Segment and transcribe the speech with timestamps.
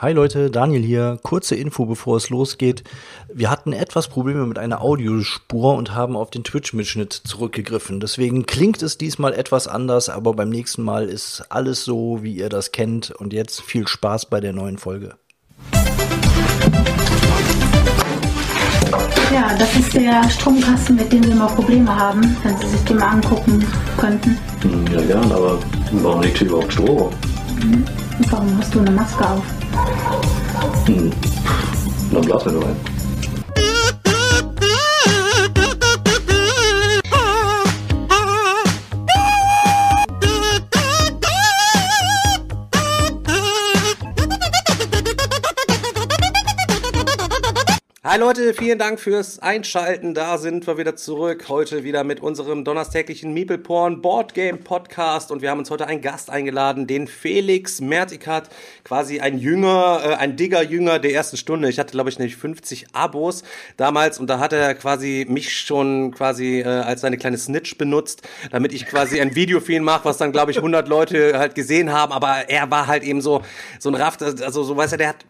[0.00, 1.18] Hi Leute, Daniel hier.
[1.24, 2.84] Kurze Info, bevor es losgeht.
[3.34, 7.98] Wir hatten etwas Probleme mit einer Audiospur und haben auf den Twitch-Mitschnitt zurückgegriffen.
[7.98, 12.48] Deswegen klingt es diesmal etwas anders, aber beim nächsten Mal ist alles so, wie ihr
[12.48, 13.10] das kennt.
[13.10, 15.16] Und jetzt viel Spaß bei der neuen Folge.
[19.32, 22.98] Ja, das ist der Stromkasten, mit dem wir immer Probleme haben, wenn Sie sich den
[22.98, 24.38] mal angucken könnten.
[24.94, 25.58] Ja, gern, aber
[25.90, 27.12] warum liegt hier überhaupt Strom?
[27.64, 27.84] Mhm.
[28.30, 29.57] Warum hast du eine Maske auf?
[30.86, 31.12] Hm.
[32.12, 32.97] Dann blasen wir nur ein.
[48.10, 50.14] Hi Leute, vielen Dank fürs Einschalten.
[50.14, 51.50] Da sind wir wieder zurück.
[51.50, 55.30] Heute wieder mit unserem donnerstäglichen Meeple Porn Boardgame Podcast.
[55.30, 58.48] Und wir haben uns heute einen Gast eingeladen, den Felix Mertikat.
[58.82, 61.68] Quasi ein Jünger, äh, ein Digger-Jünger der ersten Stunde.
[61.68, 63.42] Ich hatte, glaube ich, nämlich 50 Abos
[63.76, 64.18] damals.
[64.18, 68.72] Und da hat er quasi mich schon quasi äh, als seine kleine Snitch benutzt, damit
[68.72, 71.92] ich quasi ein Video für ihn mache, was dann, glaube ich, 100 Leute halt gesehen
[71.92, 72.14] haben.
[72.14, 73.42] Aber er war halt eben so,
[73.78, 75.26] so ein Raft, also so, weißt du, der hat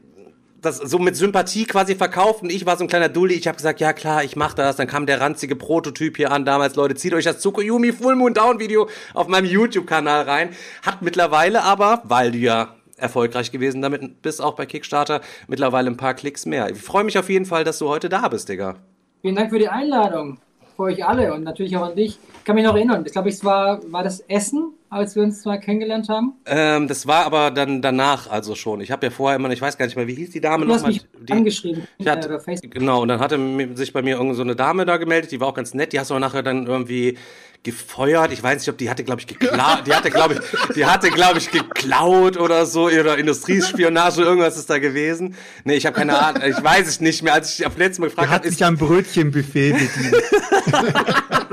[0.61, 3.34] das so mit Sympathie quasi verkauft und ich war so ein kleiner Dulli.
[3.34, 4.77] Ich habe gesagt, ja klar, ich mach das.
[4.77, 6.75] Dann kam der ranzige Prototyp hier an damals.
[6.75, 10.50] Leute, zieht euch das Tsukuyomi Full Moon Down Video auf meinem YouTube-Kanal rein.
[10.84, 15.97] Hat mittlerweile aber, weil du ja erfolgreich gewesen damit bist, auch bei Kickstarter, mittlerweile ein
[15.97, 16.70] paar Klicks mehr.
[16.70, 18.75] Ich freue mich auf jeden Fall, dass du heute da bist, Digga.
[19.22, 20.39] Vielen Dank für die Einladung.
[20.77, 22.19] Für euch alle und natürlich auch an dich.
[22.39, 25.44] Ich kann mich noch erinnern, ich glaube, es war, war das Essen als wir uns
[25.44, 26.34] mal kennengelernt haben?
[26.47, 28.81] Ähm, das war aber dann danach also schon.
[28.81, 30.72] Ich habe ja vorher immer, ich weiß gar nicht mehr, wie hieß die Dame du
[30.72, 30.92] noch mal?
[30.92, 31.86] Die, angeschrieben.
[31.98, 33.39] Ich hatte, genau, und dann hatte
[33.75, 36.00] sich bei mir irgend so eine Dame da gemeldet, die war auch ganz nett, die
[36.00, 37.19] hast du auch nachher dann irgendwie
[37.62, 38.33] gefeuert.
[38.33, 39.83] Ich weiß nicht, ob die hatte, glaube ich, geklaut.
[39.86, 44.22] Die hatte, glaube ich, die hatte, glaube ich, geklaut oder so ihre Industriespionage.
[44.22, 45.34] Irgendwas ist da gewesen.
[45.64, 46.42] Nee, ich habe keine Ahnung.
[46.47, 47.34] Ich weiß es nicht mehr.
[47.34, 50.14] Als ich auf letztes Mal gefragt habe, ist sich am Brötchenbuffet bedient.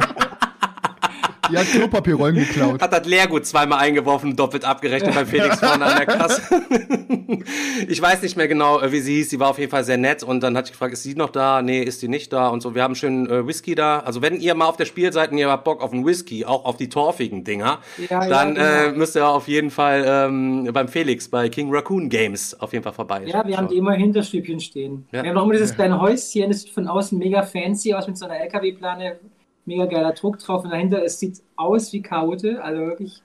[1.52, 2.82] Die hat Klopapierrollen geklaut.
[2.82, 6.42] Hat das Leergut zweimal eingeworfen, doppelt abgerechnet bei Felix vorne an der Kasse.
[7.88, 9.30] ich weiß nicht mehr genau, äh, wie sie hieß.
[9.30, 10.24] Sie war auf jeden Fall sehr nett.
[10.24, 11.62] Und dann hatte ich gefragt, ist sie noch da?
[11.62, 12.50] Nee, ist sie nicht da?
[12.50, 12.76] Und so.
[12.76, 14.00] Wir haben schön äh, Whisky da.
[14.00, 16.46] Also wenn ihr mal auf der Spiel seid und ihr habt Bock auf einen Whisky,
[16.46, 17.80] auch auf die torfigen Dinger,
[18.10, 18.90] ja, dann ja, genau.
[18.90, 22.84] äh, müsst ihr auf jeden Fall ähm, beim Felix bei King Raccoon Games auf jeden
[22.84, 23.24] Fall vorbei.
[23.26, 25.08] Ja, wir haben die immer hinter Stübchen stehen.
[25.12, 25.24] Ja.
[25.24, 28.18] Wir haben noch immer dieses kleine Häuschen, das sieht von außen mega fancy aus mit
[28.18, 29.20] so einer LKW-Plane
[29.66, 33.22] mega geiler Druck drauf und dahinter, es sieht aus wie Kaute, also wirklich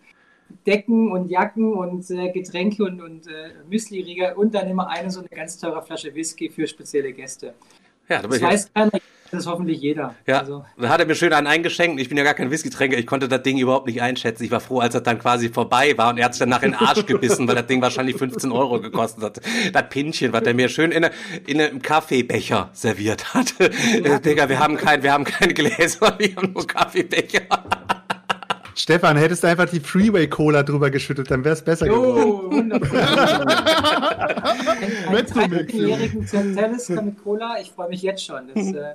[0.67, 5.21] Decken und Jacken und äh, Getränke und, und äh, Müsli-Riegel und dann immer eine so
[5.21, 7.55] eine ganz teure Flasche Whisky für spezielle Gäste.
[8.09, 8.91] Ja, da das weiß keiner,
[9.31, 10.15] das ist hoffentlich jeder.
[10.27, 10.65] Ja, also.
[10.77, 12.01] da hat er mir schön einen eingeschenkt.
[12.01, 12.99] Ich bin ja gar kein Whisky-Tränker.
[12.99, 14.43] Ich konnte das Ding überhaupt nicht einschätzen.
[14.43, 16.63] Ich war froh, als er dann quasi vorbei war und er hat sich dann nach
[16.63, 19.41] in den Arsch gebissen, weil das Ding wahrscheinlich 15 Euro gekostet hat.
[19.73, 21.07] Das Pinchen, was er mir schön in,
[21.47, 23.55] in einem Kaffeebecher serviert hat.
[23.59, 23.69] Ja.
[24.01, 27.43] Äh, Digga, wir haben, kein, wir haben keine Gläser, wir haben nur Kaffeebecher.
[28.75, 32.73] Stefan, hättest du einfach die Freeway Cola drüber geschüttet, dann wäre es besser oh, geworden.
[35.37, 35.51] Ein
[37.05, 38.49] mit Cola, ich freue mich jetzt schon.
[38.55, 38.95] Das, äh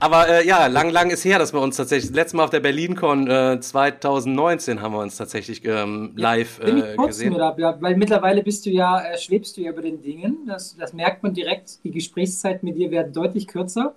[0.00, 2.60] aber äh, ja, lang, lang ist her, dass wir uns tatsächlich, letztes Mal auf der
[2.60, 7.34] BerlinCon äh, 2019 haben wir uns tatsächlich ähm, live äh, gesehen.
[7.34, 10.46] Da, weil mittlerweile bist du ja, äh, schwebst du ja über den Dingen.
[10.46, 13.94] Das, das merkt man direkt, die Gesprächszeiten mit dir werden deutlich kürzer.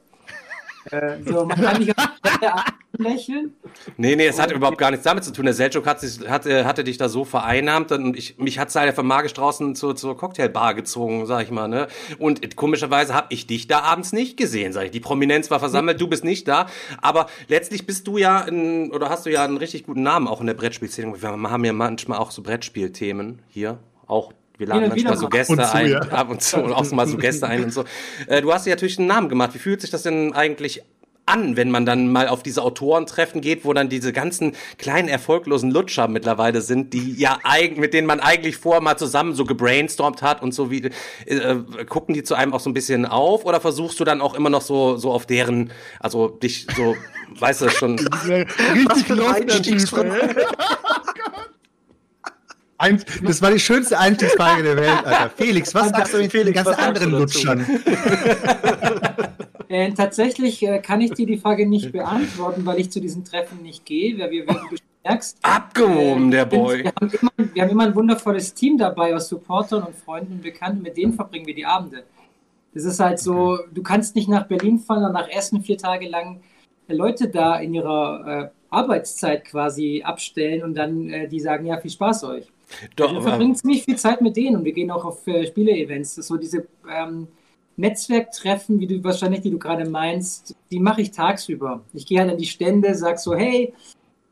[0.92, 1.94] Äh, so, man kann nicht
[2.98, 3.54] lächeln.
[3.98, 5.46] Nee, nee, es hat überhaupt gar nichts damit zu tun.
[5.46, 8.76] Der Selchuk hat sich, hat, hatte dich da so vereinnahmt und ich, mich hat es
[8.76, 11.68] einfach magisch draußen zur, zur Cocktailbar gezogen, sag ich mal.
[11.68, 11.88] Ne?
[12.20, 14.92] Und komischerweise habe ich dich da abends nicht gesehen, sag ich.
[14.92, 16.68] Die Prominenz war versammelt, du bist nicht da.
[17.02, 20.42] Aber letztlich bist du ja, in, oder hast du ja einen richtig guten Namen auch
[20.42, 21.22] in der Brettspielszene.
[21.22, 25.74] Wir haben ja manchmal auch so Brettspielthemen hier, auch wir laden manchmal so Gäste zu,
[25.74, 26.00] ein, ja.
[26.12, 27.84] ab und zu, und auch mal so Gäste ein und so.
[28.28, 29.54] Äh, du hast dir natürlich einen Namen gemacht.
[29.54, 30.84] Wie fühlt sich das denn eigentlich
[31.28, 35.72] an, wenn man dann mal auf diese Autorentreffen geht, wo dann diese ganzen kleinen erfolglosen
[35.72, 40.22] Lutscher mittlerweile sind, die ja eigentlich, mit denen man eigentlich vorher mal zusammen so gebrainstormt
[40.22, 40.90] hat und so wie
[41.26, 44.34] äh, gucken die zu einem auch so ein bisschen auf oder versuchst du dann auch
[44.34, 46.96] immer noch so so auf deren, also dich so,
[47.38, 48.00] weißt du schon,
[48.74, 49.92] richtig los,
[52.80, 55.30] Ein, das war die schönste Einstiegsfrage der Welt, Alter.
[55.36, 57.66] Felix, was sagst du den ganzen anderen Lutschern?
[59.70, 63.62] Äh, tatsächlich äh, kann ich dir die Frage nicht beantworten, weil ich zu diesen Treffen
[63.64, 65.38] nicht gehe, weil wir, wie du merkst.
[65.42, 66.84] Abgehoben, äh, der Boy.
[66.86, 70.42] Wir haben, immer, wir haben, immer, ein wundervolles Team dabei aus Supportern und Freunden und
[70.42, 72.04] Bekannten, mit denen verbringen wir die Abende.
[72.74, 76.08] Das ist halt so, du kannst nicht nach Berlin fahren und nach Essen vier Tage
[76.08, 76.40] lang
[76.88, 81.92] Leute da in ihrer äh, Arbeitszeit quasi abstellen und dann äh, die sagen, ja, viel
[81.92, 82.48] Spaß euch.
[82.96, 86.16] Doch, wir verbringen ziemlich viel Zeit mit denen und wir gehen auch auf äh, Spiele-Events.
[86.16, 87.28] So diese ähm,
[87.78, 91.84] Netzwerktreffen, wie du wahrscheinlich, die du gerade meinst, die mache ich tagsüber.
[91.94, 93.74] Ich gehe halt an die Stände, sag so, hey,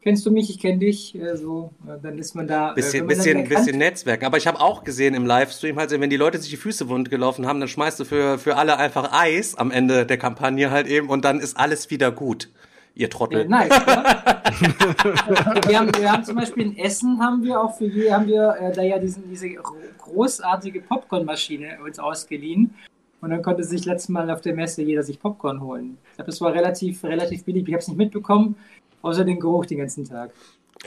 [0.06, 1.72] kennst du mich, ich kenne dich, äh, so,
[2.02, 2.72] dann ist man da.
[2.72, 4.24] Äh, bisschen, äh, bisschen, bisschen Netzwerk.
[4.24, 7.10] Aber ich habe auch gesehen im Livestream, halt, wenn die Leute sich die Füße wund
[7.10, 10.88] gelaufen haben, dann schmeißt du für, für alle einfach Eis am Ende der Kampagne halt
[10.88, 12.50] eben und dann ist alles wieder gut.
[12.96, 13.46] Ihr Trottel.
[13.46, 13.70] Nice,
[15.68, 18.56] wir, haben, wir haben zum Beispiel in Essen haben wir auch für je, haben wir
[18.58, 22.74] äh, da ja diesen, diese großartige Popcornmaschine uns ausgeliehen.
[23.20, 25.98] Und dann konnte sich letztes Mal auf der Messe jeder sich Popcorn holen.
[26.12, 27.68] Ich glaube, das war relativ, relativ billig.
[27.68, 28.56] Ich habe es nicht mitbekommen,
[29.02, 30.32] außer den Geruch den ganzen Tag.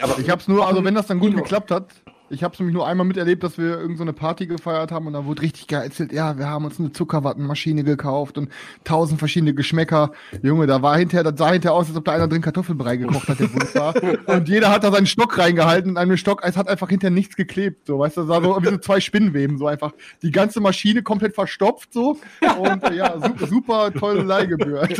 [0.00, 1.88] Aber ich habe es nur, also wenn das dann gut geklappt hat,
[2.30, 5.14] ich habe es nämlich nur einmal miterlebt, dass wir irgendeine so Party gefeiert haben und
[5.14, 8.50] da wurde richtig geil erzählt, ja, wir haben uns eine Zuckerwattenmaschine gekauft und
[8.84, 10.12] tausend verschiedene Geschmäcker.
[10.42, 13.28] Junge, da war hinterher, das sah hinterher aus, als ob da einer drin Kartoffelbrei gekocht
[13.28, 13.94] hat, der war.
[14.26, 17.36] Und jeder hat da seinen Stock reingehalten und dem Stock, es hat einfach hinterher nichts
[17.36, 19.92] geklebt, so, weißt du, das sah so wie so zwei Spinnweben, so einfach.
[20.22, 22.18] Die ganze Maschine komplett verstopft, so.
[22.58, 24.86] Und äh, ja, super, super tolle Leihgebühr.
[24.86, 24.96] Die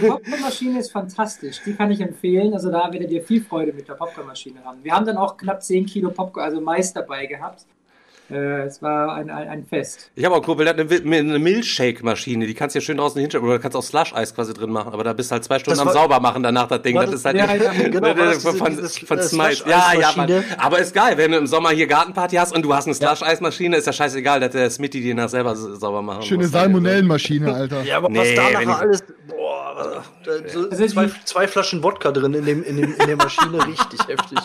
[0.00, 3.94] Popcornmaschine ist fantastisch, die kann ich empfehlen, also da werdet ihr viel Freude mit der
[3.94, 4.78] Popcornmaschine haben.
[4.82, 7.66] Wir haben dann auch knapp 10 Kilo Popcorn, also Mais dabei gehabt.
[8.30, 10.10] Äh, es war ein, ein, ein Fest.
[10.14, 12.96] Ich habe auch einen Kumpel, der hat eine, eine Milchshake-Maschine, die kannst du ja schön
[12.96, 15.44] draußen hinstellen, oder du kannst auch Slush-Eis quasi drin machen, aber da bist du halt
[15.44, 16.96] zwei Stunden das am sauber machen danach, das Ding.
[16.96, 19.64] Das, das, ist halt, ja, halt genau, von, von, von äh, Smite.
[19.66, 20.44] Ja, ja, Mann.
[20.56, 23.76] Aber ist geil, wenn du im Sommer hier Gartenparty hast und du hast eine Slush-Eismaschine,
[23.76, 27.82] ist ja scheißegal, dass der Smitty die nach selber sauber machen Schöne Salmonellenmaschine, Alter.
[27.82, 32.32] ja, aber nee, was da nachher alles, boah, so also zwei, zwei Flaschen Wodka drin
[32.34, 34.38] in, dem, in, dem, in der Maschine, richtig heftig.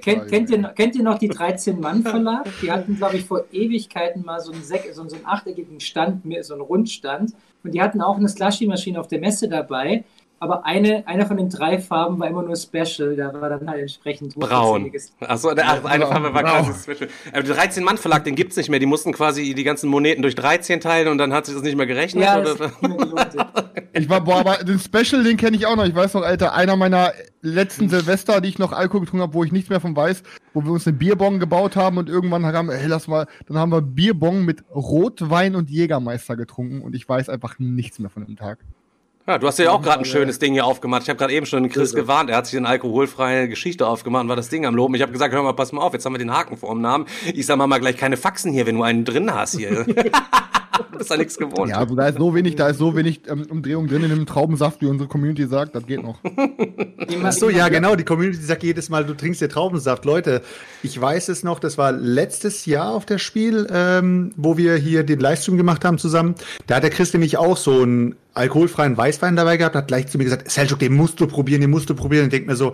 [0.00, 2.48] Kennt, kennt, ihr, kennt ihr noch die 13-Mann-Verlag?
[2.62, 6.22] Die hatten, glaube ich, vor Ewigkeiten mal so einen, Sek so, so einen achteckigen Stand,
[6.42, 7.34] so einen Rundstand.
[7.62, 10.04] Und die hatten auch eine Slushy-Maschine auf der Messe dabei
[10.42, 13.82] aber eine, eine von den drei Farben war immer nur Special, da war dann halt
[13.82, 14.90] entsprechend braun.
[15.20, 17.08] Achso, ach, eine Farbe war quasi Special.
[17.32, 18.80] Aber der 13 Mann Verlag, den gibt's nicht mehr.
[18.80, 21.76] Die mussten quasi die ganzen Moneten durch 13 teilen und dann hat sich das nicht
[21.76, 22.24] mehr gerechnet.
[22.24, 22.56] Ja, oder?
[23.92, 25.86] ich war, boah, aber den Special, den kenne ich auch noch.
[25.86, 29.44] Ich weiß noch, Alter, einer meiner letzten Silvester, die ich noch Alkohol getrunken habe, wo
[29.44, 30.24] ich nichts mehr von weiß,
[30.54, 33.70] wo wir uns eine Bierbong gebaut haben und irgendwann haben, ey, lass mal, dann haben
[33.70, 38.34] wir Bierbong mit Rotwein und Jägermeister getrunken und ich weiß einfach nichts mehr von dem
[38.34, 38.58] Tag.
[39.24, 41.02] Ja, du hast ja auch gerade ein schönes Ding hier aufgemacht.
[41.04, 42.28] Ich habe gerade eben schon Chris gewarnt.
[42.28, 44.96] Er hat sich eine alkoholfreie Geschichte aufgemacht und war das Ding am Loben.
[44.96, 46.80] Ich habe gesagt, hör mal, pass mal auf, jetzt haben wir den Haken vor dem
[46.80, 47.06] Namen.
[47.32, 49.86] Ich sag mal, mal gleich keine Faxen hier, wenn du einen drin hast hier.
[50.72, 51.70] du bist da nichts gewohnt.
[51.70, 54.26] Ja, also da ist so wenig, da ist so wenig ähm, Umdrehung drin in dem
[54.26, 56.18] Traubensaft, wie unsere Community sagt, das geht noch.
[57.22, 57.96] Ach so, ja, genau.
[57.96, 60.04] Die Community sagt jedes Mal, du trinkst dir Traubensaft.
[60.04, 60.42] Leute,
[60.82, 65.04] ich weiß es noch, das war letztes Jahr auf der Spiel, ähm, wo wir hier
[65.04, 66.34] den Livestream gemacht haben zusammen.
[66.66, 70.18] Da hat der Chris nämlich auch so ein alkoholfreien Weißwein dabei gehabt, hat gleich zu
[70.18, 72.24] mir gesagt, Seljuk, den musst du probieren, den musst du probieren.
[72.24, 72.72] Und denkt mir so,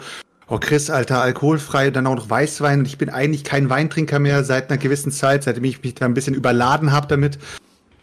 [0.49, 2.85] oh Chris, Alter, alkoholfrei, dann auch noch Weißwein.
[2.85, 6.15] Ich bin eigentlich kein Weintrinker mehr seit einer gewissen Zeit, seitdem ich mich da ein
[6.15, 7.39] bisschen überladen habe damit.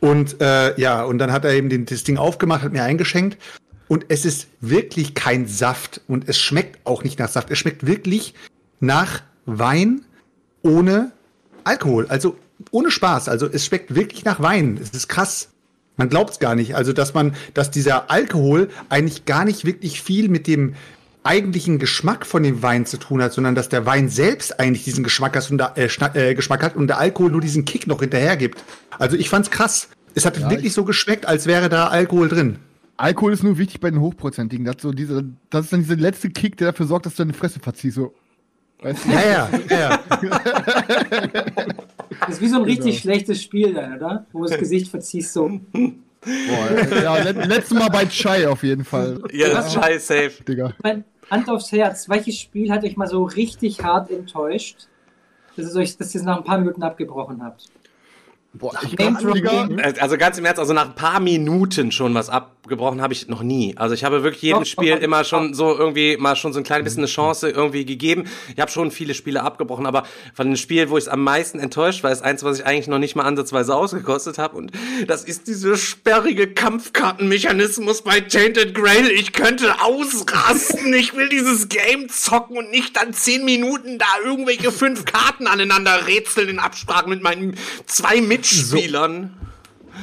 [0.06, 3.40] Und äh, ja, und dann hat er eben den, das Ding aufgemacht, hat mir eingeschenkt.
[3.88, 7.50] Und es ist wirklich kein Saft und es schmeckt auch nicht nach Saft.
[7.50, 8.36] Es schmeckt wirklich
[8.80, 10.06] nach Wein
[10.62, 11.12] ohne
[11.63, 12.06] Alkohol.
[12.07, 12.38] Also
[12.69, 13.30] ohne Spaß.
[13.30, 14.80] Also es schmeckt wirklich nach Wein.
[14.80, 15.50] Es ist krass.
[15.98, 16.75] Man glaubt es gar nicht.
[16.75, 20.75] Also, dass man, dass dieser Alkohol eigentlich gar nicht wirklich viel mit dem
[21.24, 25.04] eigentlichen Geschmack von dem Wein zu tun hat, sondern dass der Wein selbst eigentlich diesen
[25.04, 28.38] Geschmack, hat und, äh, äh, Geschmack hat und der Alkohol nur diesen Kick noch hinterher
[28.38, 28.63] gibt.
[29.00, 29.89] Also ich fand's krass.
[30.15, 32.57] Es hat ja, wirklich so geschmeckt, als wäre da Alkohol drin.
[32.98, 34.65] Alkohol ist nur wichtig bei den Hochprozentigen.
[34.65, 37.34] Das, so diese, das ist dann dieser letzte Kick, der dafür sorgt, dass du deine
[37.34, 37.95] Fresse verziehst.
[37.95, 38.13] So.
[38.81, 39.10] Weißt du?
[39.10, 40.00] Ja, ja, ja.
[42.22, 43.01] Das ist wie so ein richtig genau.
[43.01, 44.25] schlechtes Spiel dann, oder?
[44.31, 45.60] Wo du das Gesicht verziehst so.
[45.74, 49.22] Boah, ja, letztes Mal bei Chai auf jeden Fall.
[49.31, 50.43] Ja, das ist Chai safe.
[50.48, 50.74] Digga.
[51.29, 54.88] Hand aufs Herz, welches Spiel hat euch mal so richtig hart enttäuscht,
[55.57, 57.69] dass ihr euch, dass ihr es nach ein paar Minuten abgebrochen habt?
[58.57, 59.17] Boah, ich glaub,
[60.00, 63.43] also ganz im Ernst, also nach ein paar Minuten schon was abgebrochen habe ich noch
[63.43, 63.75] nie.
[63.75, 65.29] Also ich habe wirklich jedem doch, Spiel doch, immer doch.
[65.29, 68.24] schon so irgendwie mal schon so ein klein bisschen eine Chance irgendwie gegeben.
[68.53, 72.01] Ich habe schon viele Spiele abgebrochen, aber von dem Spiel, wo ich am meisten enttäuscht
[72.03, 74.71] war, ist eins, was ich eigentlich noch nicht mal ansatzweise ausgekostet habe und
[75.07, 79.09] das ist diese sperrige Kampfkartenmechanismus bei Tainted Grail.
[79.12, 80.93] Ich könnte ausrasten.
[80.93, 86.07] Ich will dieses Game zocken und nicht dann zehn Minuten da irgendwelche fünf Karten aneinander
[86.07, 88.45] rätseln in Absprache mit meinen zwei Mitspielern.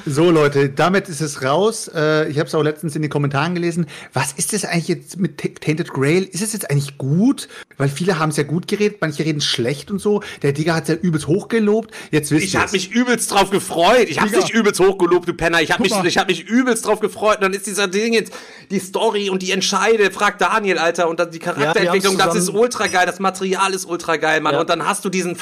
[0.07, 1.89] So, Leute, damit ist es raus.
[1.95, 3.87] Äh, ich habe es auch letztens in den Kommentaren gelesen.
[4.13, 6.25] Was ist das eigentlich jetzt mit Tainted Grail?
[6.25, 7.49] Ist es jetzt eigentlich gut?
[7.77, 10.23] Weil viele haben es ja gut geredet, manche reden schlecht und so.
[10.43, 11.95] Der Digger hat es ja übelst hochgelobt.
[12.11, 14.09] Jetzt wisst Ich habe mich übelst drauf gefreut.
[14.09, 14.43] Ich habe Digga.
[14.43, 15.61] nicht übelst hochgelobt, du Penner.
[15.61, 17.37] Ich habe mich, ich hab mich übelst drauf gefreut.
[17.37, 18.33] Und dann ist dieser Ding jetzt,
[18.71, 21.09] die Story und die Entscheide, fragt Daniel, Alter.
[21.09, 23.07] Und dann die Charakterentwicklung, wir das ist ultra geil.
[23.07, 24.55] Das Material ist ultra geil, Mann.
[24.55, 24.61] Ja.
[24.61, 25.37] Und dann hast du diesen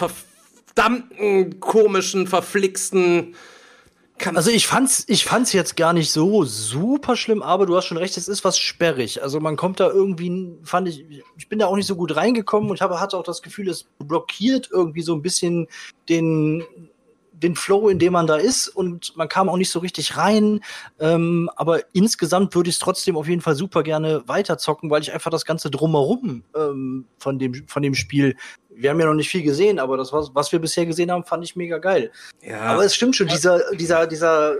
[0.74, 3.34] verdammten, komischen, verflixten...
[4.18, 7.86] Kann Also ich fand's, ich fand's jetzt gar nicht so super schlimm, aber du hast
[7.86, 9.22] schon recht, es ist was sperrig.
[9.22, 11.06] Also man kommt da irgendwie, fand ich,
[11.38, 13.86] ich bin da auch nicht so gut reingekommen und habe, hatte auch das Gefühl, es
[13.98, 15.68] blockiert irgendwie so ein bisschen
[16.10, 16.62] den,
[17.42, 20.60] den Flow, in dem man da ist und man kam auch nicht so richtig rein.
[20.98, 25.12] Ähm, aber insgesamt würde ich es trotzdem auf jeden Fall super gerne weiterzocken, weil ich
[25.12, 28.36] einfach das ganze drumherum ähm, von dem von dem Spiel.
[28.68, 31.24] Wir haben ja noch nicht viel gesehen, aber das was, was wir bisher gesehen haben,
[31.24, 32.10] fand ich mega geil.
[32.42, 32.60] ja.
[32.60, 34.54] Aber es stimmt schon, dieser, dieser, dieser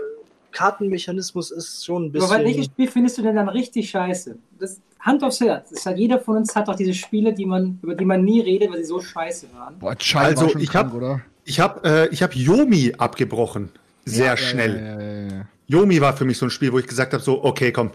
[0.51, 2.63] Kartenmechanismus ist schon ein Aber welches bisschen.
[2.65, 4.37] Spiel findest du denn dann richtig scheiße?
[4.59, 5.71] Das, Hand aufs Herz.
[5.71, 8.39] Das hat, jeder von uns hat doch diese Spiele, die man, über die man nie
[8.39, 9.79] redet, weil sie so scheiße waren.
[9.79, 11.21] Boah, Chai Also, war schon ich krank, hab- oder?
[11.51, 13.71] Ich habe äh, ich hab Yomi abgebrochen.
[14.05, 14.73] Sehr Ja, schnell.
[14.77, 15.45] Ja, ja, ja, ja.
[15.67, 17.91] Yomi war für mich so ein Spiel, wo ich gesagt habe, so, okay, komm,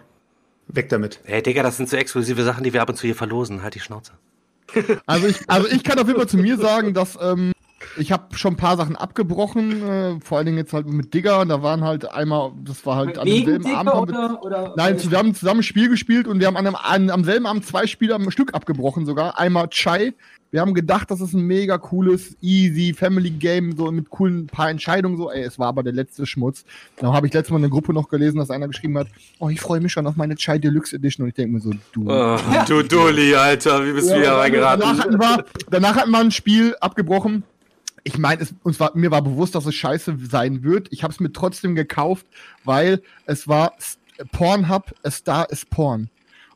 [0.69, 1.21] weg damit.
[1.25, 3.63] Hey, Digga, das sind so exklusive Sachen, die wir ab und zu hier verlosen.
[3.63, 4.13] Halt die Schnauze.
[5.07, 7.53] Also ich, also ich kann auf jeden Fall zu mir sagen, dass ähm,
[7.99, 11.45] ich habe schon ein paar Sachen abgebrochen, äh, vor allen Dingen jetzt halt mit Digger.
[11.45, 13.93] Da waren halt einmal, das war halt an demselben Abend.
[13.93, 17.11] Haben wir- oder, oder Nein, zusammen ein Spiel gespielt und wir haben an einem, an,
[17.11, 19.39] am selben Abend zwei Spiele am Stück abgebrochen sogar.
[19.39, 20.15] Einmal Chai.
[20.53, 24.71] Wir haben gedacht, das ist ein mega cooles, easy Family Game, so mit coolen paar
[24.71, 25.31] Entscheidungen so.
[25.31, 26.65] Ey, es war aber der letzte Schmutz.
[26.97, 29.09] Da habe ich letztes Mal in der Gruppe noch gelesen, dass einer geschrieben hat,
[29.41, 31.25] oh, ich freue mich schon auf meine Chai Deluxe Edition.
[31.25, 32.09] Und ich denke mir so, du.
[32.09, 32.39] Oh,
[32.69, 34.99] du Dulli, Alter, wie bist du hier danach, reingeraten?
[34.99, 37.43] hatten wir, danach hatten wir ein Spiel abgebrochen.
[38.07, 40.87] Ich meine, uns war, mir war bewusst, dass es scheiße sein wird.
[40.93, 42.25] Ich habe es mir trotzdem gekauft,
[42.63, 43.73] weil es war
[44.31, 46.09] Pornhub, A Star is Porn.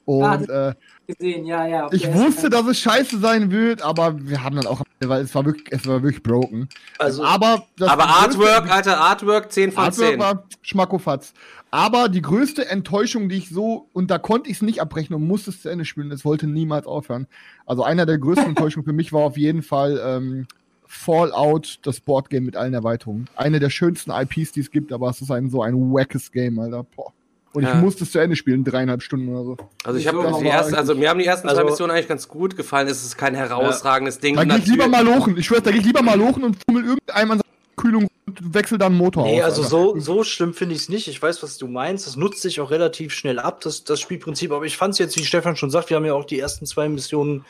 [0.05, 0.75] Und äh,
[1.09, 1.89] gesehen, ja, ja.
[1.93, 5.35] ich Okay, wusste, dass es scheiße sein wird, aber wir haben dann auch, weil es
[5.35, 6.69] war wirklich, es war wirklich broken.
[6.99, 10.19] Also- aber das Aber größte- Artwork, Alter, Artwork 10 von Artwork 10.
[10.21, 11.33] war Schmackofatz.
[11.73, 15.27] Aber die größte Enttäuschung, die ich so, und da konnte ich es nicht abbrechen und
[15.27, 17.27] musste es zu Ende spielen, es wollte niemals aufhören.
[17.67, 20.47] Also einer der größten Enttäuschungen für mich war auf jeden Fall ähm,
[20.93, 23.29] Fallout, das Boardgame mit allen Erweiterungen.
[23.37, 26.59] Eine der schönsten IPs, die es gibt, aber es ist ein so ein wackes Game,
[26.59, 26.85] Alter.
[26.97, 27.13] Boah.
[27.53, 27.75] Und Ja.
[27.75, 29.57] ich musste es zu Ende spielen, dreieinhalb Stunden oder so.
[29.85, 32.27] Also ich habe die ersten, also mir haben die ersten zwei Also- Missionen eigentlich ganz
[32.29, 32.89] gut gefallen.
[32.89, 34.35] Es ist kein herausragendes Ding.
[34.37, 35.37] Da gehe ich lieber mal lochen.
[35.37, 38.55] Ich schwöre, da gehe ich lieber mal lochen und fummel irgendeinem an seiner Kühlung und
[38.55, 39.59] wechsel dann einen Motor Nee, aus.
[39.59, 41.07] also so, so schlimm finde ich es nicht.
[41.09, 42.07] Ich weiß, was du meinst.
[42.07, 44.53] Das nutzt sich auch relativ schnell ab, das, das Spielprinzip.
[44.53, 46.67] Aber ich fand es jetzt, wie Stefan schon sagt, wir haben ja auch die ersten
[46.67, 47.45] zwei Missionen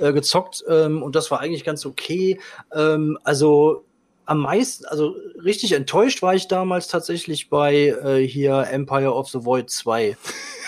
[0.00, 2.40] äh, gezockt ähm, und das war eigentlich ganz okay.
[2.74, 3.84] Ähm, also
[4.26, 9.44] am meisten, also richtig enttäuscht war ich damals tatsächlich bei äh, hier Empire of the
[9.44, 10.16] Void 2.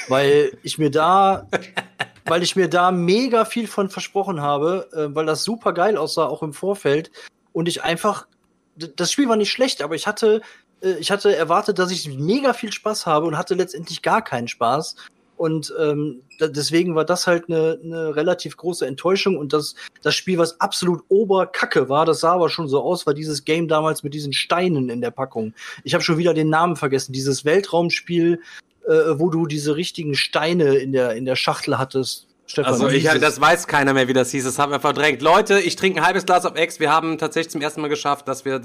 [0.08, 1.48] weil ich mir da,
[2.26, 6.26] weil ich mir da mega viel von versprochen habe, äh, weil das super geil aussah,
[6.26, 7.10] auch im Vorfeld.
[7.52, 8.26] Und ich einfach,
[8.76, 10.42] das Spiel war nicht schlecht, aber ich hatte,
[10.82, 14.48] äh, ich hatte erwartet, dass ich mega viel Spaß habe und hatte letztendlich gar keinen
[14.48, 14.96] Spaß.
[15.36, 19.36] Und ähm, da, deswegen war das halt eine, eine relativ große Enttäuschung.
[19.36, 23.14] Und das, das Spiel, was absolut oberkacke war, das sah aber schon so aus, war
[23.14, 25.54] dieses Game damals mit diesen Steinen in der Packung.
[25.84, 27.12] Ich habe schon wieder den Namen vergessen.
[27.12, 28.40] Dieses Weltraumspiel,
[28.86, 32.28] äh, wo du diese richtigen Steine in der, in der Schachtel hattest.
[32.48, 34.44] Stefan, Also ich, das weiß keiner mehr, wie das hieß.
[34.44, 35.20] Das haben wir verdrängt.
[35.20, 36.78] Leute, ich trinke ein halbes Glas auf Ex.
[36.78, 38.60] Wir haben tatsächlich zum ersten Mal geschafft, dass wir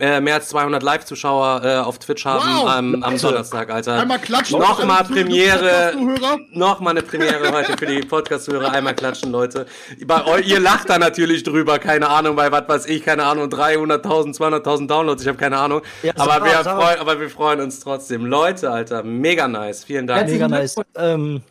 [0.00, 3.18] äh, mehr als 200 Live-Zuschauer äh, auf Twitch haben Wow, am, am.
[3.18, 4.00] Donnerstag, Alter.
[4.00, 4.58] Einmal klatschen.
[4.58, 5.92] Nochmal Für die Premiere.
[5.92, 6.38] Podcast-Zuhörer.
[6.52, 8.72] Nochmal eine Premiere heute für die Podcast-Hörer.
[8.72, 9.66] Einmal klatschen, Leute.
[10.06, 11.78] Bei ihr lacht da natürlich drüber.
[11.78, 15.22] Keine Ahnung, bei was weiß ich, keine Ahnung, 300.000, 200.000 Downloads.
[15.22, 15.82] Ich habe keine Ahnung.
[16.02, 18.24] Ja, aber, wir freuen, aber wir freuen uns trotzdem.
[18.24, 19.84] Leute, Alter, mega nice.
[19.84, 20.20] Vielen Dank.
[20.20, 20.76] Herzlichen Mega nice.
[20.96, 21.42] Ähm,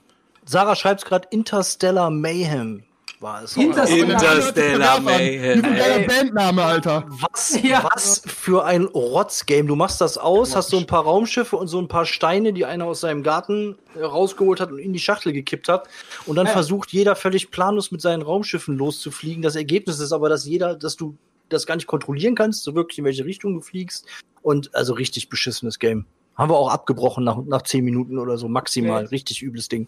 [0.48, 2.84] Sarah schreibt gerade Interstellar Mayhem.
[3.20, 3.58] War es.
[3.58, 5.62] Interstellar- Interstellar Wie ein Mayhem.
[5.64, 7.06] geiler Bandname, Alter.
[7.10, 7.88] Was, Ja.
[7.92, 9.66] was für ein Rotzgame.
[9.68, 12.66] Du machst das aus, hast so ein paar Raumschiffe und so ein paar Steine, die
[12.66, 15.88] einer aus seinem Garten äh, rausgeholt hat und in die Schachtel gekippt hat.
[16.28, 16.52] Und dann Ja.
[16.54, 19.42] versucht jeder völlig planlos mit seinen Raumschiffen loszufliegen.
[19.42, 21.18] Das Ergebnis ist aber, dass jeder, dass du
[21.50, 24.06] das gar nicht kontrollieren kannst, so wirklich in welche Richtung du fliegst.
[24.44, 26.06] Und also richtig beschissenes Game.
[26.36, 29.06] Haben wir auch abgebrochen nach, nach zehn Minuten oder so, maximal.
[29.06, 29.16] Okay.
[29.16, 29.88] Richtig übles Ding.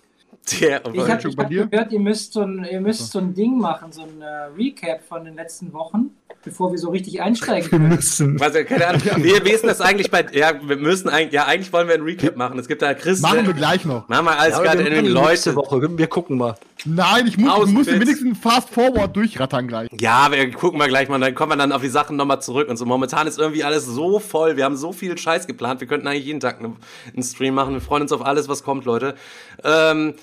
[0.60, 1.68] Der, Ich habe schon ich bei hab dir?
[1.68, 4.26] gehört, ihr müsst, so ein, ihr müsst so ein Ding machen, so ein äh,
[4.58, 6.12] Recap von den letzten Wochen,
[6.44, 7.90] bevor wir so richtig einsteigen Wir können.
[7.90, 8.40] müssen.
[8.40, 9.02] Was, keine Ahnung.
[9.24, 12.36] Ist denn das eigentlich bei, ja, wir müssen eigentlich, ja, eigentlich wollen wir ein Recap
[12.36, 12.58] machen.
[12.58, 13.22] Es gibt da Chris.
[13.22, 14.08] Machen wir gleich noch.
[14.08, 15.56] Machen wir alles Ja, gerade wir in den Leute.
[15.56, 15.98] Woche.
[15.98, 16.56] Wir gucken mal.
[16.86, 19.90] Nein, ich muss, muss wenigstens Fast Forward durchrattern gleich.
[20.00, 22.70] Ja, wir gucken mal gleich mal, dann kommen wir dann auf die Sachen nochmal zurück
[22.70, 22.86] und so.
[22.86, 24.58] Momentan ist irgendwie alles so voll.
[24.58, 25.82] Wir haben so viel Scheiß geplant.
[25.82, 27.74] Wir könnten eigentlich jeden Tag einen Stream machen.
[27.74, 29.16] Wir freuen uns auf alles, was kommt, Leute.
[29.64, 30.14] Ähm,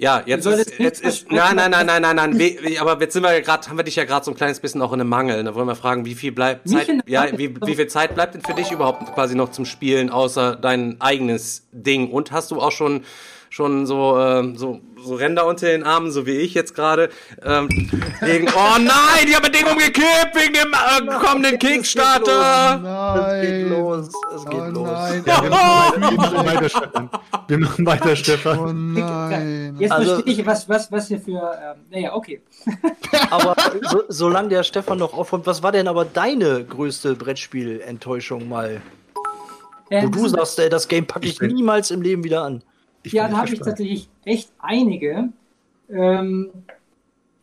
[0.00, 3.24] ja, jetzt ist, jetzt ist, nein, nein, nein, nein, nein, nein, we, aber jetzt sind
[3.24, 5.10] wir ja gerade, haben wir dich ja gerade so ein kleines bisschen auch in einem
[5.10, 5.42] Mangel.
[5.42, 8.42] Da wollen wir fragen, wie viel bleibt Zeit, ja, wie, wie viel Zeit bleibt denn
[8.42, 12.12] für dich überhaupt quasi noch zum Spielen, außer dein eigenes Ding?
[12.12, 13.02] Und hast du auch schon
[13.58, 17.08] schon so, äh, so, so Ränder unter den Armen, so wie ich jetzt gerade.
[17.42, 17.68] Ähm,
[18.20, 22.78] wegen, oh nein, die haben das Ding umgekippt wegen dem äh, kommenden Kickstarter.
[22.78, 23.34] Nein.
[23.34, 24.08] Es geht los.
[24.36, 24.88] Es geht oh, los.
[24.88, 25.24] Nein.
[25.26, 25.50] Ja, wir,
[26.12, 27.10] machen weiter, Stefan.
[27.48, 28.58] Wir machen weiter, Stefan.
[28.60, 29.76] Oh nein.
[29.80, 31.58] Jetzt also, verstehe ich, was, was, was hier für.
[31.60, 32.40] Ähm, naja, okay.
[33.30, 33.56] aber
[33.90, 38.80] so, solange der Stefan noch aufräumt, was war denn aber deine größte Brettspiel-Enttäuschung mal?
[39.90, 42.62] Ja, Wo du sagst, ey, das Game packe ich niemals im Leben wieder an.
[43.08, 45.30] Ich ja, da habe ich tatsächlich echt einige.
[45.88, 46.50] Ähm,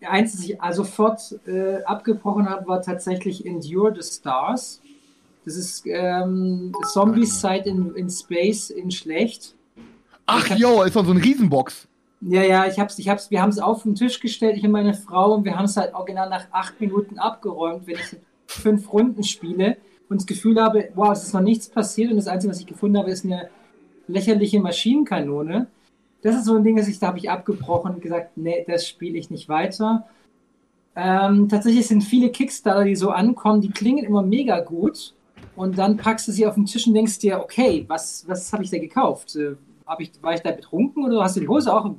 [0.01, 4.79] eins, das ich sofort äh, abgebrochen habe, war tatsächlich Endure the Stars.
[5.43, 9.55] Das ist ähm, Zombies Side in, in Space in schlecht.
[10.27, 11.88] Ach jo, ist doch so ein Riesenbox.
[12.22, 14.72] Ja, ja, ich hab's, ich hab's, wir haben es auf den Tisch gestellt, ich und
[14.72, 18.93] meine Frau, und wir haben es halt original nach acht Minuten abgeräumt, wenn ich fünf
[18.93, 19.77] Runden spiele
[20.10, 22.67] und das Gefühl habe, wow, es ist noch nichts passiert und das Einzige, was ich
[22.67, 23.50] gefunden habe, ist eine
[24.08, 25.68] lächerliche Maschinenkanone.
[26.22, 28.88] Das ist so ein Ding, das ich, da habe ich abgebrochen und gesagt, nee, das
[28.88, 30.08] spiele ich nicht weiter.
[30.96, 35.14] Ähm, tatsächlich sind viele Kickstarter, die so ankommen, die klingen immer mega gut.
[35.56, 38.64] Und dann packst du sie auf den Tisch und denkst dir, okay, was, was habe
[38.64, 39.36] ich da gekauft?
[39.36, 41.90] Äh, hab ich, war ich da betrunken oder hast du die Hose auch?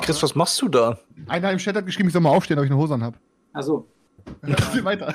[0.00, 0.98] Chris, was machst du da?
[1.28, 3.16] Einer im Chat hat geschrieben, ich soll mal aufstehen, ob ich eine Hose an habe.
[3.52, 3.86] Also.
[4.82, 5.14] weiter.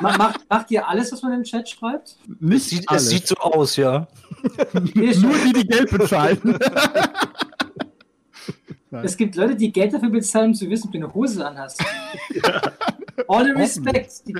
[0.00, 2.16] macht, macht ihr alles, was man im Chat schreibt?
[2.40, 4.08] Nicht es sieht, es sieht so aus, ja.
[4.74, 6.58] Nur die, die Geld bezahlen.
[9.02, 11.84] es gibt Leute, die Geld dafür bezahlen, um zu wissen, ob du eine Hose anhast.
[12.30, 12.72] Ja.
[13.26, 14.26] All the respect.
[14.26, 14.34] Die,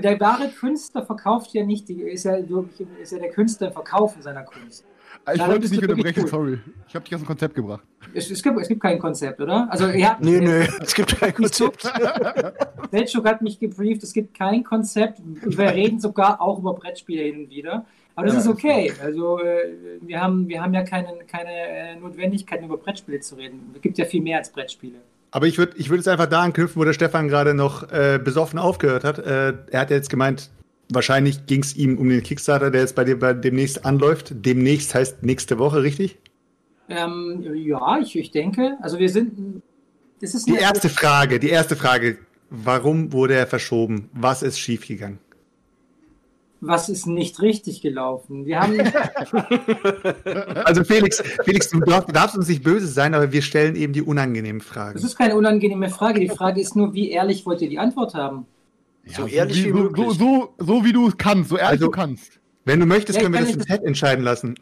[0.00, 4.22] der wahre Künstler verkauft ja nicht, die, ist, ja, ist ja der Künstler im Verkaufen
[4.22, 4.84] seiner Kunst.
[5.32, 6.28] Ich wollte dich nicht unterbrechen, cool.
[6.28, 6.58] sorry.
[6.86, 7.82] Ich habe dich aus dem Konzept gebracht.
[8.12, 9.66] Es, es, gibt, es gibt kein Konzept, oder?
[9.70, 11.82] Also, ja, nee, nee, es gibt kein Konzept.
[12.90, 15.20] Selchuk hat mich gebrieft, es gibt kein Konzept.
[15.24, 17.86] Wir reden sogar auch über Brettspiele hin und wieder.
[18.16, 18.92] Aber das ja, ist okay.
[19.02, 23.72] Also äh, wir, haben, wir haben ja keine, keine äh, Notwendigkeit, über Brettspiele zu reden.
[23.74, 24.98] Es gibt ja viel mehr als Brettspiele.
[25.32, 28.20] Aber ich würde ich würd jetzt einfach da anknüpfen, wo der Stefan gerade noch äh,
[28.22, 29.18] besoffen aufgehört hat.
[29.18, 30.50] Äh, er hat jetzt gemeint,
[30.92, 34.32] wahrscheinlich ging es ihm um den Kickstarter, der jetzt bei dir bei demnächst anläuft.
[34.32, 36.18] Demnächst heißt nächste Woche, richtig?
[36.88, 38.76] Ähm, ja, ich, ich denke.
[38.80, 39.62] Also wir sind.
[40.20, 42.18] Das ist die erste Frage, die erste Frage.
[42.50, 44.10] Warum wurde er verschoben?
[44.12, 45.18] Was ist schiefgegangen?
[46.66, 48.46] Was ist nicht richtig gelaufen?
[48.46, 48.80] Wir haben.
[50.64, 54.62] also Felix, Felix, du darfst uns nicht böse sein, aber wir stellen eben die unangenehmen
[54.62, 54.94] Fragen.
[54.94, 56.20] Das ist keine unangenehme Frage.
[56.20, 58.46] Die Frage ist nur, wie ehrlich wollt ihr die Antwort haben?
[59.04, 60.06] Ja, so ehrlich wie, wie möglich.
[60.06, 62.40] So, so, so, wie du kannst, so ehrlich also, du kannst.
[62.64, 64.54] Wenn du möchtest, ja, können wir das im Chat entscheiden lassen.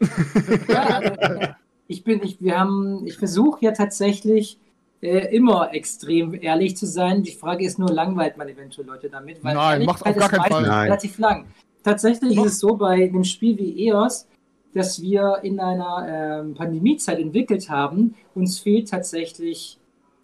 [0.67, 1.53] Ja, also,
[1.87, 4.59] ich bin, ich, wir haben, ich versuche ja tatsächlich
[5.01, 7.23] äh, immer extrem ehrlich zu sein.
[7.23, 9.43] Die Frage ist nur, langweilt man eventuell Leute damit?
[9.43, 10.65] Weil Nein, macht auf gar keinen Fall.
[10.65, 11.45] relativ lang.
[11.83, 14.27] Tatsächlich ist es so bei einem Spiel wie EOS,
[14.73, 18.15] dass wir in einer ähm, Pandemiezeit entwickelt haben.
[18.33, 19.77] Uns fehlt tatsächlich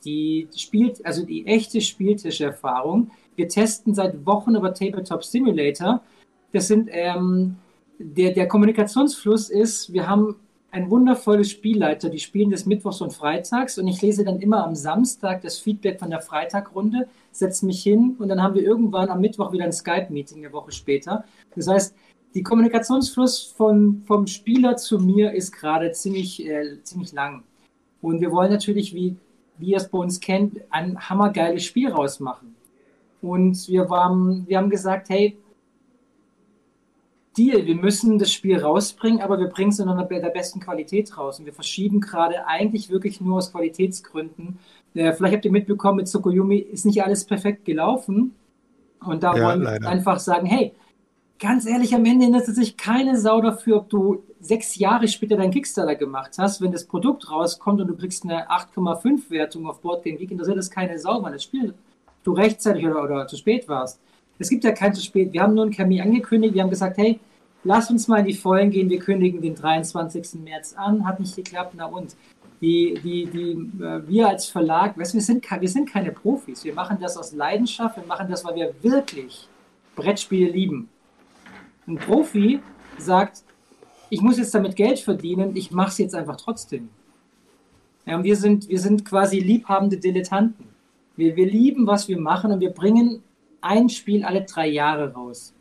[0.05, 3.11] die Spiel, also die echte Spieltischerfahrung.
[3.35, 6.01] Wir testen seit Wochen über Tabletop Simulator.
[6.51, 7.57] Das sind, ähm,
[7.99, 10.35] der, der Kommunikationsfluss ist, wir haben
[10.71, 14.75] ein wundervolles Spielleiter, die spielen des Mittwochs und Freitags und ich lese dann immer am
[14.75, 19.19] Samstag das Feedback von der Freitagrunde, setze mich hin und dann haben wir irgendwann am
[19.19, 21.23] Mittwoch wieder ein Skype-Meeting eine Woche später.
[21.55, 21.95] Das heißt,
[22.33, 27.43] die Kommunikationsfluss von, vom Spieler zu mir ist gerade ziemlich, äh, ziemlich lang.
[28.01, 29.15] Und wir wollen natürlich, wie,
[29.57, 32.55] wie ihr es bei uns kennt, ein hammergeiles Spiel rausmachen.
[33.21, 35.37] Und wir, waren, wir haben gesagt, hey,
[37.37, 41.17] Deal, wir müssen das Spiel rausbringen, aber wir bringen es in einer der besten Qualität
[41.17, 41.39] raus.
[41.39, 44.59] Und wir verschieben gerade eigentlich wirklich nur aus Qualitätsgründen.
[44.93, 48.35] Äh, vielleicht habt ihr mitbekommen, mit Tsukuyomi ist nicht alles perfekt gelaufen.
[49.05, 49.89] Und da ja, wollen wir leider.
[49.89, 50.73] einfach sagen, hey,
[51.39, 55.51] ganz ehrlich, am Ende interessiert sich keine Sau dafür, ob du sechs Jahre später deinen
[55.51, 56.61] Kickstarter gemacht hast.
[56.61, 60.69] Wenn das Produkt rauskommt und du kriegst eine 8,5 Wertung auf Boardgame Geek, interessiert das
[60.69, 61.73] keine Sau, weil das Spiel
[62.23, 63.99] du rechtzeitig oder, oder zu spät warst.
[64.37, 65.33] Es gibt ja kein zu spät.
[65.33, 66.53] Wir haben nur ein Termin angekündigt.
[66.53, 67.19] Wir haben gesagt, hey,
[67.63, 68.89] lass uns mal in die Vollen gehen.
[68.89, 70.41] Wir kündigen den 23.
[70.43, 71.05] März an.
[71.05, 71.73] Hat nicht geklappt.
[71.75, 72.15] Na und?
[72.61, 76.65] Die, die, die, äh, wir als Verlag, weißt, wir, sind, wir sind keine Profis.
[76.65, 77.95] Wir machen das aus Leidenschaft.
[77.95, 79.47] Wir machen das, weil wir wirklich
[79.95, 80.89] Brettspiele lieben.
[81.89, 82.59] Ein Profi
[82.97, 83.43] sagt,
[84.09, 85.55] ich muss jetzt damit Geld verdienen.
[85.55, 86.89] Ich mache es jetzt einfach trotzdem.
[88.05, 90.65] Ja, wir, sind, wir sind quasi liebhabende Dilettanten.
[91.15, 93.23] Wir, wir lieben, was wir machen und wir bringen
[93.61, 95.53] ein Spiel alle drei Jahre raus.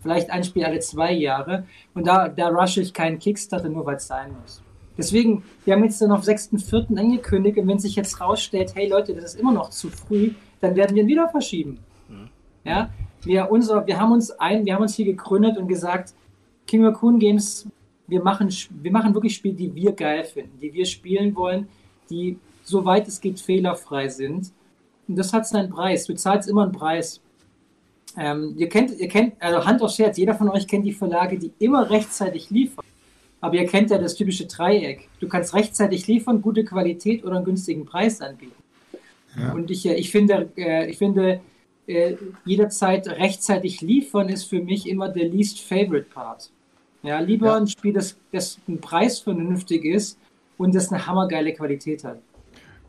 [0.00, 1.64] Vielleicht ein Spiel alle zwei Jahre.
[1.94, 4.62] Und da, da rushe ich keinen Kickstarter, nur weil es sein muss.
[4.96, 6.98] Deswegen, wir haben jetzt dann auf 6.4.
[6.98, 10.76] angekündigt und wenn sich jetzt rausstellt, hey Leute, das ist immer noch zu früh, dann
[10.76, 11.78] werden wir ihn wieder verschieben.
[12.08, 12.28] Mhm.
[12.64, 12.90] Ja,
[13.24, 16.14] wir, unser, wir haben uns ein, wir haben uns hier gegründet und gesagt,
[16.66, 17.66] King Raccoon Games,
[18.06, 21.68] wir machen, wir machen wirklich Spiele, die wir geil finden, die wir spielen wollen,
[22.10, 24.52] die soweit es geht fehlerfrei sind.
[25.06, 26.06] Und das hat seinen Preis.
[26.06, 27.20] Du zahlst immer einen Preis.
[28.16, 31.38] Ähm, ihr kennt, ihr kennt, also Hand aufs Herz, jeder von euch kennt die Verlage,
[31.38, 32.84] die immer rechtzeitig liefern.
[33.40, 35.08] Aber ihr kennt ja das typische Dreieck.
[35.20, 38.54] Du kannst rechtzeitig liefern, gute Qualität oder einen günstigen Preis anbieten.
[39.36, 39.52] Ja.
[39.52, 41.40] Und ich, äh, ich finde, äh, ich finde
[41.86, 46.50] äh, jederzeit rechtzeitig liefern ist für mich immer der least favorite part.
[47.02, 47.56] Ja, lieber ja.
[47.56, 50.18] ein Spiel, das, das ein Preis vernünftig ist
[50.56, 52.18] und das eine hammergeile Qualität hat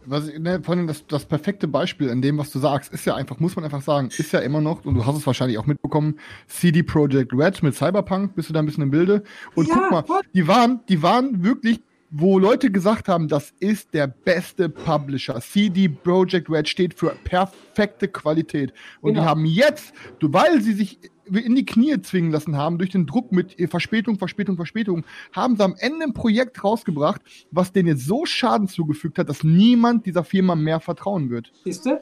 [0.05, 3.15] was, ne, vor allem das, das perfekte Beispiel in dem, was du sagst, ist ja
[3.15, 5.65] einfach, muss man einfach sagen, ist ja immer noch, und du hast es wahrscheinlich auch
[5.65, 9.23] mitbekommen, CD Projekt Red mit Cyberpunk, bist du da ein bisschen im Bilde.
[9.55, 13.93] Und ja, guck mal, die waren, die waren wirklich wo Leute gesagt haben, das ist
[13.93, 15.41] der beste Publisher.
[15.41, 18.73] CD Projekt Red steht für perfekte Qualität.
[19.01, 19.23] Und genau.
[19.23, 20.99] die haben jetzt, weil sie sich
[21.31, 25.63] in die Knie zwingen lassen haben durch den Druck mit Verspätung, Verspätung, Verspätung, haben sie
[25.63, 30.23] am Ende ein Projekt rausgebracht, was denen jetzt so Schaden zugefügt hat, dass niemand dieser
[30.23, 31.51] Firma mehr vertrauen wird.
[31.63, 31.99] Siehst du?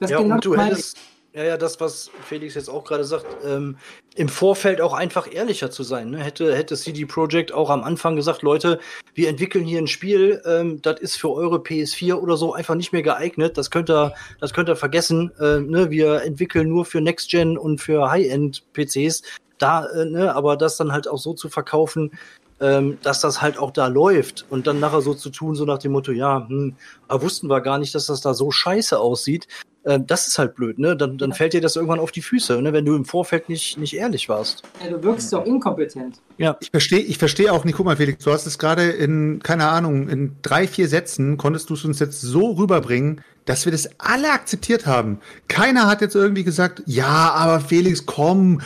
[0.00, 0.98] Das ja, genau und du hättest,
[1.34, 3.76] ja, ja, das, was Felix jetzt auch gerade sagt, ähm,
[4.14, 6.10] im Vorfeld auch einfach ehrlicher zu sein.
[6.10, 6.18] Ne?
[6.22, 8.78] Hätte, hätte CD Projekt auch am Anfang gesagt, Leute,
[9.14, 12.92] wir entwickeln hier ein Spiel, ähm, das ist für eure PS4 oder so einfach nicht
[12.92, 13.58] mehr geeignet.
[13.58, 15.32] Das könnt ihr, das könnt ihr vergessen.
[15.40, 15.90] Äh, ne?
[15.90, 19.22] Wir entwickeln nur für Next Gen und für High-End-PCs.
[19.58, 20.36] Da, äh, ne?
[20.36, 22.12] aber das dann halt auch so zu verkaufen,
[22.60, 25.78] ähm, dass das halt auch da läuft und dann nachher so zu tun, so nach
[25.78, 26.76] dem Motto, ja, hm,
[27.08, 29.48] wussten wir gar nicht, dass das da so scheiße aussieht.
[29.84, 30.96] Äh, das ist halt blöd, ne?
[30.96, 31.36] Dann, dann ja.
[31.36, 32.72] fällt dir das irgendwann auf die Füße, ne?
[32.72, 34.62] wenn du im Vorfeld nicht, nicht ehrlich warst.
[34.82, 36.20] Ja, du wirkst doch inkompetent.
[36.38, 36.56] Ja.
[36.60, 39.68] Ich verstehe ich verstehe auch nicht, guck mal, Felix, du hast es gerade in, keine
[39.68, 43.88] Ahnung, in drei, vier Sätzen konntest du es uns jetzt so rüberbringen, dass wir das
[43.98, 45.20] alle akzeptiert haben.
[45.48, 48.62] Keiner hat jetzt irgendwie gesagt, ja, aber Felix, komm,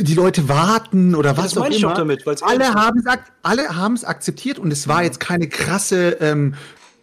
[0.00, 1.94] die Leute warten oder was auch immer.
[1.94, 6.54] Damit, alle haben es alle haben es akzeptiert und es war jetzt keine krasse ähm,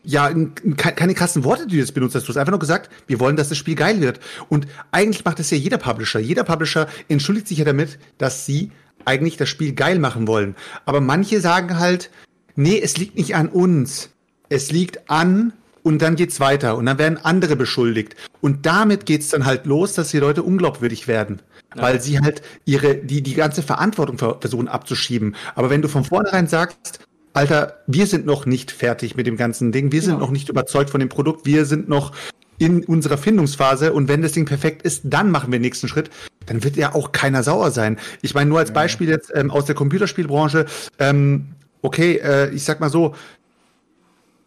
[0.03, 0.33] ja,
[0.77, 2.23] keine krassen Worte, die du jetzt benutzt hast.
[2.23, 4.19] Du hast einfach nur gesagt, wir wollen, dass das Spiel geil wird.
[4.47, 6.19] Und eigentlich macht das ja jeder Publisher.
[6.19, 8.71] Jeder Publisher entschuldigt sich ja damit, dass sie
[9.05, 10.55] eigentlich das Spiel geil machen wollen.
[10.85, 12.09] Aber manche sagen halt,
[12.55, 14.09] nee, es liegt nicht an uns.
[14.47, 18.15] Es liegt an und dann geht's weiter und dann werden andere beschuldigt.
[18.41, 21.41] Und damit geht's dann halt los, dass die Leute unglaubwürdig werden.
[21.75, 21.83] Ja.
[21.83, 25.35] Weil sie halt ihre, die, die ganze Verantwortung versuchen abzuschieben.
[25.55, 26.99] Aber wenn du von vornherein sagst,
[27.33, 29.91] Alter, wir sind noch nicht fertig mit dem ganzen Ding.
[29.91, 30.19] Wir sind ja.
[30.19, 31.45] noch nicht überzeugt von dem Produkt.
[31.45, 32.11] Wir sind noch
[32.57, 36.09] in unserer Findungsphase und wenn das Ding perfekt ist, dann machen wir den nächsten Schritt.
[36.45, 37.97] Dann wird ja auch keiner sauer sein.
[38.21, 40.65] Ich meine, nur als Beispiel jetzt ähm, aus der Computerspielbranche,
[40.97, 41.49] ähm,
[41.81, 43.15] okay, äh, ich sag mal so,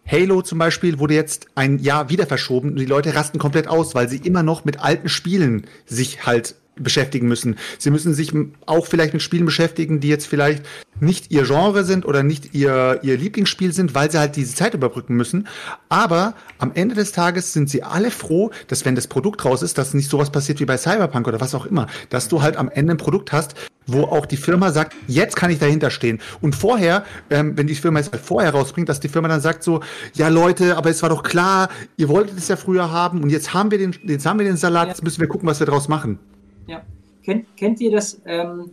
[0.06, 3.94] Halo zum Beispiel wurde jetzt ein Jahr wieder verschoben und die Leute rasten komplett aus,
[3.94, 7.56] weil sie immer noch mit alten Spielen sich halt beschäftigen müssen.
[7.78, 8.32] Sie müssen sich
[8.66, 10.64] auch vielleicht mit Spielen beschäftigen, die jetzt vielleicht
[11.00, 14.74] nicht ihr Genre sind oder nicht ihr, ihr Lieblingsspiel sind, weil sie halt diese Zeit
[14.74, 15.48] überbrücken müssen.
[15.88, 19.78] Aber am Ende des Tages sind sie alle froh, dass wenn das Produkt raus ist,
[19.78, 22.70] dass nicht sowas passiert wie bei Cyberpunk oder was auch immer, dass du halt am
[22.70, 23.54] Ende ein Produkt hast,
[23.86, 26.20] wo auch die Firma sagt, jetzt kann ich dahinter stehen.
[26.40, 29.64] Und vorher, ähm, wenn die Firma es halt vorher rausbringt, dass die Firma dann sagt
[29.64, 29.80] so,
[30.14, 33.52] ja Leute, aber es war doch klar, ihr wolltet es ja früher haben und jetzt
[33.52, 35.88] haben wir den, jetzt haben wir den Salat, jetzt müssen wir gucken, was wir draus
[35.88, 36.18] machen.
[36.66, 36.82] Ja.
[37.22, 38.70] Kennt, kennt ihr das ähm,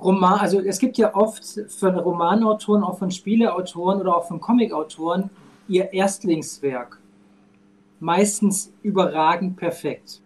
[0.00, 0.40] Roman?
[0.40, 5.30] Also es gibt ja oft von Romanautoren, auch von Spieleautoren oder auch von Comicautoren
[5.68, 6.98] ihr Erstlingswerk.
[8.00, 10.20] Meistens überragend perfekt.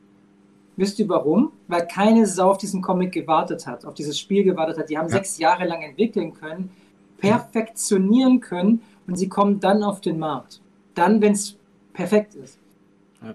[0.76, 1.52] Wisst ihr warum?
[1.68, 4.90] Weil keine Sau auf diesen Comic gewartet hat, auf dieses Spiel gewartet hat.
[4.90, 5.16] Die haben ja.
[5.16, 6.70] sechs Jahre lang entwickeln können,
[7.18, 10.60] perfektionieren können und sie kommen dann auf den Markt.
[10.94, 11.56] Dann, wenn es
[11.92, 12.58] perfekt ist.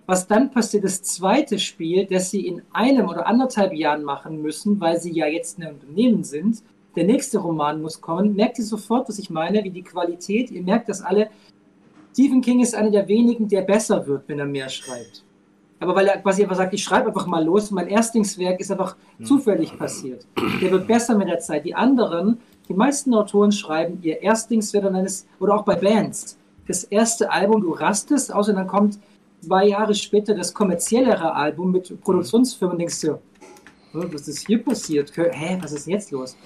[0.06, 4.80] Was dann passiert, das zweite Spiel, das sie in einem oder anderthalb Jahren machen müssen,
[4.80, 6.62] weil sie ja jetzt ein Unternehmen sind.
[6.96, 8.36] Der nächste Roman muss kommen.
[8.36, 11.30] Merkt ihr sofort, was ich meine, wie die Qualität, ihr merkt das alle.
[12.14, 15.24] Stephen King ist einer der wenigen, der besser wird, wenn er mehr schreibt.
[15.80, 18.96] Aber weil er quasi einfach sagt, ich schreibe einfach mal los, mein Erstlingswerk ist einfach
[19.24, 20.28] zufällig passiert.
[20.62, 21.66] Der wird besser mit der Zeit.
[21.66, 22.40] Die anderen,
[22.70, 24.86] die meisten Autoren schreiben ihr Erstlingswerk
[25.40, 29.00] oder auch bei Bands, das erste Album, du rastest, außer dann kommt
[29.42, 33.20] zwei Jahre später das kommerziellere Album mit Produktionsfirmen denkst du,
[33.94, 35.12] was ist hier passiert?
[35.16, 36.38] Hä, was ist jetzt los?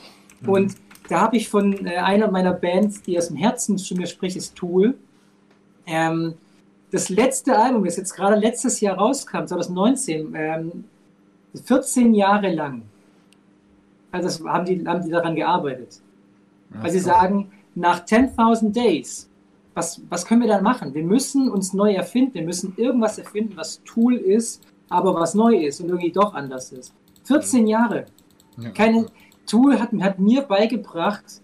[0.41, 0.49] Mhm.
[0.49, 0.75] Und
[1.09, 4.35] da habe ich von äh, einer meiner Bands, die aus dem Herzen zu mir spricht,
[4.35, 4.97] ist Tool.
[5.85, 6.33] Ähm,
[6.91, 10.85] das letzte Album, das jetzt gerade letztes Jahr rauskam, 2019, ähm,
[11.63, 12.83] 14 Jahre lang,
[14.11, 16.01] also haben, die, haben die daran gearbeitet.
[16.69, 19.29] Weil sie sagen, nach 10.000 Days,
[19.75, 20.93] was, was können wir dann machen?
[20.95, 25.55] Wir müssen uns neu erfinden, wir müssen irgendwas erfinden, was Tool ist, aber was neu
[25.55, 26.93] ist und irgendwie doch anders ist.
[27.25, 28.05] 14 Jahre.
[28.57, 28.69] Ja.
[28.69, 29.07] Keine,
[29.45, 31.41] Tool hat, hat mir beigebracht,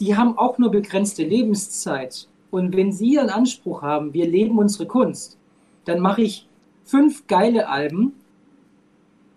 [0.00, 2.28] die haben auch nur begrenzte Lebenszeit.
[2.50, 5.38] Und wenn sie einen Anspruch haben, wir leben unsere Kunst,
[5.84, 6.48] dann mache ich
[6.84, 8.14] fünf geile Alben,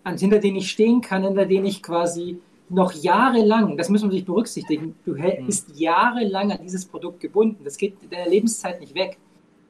[0.06, 4.26] hinter denen ich stehen kann, hinter denen ich quasi noch jahrelang, das muss man sich
[4.26, 5.46] berücksichtigen, du mhm.
[5.46, 7.64] bist jahrelang an dieses Produkt gebunden.
[7.64, 9.18] Das geht in der Lebenszeit nicht weg.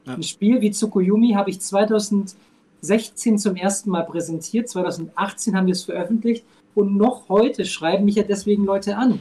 [0.06, 0.14] Ja.
[0.14, 5.84] Ein Spiel wie Tsukuyomi habe ich 2016 zum ersten Mal präsentiert, 2018 haben wir es
[5.84, 9.20] veröffentlicht und noch heute schreiben mich ja deswegen Leute an.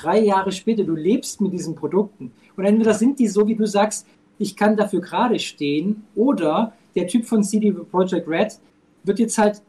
[0.00, 2.32] Drei Jahre später, du lebst mit diesen Produkten.
[2.56, 4.06] Und entweder sind die so, wie du sagst,
[4.38, 8.58] ich kann dafür gerade stehen, oder der Typ von CD Projekt Red
[9.04, 9.62] wird jetzt halt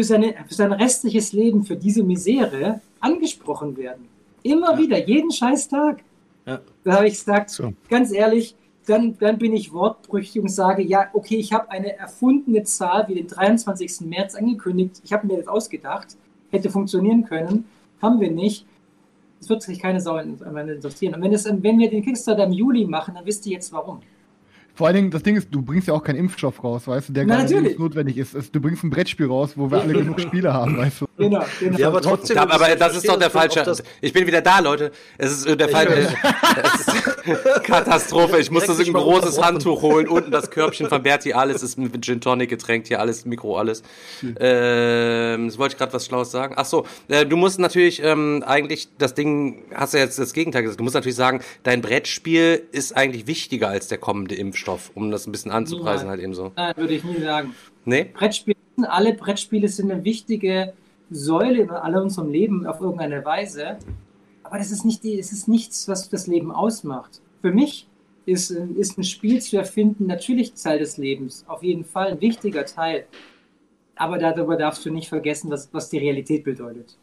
[0.00, 4.08] für, seine, für sein restliches Leben, für diese Misere angesprochen werden.
[4.42, 4.78] Immer ja.
[4.78, 6.02] wieder, jeden scheiß Tag.
[6.46, 6.60] Ja.
[6.84, 7.74] Da habe ich gesagt, so.
[7.90, 12.62] ganz ehrlich, dann, dann bin ich wortbrüchig und sage, ja, okay, ich habe eine erfundene
[12.64, 14.00] Zahl wie den 23.
[14.06, 15.02] März angekündigt.
[15.04, 16.16] Ich habe mir das ausgedacht,
[16.50, 17.66] hätte funktionieren können,
[18.00, 18.64] haben wir nicht.
[19.38, 21.14] Es wird sich keine Sau interessieren.
[21.14, 24.00] Und wenn, es, wenn wir den Kickstarter im Juli machen, dann wisst ihr jetzt warum.
[24.80, 27.12] Vor allen Dingen, das Ding ist, du bringst ja auch keinen Impfstoff raus, weißt du,
[27.12, 28.34] der Na, gerade notwendig ist.
[28.54, 31.06] Du bringst ein Brettspiel raus, wo wir alle genug Spiele haben, weißt du.
[31.18, 31.76] Genau, genau.
[31.76, 32.36] Ja, aber trotzdem.
[32.36, 33.62] Ja, aber das ist doch der falsche.
[34.00, 34.90] Ich bin wieder da, Leute.
[35.18, 36.08] Es ist äh, der falsche.
[37.62, 38.38] Katastrophe.
[38.38, 40.08] Ich musste so ein großes Handtuch holen.
[40.08, 42.88] Unten das Körbchen von Berti, alles ist mit Gin Tonic getränkt.
[42.88, 43.82] Hier alles, Mikro, alles.
[44.22, 46.54] Ähm, das wollte ich gerade was Schlaues sagen.
[46.56, 50.62] Ach so, äh, du musst natürlich ähm, eigentlich das Ding, hast du jetzt das Gegenteil
[50.62, 50.80] gesagt.
[50.80, 54.69] Du musst natürlich sagen, dein Brettspiel ist eigentlich wichtiger als der kommende Impfstoff.
[54.70, 56.10] Impfstoff, um das ein bisschen anzupreisen Nein.
[56.10, 56.52] halt eben so.
[56.56, 57.54] Nein, würde ich nie sagen.
[57.84, 58.04] Nee?
[58.04, 60.72] Brettspiele, alle Brettspiele sind eine wichtige
[61.10, 63.78] Säule in all unserem Leben auf irgendeine Weise.
[64.42, 67.20] Aber das ist nicht die, es ist nichts, was das Leben ausmacht.
[67.40, 67.88] Für mich
[68.26, 71.44] ist, ist ein Spiel zu erfinden natürlich Teil des Lebens.
[71.48, 73.06] Auf jeden Fall ein wichtiger Teil.
[73.96, 76.96] Aber darüber darfst du nicht vergessen, was, was die Realität bedeutet.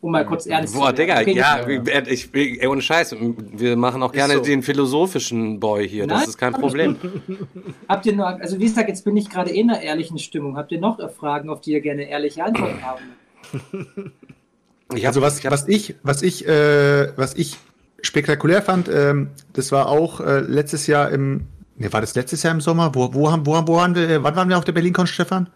[0.00, 0.96] Um mal kurz ernst Boah, zu.
[0.96, 4.42] Digga, okay, ja, ja, ich, ey, ohne Scheiß, wir machen auch gerne so.
[4.42, 6.96] den philosophischen Boy hier, Nein, das ist kein Problem.
[7.88, 10.56] Habt ihr noch, also wie gesagt, jetzt bin ich gerade in einer ehrlichen Stimmung.
[10.56, 14.12] Habt ihr noch Fragen, auf die ihr gerne ehrliche Antworten haben?
[14.94, 17.58] Ich hab, also was, was ich, was ich, äh, was ich
[18.00, 22.54] spektakulär fand, ähm, das war auch äh, letztes Jahr im, ne, war das letztes Jahr
[22.54, 22.94] im Sommer?
[22.94, 25.48] Wo, wo haben, wo haben, wo haben wir, wann waren wir auf der BerlinCon, Stefan?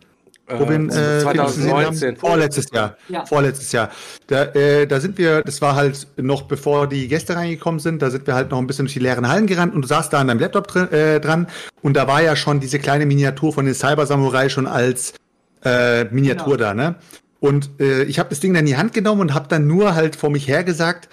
[0.58, 2.16] Robin, äh, 2019.
[2.16, 2.96] Vorletztes Jahr.
[3.08, 3.26] Ja.
[3.26, 3.90] Vorletztes Jahr.
[4.26, 8.10] Da, äh, da sind wir, das war halt noch bevor die Gäste reingekommen sind, da
[8.10, 10.20] sind wir halt noch ein bisschen durch die leeren Hallen gerannt und du saßt da
[10.20, 11.46] an deinem Laptop drin, äh, dran
[11.82, 15.14] und da war ja schon diese kleine Miniatur von den Cyber Samurai schon als
[15.64, 16.68] äh, Miniatur genau.
[16.68, 16.94] da, ne?
[17.40, 19.96] Und äh, ich habe das Ding dann in die Hand genommen und habe dann nur
[19.96, 21.08] halt vor mich her gesagt,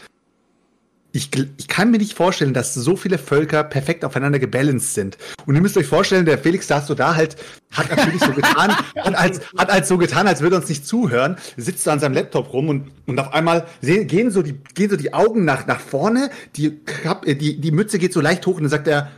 [1.12, 5.18] ich, ich kann mir nicht vorstellen, dass so viele Völker perfekt aufeinander gebalanced sind.
[5.48, 7.36] Und ihr müsst euch vorstellen, der Felix saß so da halt,
[7.72, 10.86] hat natürlich so getan, hat als, hat als so getan, als würde er uns nicht
[10.86, 14.54] zuhören, sitzt da an seinem Laptop rum und, und auf einmal sehen, gehen so die,
[14.76, 16.80] gehen so die Augen nach, nach vorne, die,
[17.26, 19.10] die, die Mütze geht so leicht hoch und dann sagt er,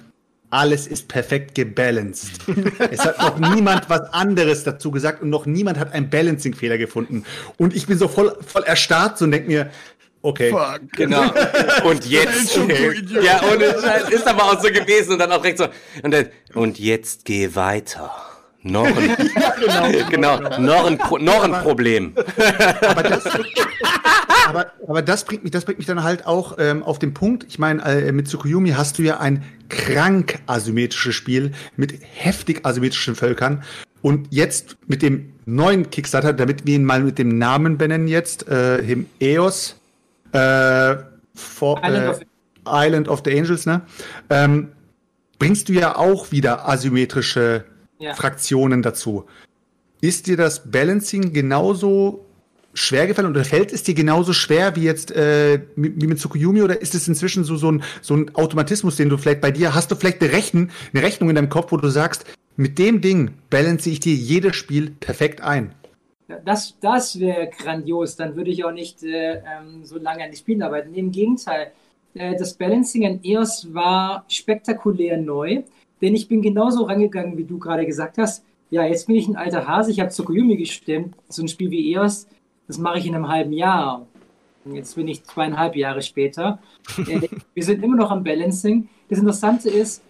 [0.50, 2.42] alles ist perfekt gebalanced.
[2.92, 7.24] es hat noch niemand was anderes dazu gesagt und noch niemand hat einen Balancing-Fehler gefunden.
[7.58, 9.72] Und ich bin so voll, voll erstarrt so und denke mir,
[10.22, 10.52] Okay.
[10.52, 10.92] Fuck.
[10.94, 11.24] Genau.
[11.84, 12.56] Und jetzt.
[12.56, 15.68] ja, und es ist aber auch so gewesen und dann auch direkt so.
[16.04, 18.12] Und, dann, und jetzt geh weiter.
[18.64, 18.96] Noch ein,
[19.36, 19.56] ja,
[20.08, 22.14] genau, genau, noch ein, Pro, noch ein Problem.
[22.82, 23.24] Aber das,
[24.48, 27.46] aber, aber das bringt mich, das bringt mich dann halt auch ähm, auf den Punkt.
[27.48, 33.16] Ich meine, äh, mit Tsukuyomi hast du ja ein krank asymmetrisches Spiel mit heftig asymmetrischen
[33.16, 33.64] Völkern.
[34.02, 38.48] Und jetzt mit dem neuen Kickstarter, damit wir ihn mal mit dem Namen benennen jetzt,
[38.48, 39.81] äh, im EOS
[40.32, 40.98] äh,
[41.36, 42.20] for, Island, äh, of
[42.66, 43.82] Island, of the Angels, ne?
[44.30, 44.72] Ähm,
[45.40, 47.66] bringst du ja auch wieder asymmetrische
[48.00, 48.14] ja.
[48.14, 49.26] Fraktionen dazu.
[50.02, 52.26] Ist dir das Balancing genauso
[52.74, 56.82] schwer gefallen oder fällt es dir genauso schwer wie jetzt äh, wie mit Tsukuyomi oder
[56.82, 59.92] ist es inzwischen so, so, ein, so ein Automatismus, den du vielleicht bei dir hast
[59.92, 63.32] du vielleicht eine, Rechen, eine Rechnung in deinem Kopf, wo du sagst, mit dem Ding
[63.50, 65.74] balance ich dir jedes Spiel perfekt ein?
[66.46, 68.16] Das, das wäre grandios.
[68.16, 70.94] Dann würde ich auch nicht äh, ähm, so lange an die Spielen arbeiten.
[70.94, 71.72] Im Gegenteil,
[72.14, 75.64] äh, das Balancing an EOS war spektakulär neu,
[76.02, 78.44] denn ich bin genauso rangegangen, wie du gerade gesagt hast.
[78.70, 81.16] Ja, jetzt bin ich ein alter Hase, ich habe Tsukuyomi gestimmt.
[81.28, 82.28] So ein Spiel wie EOS,
[82.68, 84.08] das mache ich in einem halben Jahr.
[84.66, 86.60] Jetzt bin ich zweieinhalb Jahre später.
[87.08, 88.90] Äh, wir sind immer noch am Balancing.
[89.10, 90.04] Das Interessante ist,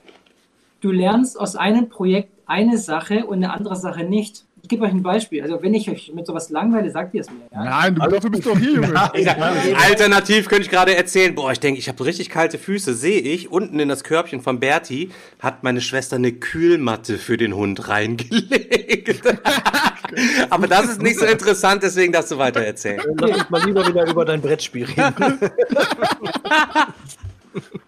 [0.80, 4.46] du lernst aus einem Projekt eine Sache und eine andere Sache nicht.
[4.72, 5.44] Ich gebe euch ein Beispiel.
[5.44, 7.42] Also, wenn ich euch mit sowas langweile, sagt ihr es mir.
[7.52, 7.66] Ja?
[7.66, 8.96] Nein, du, dafür bist doch hier, Junge.
[8.96, 12.94] Alternativ könnte ich gerade erzählen, boah, ich denke, ich habe richtig kalte Füße.
[12.94, 17.54] Sehe ich, unten in das Körbchen von Berti hat meine Schwester eine Kühlmatte für den
[17.54, 19.22] Hund reingelegt.
[20.50, 23.02] Aber das ist nicht so interessant, deswegen darfst du weiter erzählen.
[23.20, 25.14] Lass uns mal lieber wieder über dein Brettspiel reden.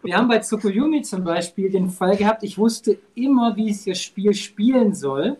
[0.03, 4.01] Wir haben bei Tsukuyomi zum Beispiel den Fall gehabt, ich wusste immer, wie ich das
[4.01, 5.37] Spiel spielen soll,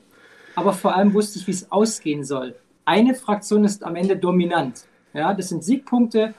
[0.56, 2.56] aber vor allem wusste ich, wie es ausgehen soll.
[2.86, 4.86] Eine Fraktion ist am Ende dominant.
[5.14, 6.34] Ja, das sind Siegpunkte,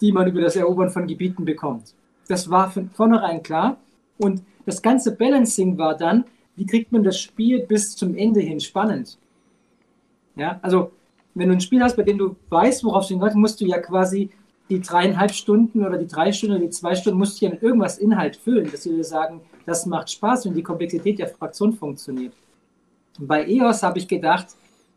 [0.00, 1.94] die man über das Erobern von Gebieten bekommt.
[2.28, 3.78] Das war von vornherein klar.
[4.18, 6.24] Und das ganze Balancing war dann,
[6.56, 9.18] wie kriegt man das Spiel bis zum Ende hin spannend?
[10.36, 10.92] Ja, also
[11.34, 13.78] wenn du ein Spiel hast, bei dem du weißt, worauf du hinaus musst du ja
[13.78, 14.30] quasi
[14.68, 17.62] die dreieinhalb Stunden oder die drei Stunden oder die zwei Stunden musst du ja mit
[17.62, 22.32] irgendwas Inhalt füllen, dass dir sagen, das macht Spaß und die Komplexität der Fraktion funktioniert.
[23.18, 24.48] Und bei EOS habe ich gedacht,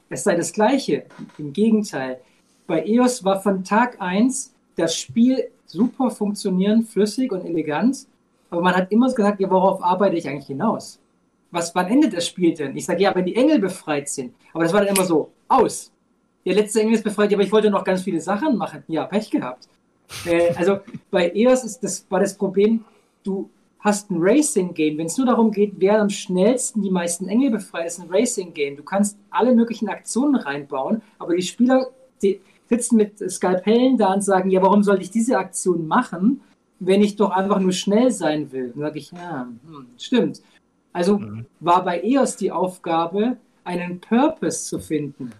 [0.10, 1.06] es sei das Gleiche.
[1.38, 2.20] Im Gegenteil.
[2.68, 8.06] Bei EOS war von Tag 1 das Spiel super funktionieren, flüssig und elegant.
[8.50, 11.00] Aber man hat immer gesagt, ja, worauf arbeite ich eigentlich hinaus?
[11.52, 12.76] Was, wann endet das Spiel denn?
[12.78, 14.34] Ich sage, ja, wenn die Engel befreit sind.
[14.54, 15.92] Aber das war dann immer so, aus.
[16.46, 18.84] Der letzte Engel ist befreit, aber ich wollte noch ganz viele Sachen machen.
[18.88, 19.68] Ja, Pech gehabt.
[20.26, 22.84] Äh, also bei EOS ist das, war das Problem,
[23.24, 23.50] du
[23.84, 24.98] hast ein Racing-Game.
[24.98, 28.78] Wenn es nur darum geht, wer am schnellsten die meisten Engel befreit, ist ein Racing-Game.
[28.78, 31.88] Du kannst alle möglichen Aktionen reinbauen, aber die Spieler
[32.22, 36.42] die sitzen mit Skalpellen da und sagen, ja, warum sollte ich diese Aktion machen,
[36.80, 38.70] wenn ich doch einfach nur schnell sein will?
[38.70, 40.42] Dann sage ich, ja, hm, stimmt.
[40.94, 41.46] Also mhm.
[41.60, 45.32] war bei EOS die Aufgabe, einen Purpose zu finden.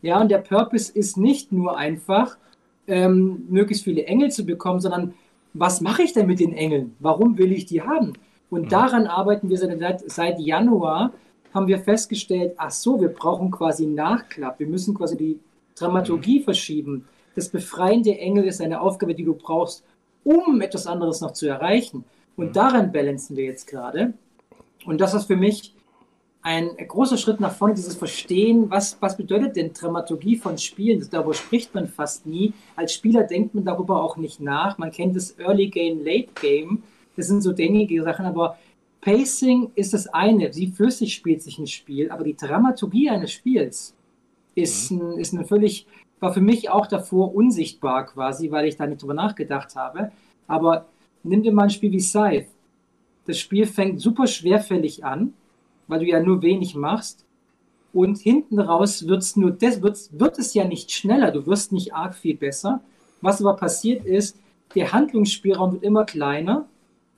[0.00, 2.38] Ja, und der Purpose ist nicht nur einfach,
[2.86, 5.14] ähm, möglichst viele Engel zu bekommen, sondern
[5.58, 6.96] was mache ich denn mit den Engeln?
[6.98, 8.12] Warum will ich die haben?
[8.50, 8.68] Und mhm.
[8.68, 11.12] daran arbeiten wir seit, seit Januar,
[11.54, 14.58] haben wir festgestellt, ach so, wir brauchen quasi Nachklapp.
[14.58, 15.40] Wir müssen quasi die
[15.74, 16.44] Dramaturgie mhm.
[16.44, 17.08] verschieben.
[17.34, 19.84] Das Befreien der Engel ist eine Aufgabe, die du brauchst,
[20.24, 22.04] um etwas anderes noch zu erreichen.
[22.36, 22.52] Und mhm.
[22.52, 24.14] daran balancen wir jetzt gerade.
[24.84, 25.75] Und das ist für mich
[26.46, 31.04] ein großer Schritt nach vorne, dieses Verstehen, was, was bedeutet denn Dramaturgie von Spielen?
[31.10, 32.52] darüber spricht man fast nie.
[32.76, 34.78] Als Spieler denkt man darüber auch nicht nach.
[34.78, 36.84] Man kennt das Early Game, Late Game.
[37.16, 38.58] Das sind so gängige Sachen, aber
[39.00, 40.54] Pacing ist das eine.
[40.54, 43.96] Wie flüssig spielt sich ein Spiel, aber die Dramaturgie eines Spiels
[44.54, 45.00] ist, mhm.
[45.00, 45.88] ein, ist eine völlig,
[46.20, 50.12] war für mich auch davor unsichtbar quasi, weil ich da nicht drüber nachgedacht habe.
[50.46, 50.86] Aber
[51.24, 52.46] nimm dir mal ein Spiel wie Scythe.
[53.26, 55.34] Das Spiel fängt super schwerfällig an
[55.88, 57.24] weil du ja nur wenig machst.
[57.92, 61.94] Und hinten raus wird's nur des, wird's, wird es ja nicht schneller, du wirst nicht
[61.94, 62.82] arg viel besser.
[63.22, 64.36] Was aber passiert ist,
[64.74, 66.68] der Handlungsspielraum wird immer kleiner,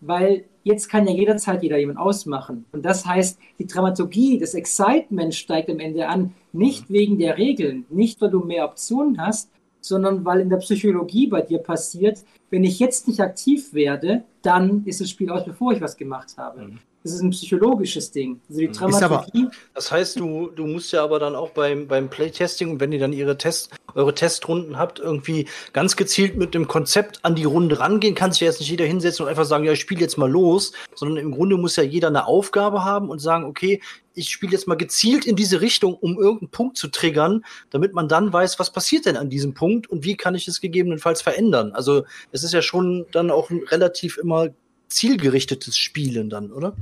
[0.01, 2.67] weil jetzt kann ja jederzeit jeder jemand ausmachen.
[2.73, 7.85] Und das heißt, die Dramaturgie, das Excitement steigt am Ende an, nicht wegen der Regeln,
[7.91, 9.51] nicht weil du mehr Optionen hast,
[9.81, 14.85] sondern weil in der Psychologie bei dir passiert, wenn ich jetzt nicht aktiv werde, dann
[14.85, 16.63] ist das Spiel aus, bevor ich was gemacht habe.
[16.63, 16.79] Mhm.
[17.05, 18.41] Das ist ein psychologisches Ding.
[18.49, 19.45] Also die Dramaturgie.
[19.45, 22.99] Aber, das heißt, du, du musst ja aber dann auch beim, beim Playtesting, wenn ihr
[22.99, 27.79] dann ihre Test, eure Testrunden habt, irgendwie ganz gezielt mit dem Konzept an die Runde
[27.79, 28.17] rangehen.
[28.17, 30.31] Kann sich ja jetzt nicht jeder hinsetzen und einfach sagen, ja, ich spiele jetzt mal
[30.31, 33.81] los, sondern im Grunde muss ja jeder eine Aufgabe haben und sagen, okay,
[34.15, 38.09] ich spiele jetzt mal gezielt in diese Richtung, um irgendeinen Punkt zu triggern, damit man
[38.09, 41.73] dann weiß, was passiert denn an diesem Punkt und wie kann ich es gegebenenfalls verändern.
[41.73, 44.49] Also es ist ja schon dann auch relativ immer
[44.89, 46.75] zielgerichtetes Spielen dann, oder?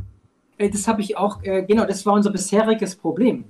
[0.58, 3.44] Äh, das habe ich auch, äh, genau, das war unser bisheriges Problem.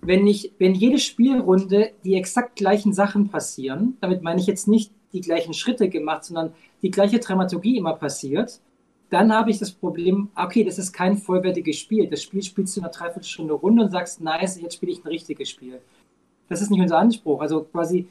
[0.00, 4.92] Wenn, ich, wenn jede Spielrunde die exakt gleichen Sachen passieren, damit meine ich jetzt nicht
[5.12, 8.60] die gleichen Schritte gemacht, sondern die gleiche Dramaturgie immer passiert,
[9.10, 12.08] dann habe ich das Problem, okay, das ist kein vollwertiges Spiel.
[12.08, 15.08] Das Spiel spielst du in einer Dreiviertelstunde Runde und sagst, nice, jetzt spiele ich ein
[15.08, 15.80] richtiges Spiel.
[16.48, 17.40] Das ist nicht unser Anspruch.
[17.40, 18.08] Also quasi,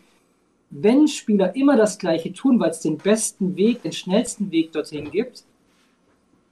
[0.69, 5.11] wenn Spieler immer das Gleiche tun, weil es den besten Weg, den schnellsten Weg dorthin
[5.11, 5.43] gibt,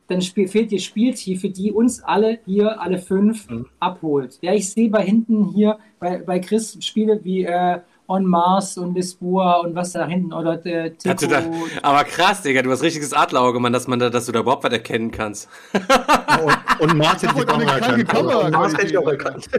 [0.08, 3.68] dann fehlt die Spieltiefe, die uns alle hier, alle fünf, mhm.
[3.80, 4.38] abholt.
[4.42, 8.96] Ja, ich sehe bei hinten hier bei, bei Chris Spiele wie äh, On Mars und
[8.96, 11.26] Lisboa und was da hinten oder äh, Tico.
[11.26, 11.42] Da,
[11.82, 14.66] aber krass, Digga, du hast richtiges Adlerauge, Mann, dass man da, dass du da überhaupt
[14.66, 15.48] was erkennen kannst.
[15.74, 18.14] und, und Mars hätte ich auch erkannt.
[18.14, 19.50] Und Mars hätte ich auch erkannt.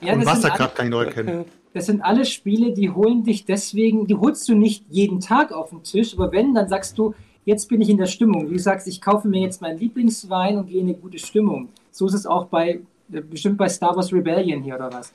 [0.00, 1.44] Ja, und Wasserkraft kann ich noch erkennen.
[1.74, 5.70] Das sind alle Spiele, die holen dich deswegen, die holst du nicht jeden Tag auf
[5.70, 8.48] den Tisch, aber wenn, dann sagst du, jetzt bin ich in der Stimmung.
[8.48, 11.68] Wie du sagst, ich kaufe mir jetzt meinen Lieblingswein und gehe in eine gute Stimmung.
[11.90, 15.12] So ist es auch bei, bestimmt bei Star Wars Rebellion hier oder was.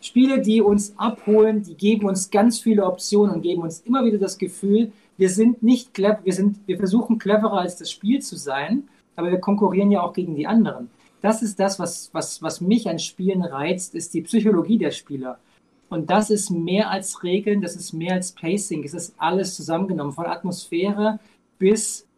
[0.00, 4.18] Spiele, die uns abholen, die geben uns ganz viele Optionen und geben uns immer wieder
[4.18, 8.36] das Gefühl, wir sind nicht clever, wir sind, wir versuchen cleverer als das Spiel zu
[8.36, 8.84] sein,
[9.16, 10.88] aber wir konkurrieren ja auch gegen die anderen.
[11.20, 15.38] Das ist das, was, was, was mich an Spielen reizt, ist die Psychologie der Spieler.
[15.90, 20.12] Und das ist mehr als Regeln, das ist mehr als Pacing, es ist alles zusammengenommen,
[20.12, 21.18] von Atmosphäre
[21.60, 22.08] bis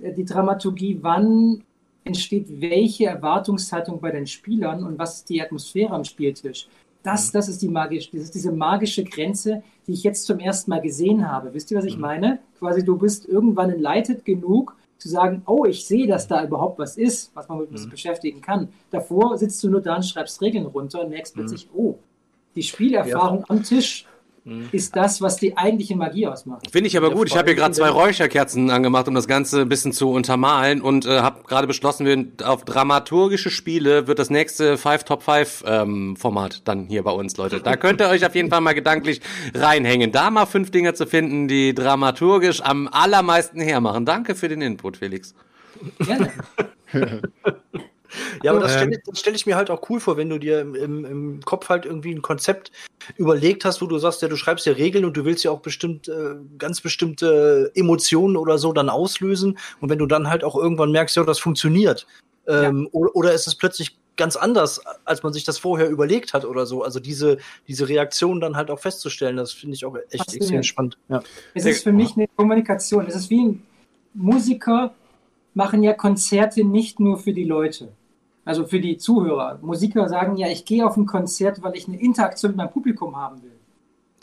[0.00, 1.62] äh, die Dramaturgie, wann
[2.04, 6.68] entsteht welche Erwartungshaltung bei den Spielern und was ist die Atmosphäre am Spieltisch.
[7.02, 7.32] Das, mhm.
[7.34, 10.80] das ist die magische, das ist diese magische Grenze, die ich jetzt zum ersten Mal
[10.80, 11.52] gesehen habe.
[11.52, 12.02] Wisst ihr, was ich mhm.
[12.02, 12.38] meine?
[12.58, 16.96] Quasi, du bist irgendwann enlighted genug, zu sagen, oh, ich sehe, dass da überhaupt was
[16.96, 17.90] ist, was man mit mhm.
[17.90, 18.68] beschäftigen kann.
[18.90, 21.78] Davor sitzt du nur da und schreibst Regeln runter und merkst plötzlich, mhm.
[21.78, 21.98] oh,
[22.54, 23.44] die Spielerfahrung ja.
[23.48, 24.06] am Tisch
[24.44, 24.68] Mhm.
[24.72, 26.70] ist das, was die eigentliche Magie ausmacht.
[26.70, 27.28] Finde ich aber gut.
[27.28, 31.06] Ich habe hier gerade zwei Räucherkerzen angemacht, um das Ganze ein bisschen zu untermalen und
[31.06, 36.16] äh, habe gerade beschlossen, wir auf dramaturgische Spiele wird das nächste Five Top 5 ähm,
[36.16, 37.60] Format dann hier bei uns, Leute.
[37.60, 39.20] Da könnt ihr euch auf jeden Fall mal gedanklich
[39.54, 40.10] reinhängen.
[40.10, 44.04] Da mal fünf Dinge zu finden, die dramaturgisch am allermeisten hermachen.
[44.06, 45.34] Danke für den Input, Felix.
[45.98, 46.32] Gerne.
[48.42, 49.14] Ja, aber das stelle ähm.
[49.14, 51.86] stell ich mir halt auch cool vor, wenn du dir im, im, im, Kopf halt
[51.86, 52.72] irgendwie ein Konzept
[53.16, 55.60] überlegt hast, wo du sagst, ja, du schreibst ja Regeln und du willst ja auch
[55.60, 59.58] bestimmt äh, ganz bestimmte Emotionen oder so dann auslösen.
[59.80, 62.06] Und wenn du dann halt auch irgendwann merkst, ja, das funktioniert.
[62.46, 62.88] Ähm, ja.
[62.92, 66.66] oder, oder ist es plötzlich ganz anders, als man sich das vorher überlegt hat oder
[66.66, 66.82] so.
[66.82, 70.98] Also diese, diese Reaktion dann halt auch festzustellen, das finde ich auch echt extrem spannend.
[71.08, 71.22] Ja.
[71.54, 73.06] Es ist für mich eine Kommunikation.
[73.06, 73.62] Es ist wie ein
[74.14, 74.94] Musiker
[75.54, 77.88] machen ja Konzerte nicht nur für die Leute.
[78.44, 79.58] Also für die Zuhörer.
[79.62, 83.16] Musiker sagen ja, ich gehe auf ein Konzert, weil ich eine Interaktion mit meinem Publikum
[83.16, 83.52] haben will.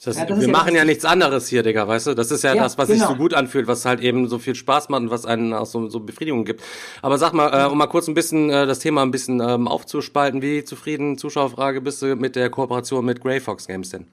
[0.03, 2.13] Das ja, das wir machen ja, ja nichts anderes hier, Digga, weißt du?
[2.13, 2.99] Das ist ja, ja das, was genau.
[2.99, 5.65] sich so gut anfühlt, was halt eben so viel Spaß macht und was einen auch
[5.65, 6.63] so, so Befriedigung gibt.
[7.01, 9.67] Aber sag mal, äh, um mal kurz ein bisschen äh, das Thema ein bisschen ähm,
[9.67, 14.05] aufzuspalten, wie zufrieden, Zuschauerfrage, bist du mit der Kooperation mit Grey Fox Games denn?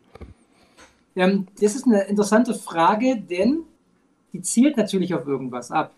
[1.15, 3.61] Ähm, das ist eine interessante Frage, denn
[4.33, 5.93] die zielt natürlich auf irgendwas ab.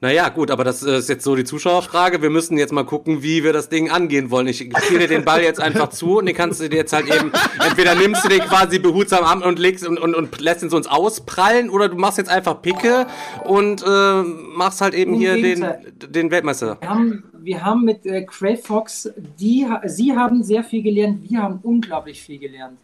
[0.00, 2.22] Naja, gut, aber das ist jetzt so die Zuschauerfrage.
[2.22, 4.46] Wir müssen jetzt mal gucken, wie wir das Ding angehen wollen.
[4.46, 7.12] Ich spiele dir den Ball jetzt einfach zu und den kannst du dir jetzt halt
[7.12, 7.32] eben,
[7.66, 10.76] entweder nimmst du den quasi behutsam an und legst und, und, und lässt ihn so
[10.76, 13.08] uns ausprallen oder du machst jetzt einfach Picke
[13.44, 15.66] und äh, machst halt eben Im hier den,
[16.12, 16.78] den Weltmeister.
[16.80, 21.42] Wir haben, wir haben mit äh, Cray Fox, die, sie haben sehr viel gelernt, wir
[21.42, 22.78] haben unglaublich viel gelernt.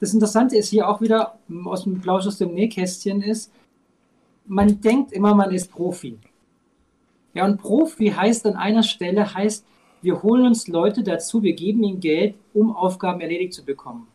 [0.00, 3.50] Das Interessante ist hier auch wieder aus dem Plausch aus dem Nähkästchen ist,
[4.44, 6.18] man denkt immer, man ist Profi.
[7.34, 9.64] Ja, und Profi heißt an einer Stelle, heißt,
[10.00, 14.06] wir holen uns Leute dazu, wir geben ihnen Geld, um Aufgaben erledigt zu bekommen.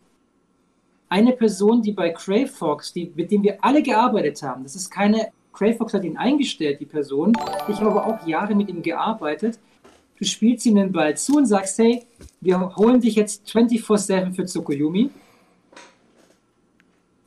[1.09, 5.31] Eine Person, die bei Crayfox, die, mit dem wir alle gearbeitet haben, das ist keine,
[5.51, 7.33] Crayfox hat ihn eingestellt, die Person,
[7.67, 9.59] ich habe aber auch Jahre mit ihm gearbeitet,
[10.17, 12.05] du spielst ihm den Ball zu und sagst, hey,
[12.41, 15.11] wir holen dich jetzt 24-7 für Tsukuyomi.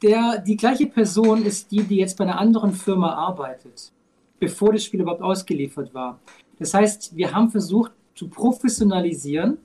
[0.02, 3.92] Der, die gleiche Person ist die, die jetzt bei einer anderen Firma arbeitet
[4.38, 6.18] bevor das Spiel überhaupt ausgeliefert war.
[6.58, 9.58] Das heißt, wir haben versucht zu professionalisieren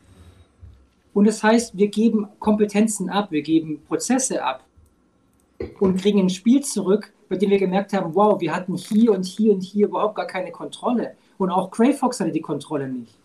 [1.13, 4.63] und das heißt, wir geben Kompetenzen ab, wir geben Prozesse ab
[5.79, 9.25] und kriegen ein Spiel zurück, bei dem wir gemerkt haben, wow, wir hatten hier und
[9.25, 11.15] hier und hier überhaupt gar keine Kontrolle.
[11.37, 13.17] Und auch Cray Fox hatte die Kontrolle nicht.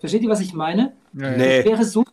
[0.00, 0.92] Versteht ihr, was ich meine?
[1.12, 1.58] Nee.
[1.60, 2.04] Es wäre so,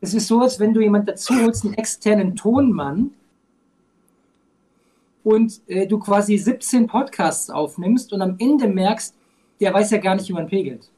[0.00, 3.10] es ist so, als wenn du jemanden dazu holst, einen externen Tonmann,
[5.24, 9.14] und äh, du quasi 17 Podcasts aufnimmst und am Ende merkst,
[9.60, 10.90] der weiß ja gar nicht, wie man pegelt.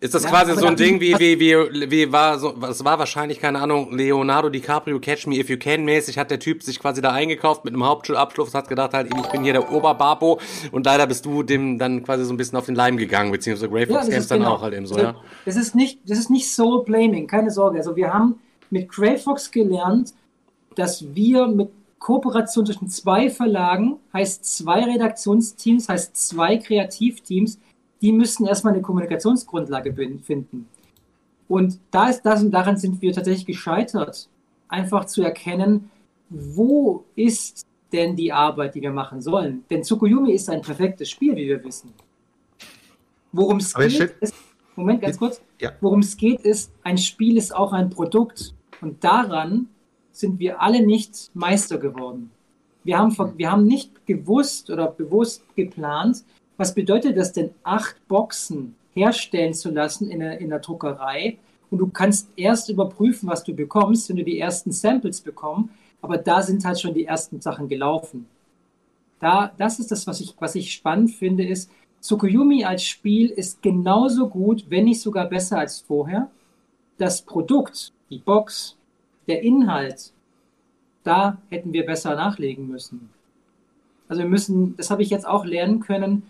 [0.00, 3.00] Ist das ja, quasi so ein Ding wie, wie, wie, wie war so, es war
[3.00, 6.78] wahrscheinlich, keine Ahnung, Leonardo DiCaprio Catch Me If You Can mäßig, hat der Typ sich
[6.78, 10.38] quasi da eingekauft mit einem Hauptschulabschluss, hat gedacht halt, ich bin hier der Oberbabo
[10.70, 13.68] und leider bist du dem dann quasi so ein bisschen auf den Leim gegangen, beziehungsweise
[13.68, 14.52] Grey Fox ja, Games dann genau.
[14.52, 15.16] auch halt eben so, also, ja.
[15.44, 17.78] Das ist nicht, das ist nicht Soul Blaming, keine Sorge.
[17.78, 18.38] Also wir haben
[18.70, 20.14] mit Grey Fox gelernt,
[20.76, 27.58] dass wir mit Kooperation zwischen zwei Verlagen heißt zwei Redaktionsteams, heißt zwei Kreativteams,
[28.00, 29.92] die müssen erstmal eine Kommunikationsgrundlage
[30.22, 30.68] finden.
[31.48, 34.28] Und da ist das und daran sind wir tatsächlich gescheitert,
[34.68, 35.90] einfach zu erkennen,
[36.28, 39.64] wo ist denn die Arbeit, die wir machen sollen?
[39.70, 41.92] Denn Tsukuyomi ist ein perfektes Spiel, wie wir wissen.
[43.32, 44.34] Worum es geht, ist,
[44.76, 45.40] Moment, ganz kurz.
[45.60, 45.72] Ja.
[45.80, 48.54] Worum es geht, ist, ein Spiel ist auch ein Produkt.
[48.80, 49.68] Und daran
[50.18, 52.30] sind wir alle nicht Meister geworden.
[52.82, 56.24] Wir haben, wir haben nicht gewusst oder bewusst geplant,
[56.56, 61.38] was bedeutet das denn, acht Boxen herstellen zu lassen in der, in der Druckerei.
[61.70, 65.70] Und du kannst erst überprüfen, was du bekommst, wenn du die ersten Samples bekommst.
[66.00, 68.26] Aber da sind halt schon die ersten Sachen gelaufen.
[69.20, 73.60] Da, das ist das, was ich, was ich spannend finde, ist, Tsukuyomi als Spiel ist
[73.62, 76.30] genauso gut, wenn nicht sogar besser als vorher.
[76.96, 78.77] Das Produkt, die Box,
[79.28, 80.12] der Inhalt,
[81.04, 83.10] da hätten wir besser nachlegen müssen.
[84.08, 86.22] Also wir müssen, das habe ich jetzt auch lernen können,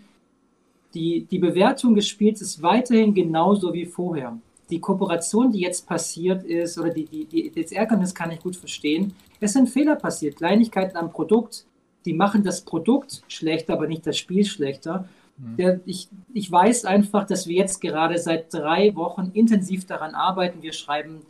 [0.95, 4.39] Die, die Bewertung des Spiels ist weiterhin genauso wie vorher.
[4.71, 8.55] Die Kooperation, die jetzt passiert ist, oder die, die, die, das Ärgernis kann ich gut
[8.55, 9.13] verstehen.
[9.39, 11.65] Es sind Fehler passiert, Kleinigkeiten am Produkt,
[12.05, 15.07] die machen das Produkt schlechter, aber nicht das Spiel schlechter.
[15.37, 15.57] Mhm.
[15.57, 20.63] Der, ich, ich weiß einfach, dass wir jetzt gerade seit drei Wochen intensiv daran arbeiten.
[20.63, 21.21] Wir schreiben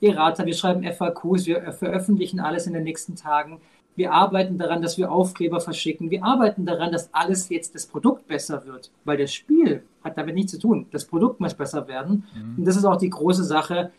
[0.00, 3.60] Errata, wir schreiben FAQs, wir veröffentlichen alles in den nächsten Tagen.
[3.96, 6.08] Wir arbeiten daran, dass wir Aufkleber verschicken.
[6.10, 10.36] Wir arbeiten daran, dass alles jetzt das Produkt besser wird, weil das Spiel hat damit
[10.36, 10.86] nichts zu tun.
[10.92, 12.24] Das Produkt muss besser werden.
[12.32, 12.58] Mhm.
[12.58, 13.90] Und das ist auch die große Sache.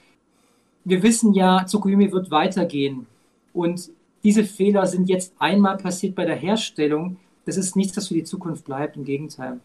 [0.86, 3.08] Wir wissen ja, Tsukuyomi wird weitergehen.
[3.52, 3.92] Und
[4.24, 7.18] diese Fehler sind jetzt einmal passiert bei der Herstellung.
[7.46, 8.96] Das ist nichts, das für die Zukunft bleibt.
[8.96, 9.60] Im Gegenteil.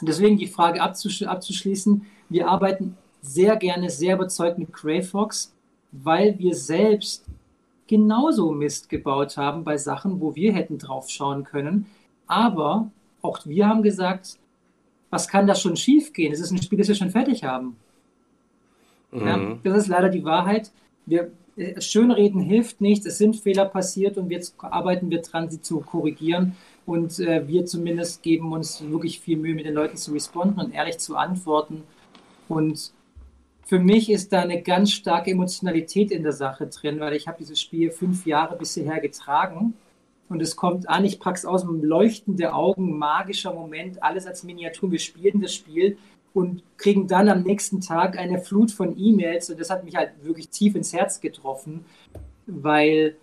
[0.00, 2.04] Und deswegen die Frage abzusch abzuschließen.
[2.28, 5.54] Wir arbeiten sehr gerne, sehr überzeugt mit Greyfox,
[5.92, 7.24] weil wir selbst
[7.86, 11.86] genauso Mist gebaut haben bei Sachen, wo wir hätten drauf schauen können.
[12.26, 12.90] Aber
[13.22, 14.38] auch wir haben gesagt,
[15.10, 16.32] was kann da schon schief gehen?
[16.32, 17.76] Es ist ein Spiel, das wir schon fertig haben.
[19.12, 19.26] Mhm.
[19.26, 20.72] Ja, das ist leider die Wahrheit.
[21.04, 25.60] Wir, äh, Schönreden hilft nichts, es sind Fehler passiert und jetzt arbeiten wir dran, sie
[25.60, 26.56] zu korrigieren.
[26.86, 30.74] Und äh, wir zumindest geben uns wirklich viel Mühe, mit den Leuten zu responden und
[30.74, 31.84] ehrlich zu antworten.
[32.48, 32.92] Und
[33.72, 37.38] für mich ist da eine ganz starke Emotionalität in der Sache drin, weil ich habe
[37.40, 39.72] dieses Spiel fünf Jahre bisher getragen
[40.28, 44.42] und es kommt an, ich pack's aus dem Leuchten der Augen, magischer Moment, alles als
[44.42, 44.92] Miniatur.
[44.92, 45.96] Wir spielen das Spiel
[46.34, 50.10] und kriegen dann am nächsten Tag eine Flut von E-Mails und das hat mich halt
[50.22, 51.86] wirklich tief ins Herz getroffen,
[52.46, 53.16] weil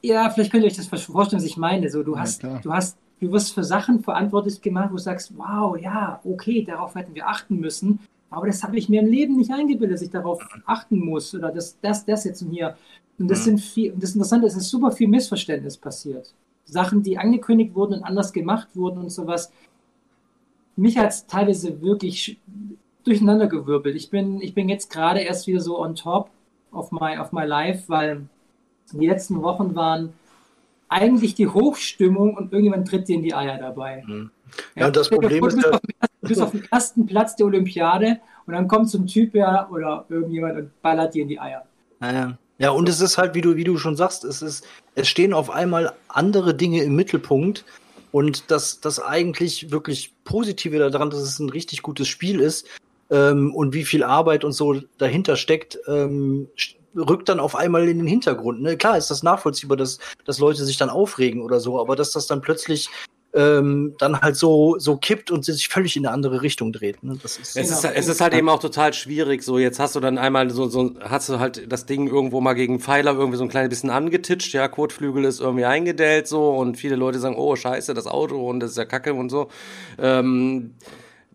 [0.00, 1.90] ja, vielleicht könnt ihr euch das vorstellen, was ich meine.
[1.90, 2.60] So, du ja, hast, klar.
[2.62, 6.94] du hast, du wirst für Sachen verantwortlich gemacht, wo du sagst, wow, ja, okay, darauf
[6.94, 7.98] hätten wir achten müssen.
[8.30, 11.50] Aber das habe ich mir im Leben nicht eingebildet, dass ich darauf achten muss oder
[11.50, 12.76] das, das, das jetzt und hier.
[13.18, 13.44] Und das mhm.
[13.44, 16.34] sind viel, das Interessante ist, es ist super viel Missverständnis passiert.
[16.64, 19.50] Sachen, die angekündigt wurden und anders gemacht wurden und sowas.
[20.76, 22.38] Mich hat es teilweise wirklich
[23.04, 23.96] durcheinandergewirbelt.
[23.96, 26.30] Ich bin, ich bin jetzt gerade erst wieder so on top
[26.70, 28.28] of my, of my life, weil
[28.92, 30.12] die letzten Wochen waren
[30.88, 34.04] eigentlich die Hochstimmung und irgendjemand tritt dir in die Eier dabei.
[34.06, 34.30] Mhm.
[34.74, 38.54] Ja, ja, das Problem ist, ja, du bist auf dem ersten Platz der Olympiade und
[38.54, 41.64] dann kommt so ein Typ her oder irgendjemand und ballert dir in die Eier.
[42.00, 42.38] Naja.
[42.58, 45.32] Ja, und es ist halt, wie du, wie du schon sagst, es ist, es stehen
[45.32, 47.64] auf einmal andere Dinge im Mittelpunkt
[48.10, 52.66] und das, das eigentlich wirklich Positive daran, dass es ein richtig gutes Spiel ist
[53.10, 56.48] ähm, und wie viel Arbeit und so dahinter steckt, ähm,
[56.96, 58.60] rückt dann auf einmal in den Hintergrund.
[58.60, 58.76] Ne?
[58.76, 62.26] Klar ist das nachvollziehbar, dass, dass Leute sich dann aufregen oder so, aber dass das
[62.26, 62.90] dann plötzlich
[63.34, 67.02] ähm, dann halt so, so kippt und sich völlig in eine andere Richtung dreht.
[67.02, 67.18] Ne?
[67.22, 69.42] Das ist, es, ist, es ist halt eben auch total schwierig.
[69.42, 72.54] So, jetzt hast du dann einmal so, so, hast du halt das Ding irgendwo mal
[72.54, 76.76] gegen Pfeiler irgendwie so ein kleines bisschen angetitscht, ja, Kotflügel ist irgendwie eingedellt so und
[76.76, 79.48] viele Leute sagen, oh scheiße, das Auto und das ist ja Kacke und so.
[79.98, 80.74] Ähm,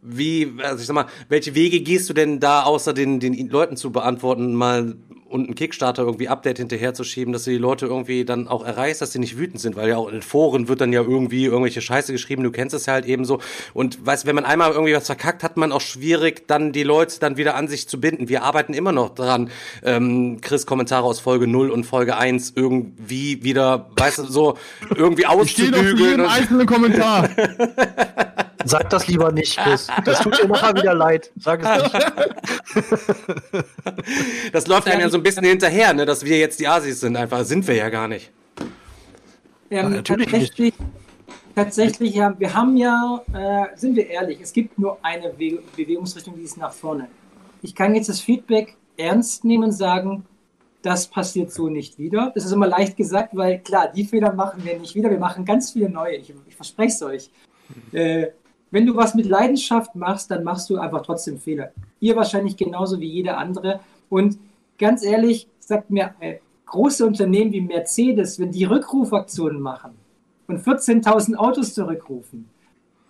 [0.02, 3.78] wie, also ich sag mal, welche Wege gehst du denn da, außer den, den Leuten
[3.78, 4.96] zu beantworten, mal
[5.34, 9.14] und einen Kickstarter irgendwie Update hinterherzuschieben, dass du die Leute irgendwie dann auch erreichst, dass
[9.14, 12.12] sie nicht wütend sind, weil ja auch in Foren wird dann ja irgendwie irgendwelche Scheiße
[12.12, 13.40] geschrieben, du kennst es ja halt eben so.
[13.74, 17.20] Und weißt, wenn man einmal irgendwie was verkackt, hat man auch schwierig, dann die Leute
[17.20, 18.30] dann wieder an sich zu binden.
[18.30, 19.50] Wir arbeiten immer noch dran,
[19.82, 24.58] ähm, Chris Kommentare aus Folge 0 und Folge 1 irgendwie wieder, weißt du, so
[24.96, 25.98] irgendwie auszubügeln.
[25.98, 27.30] Ich stehe einzelnen Kommentar.
[28.66, 29.88] Sag das lieber nicht, Chris.
[30.06, 31.32] Das tut dir nachher wieder leid.
[31.38, 32.14] Sag es nicht.
[34.52, 37.16] Das läuft einem ja so ein bisschen hinterher, ne, dass wir jetzt die Asis sind.
[37.16, 38.32] Einfach sind wir ja gar nicht.
[39.70, 40.90] Ja, natürlich tatsächlich, nicht.
[41.56, 46.36] Tatsächlich, ja, wir haben ja, äh, sind wir ehrlich, es gibt nur eine Be Bewegungsrichtung,
[46.36, 47.08] die ist nach vorne.
[47.62, 50.26] Ich kann jetzt das Feedback ernst nehmen und sagen,
[50.82, 52.32] das passiert so nicht wieder.
[52.36, 55.10] Das ist immer leicht gesagt, weil klar, die Fehler machen wir nicht wieder.
[55.10, 56.18] Wir machen ganz viele neue.
[56.18, 57.30] Ich, ich verspreche es euch.
[57.92, 58.28] Äh,
[58.74, 61.72] wenn du was mit Leidenschaft machst, dann machst du einfach trotzdem Fehler.
[62.00, 63.82] Ihr wahrscheinlich genauso wie jeder andere.
[64.10, 64.40] Und
[64.80, 69.92] ganz ehrlich, sagt mir, äh, große Unternehmen wie Mercedes, wenn die Rückrufaktionen machen
[70.48, 72.50] und 14.000 Autos zurückrufen,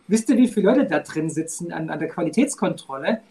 [0.09, 3.22] wisst ihr, wie viele Leute da drin sitzen an, an der Qualitätskontrolle?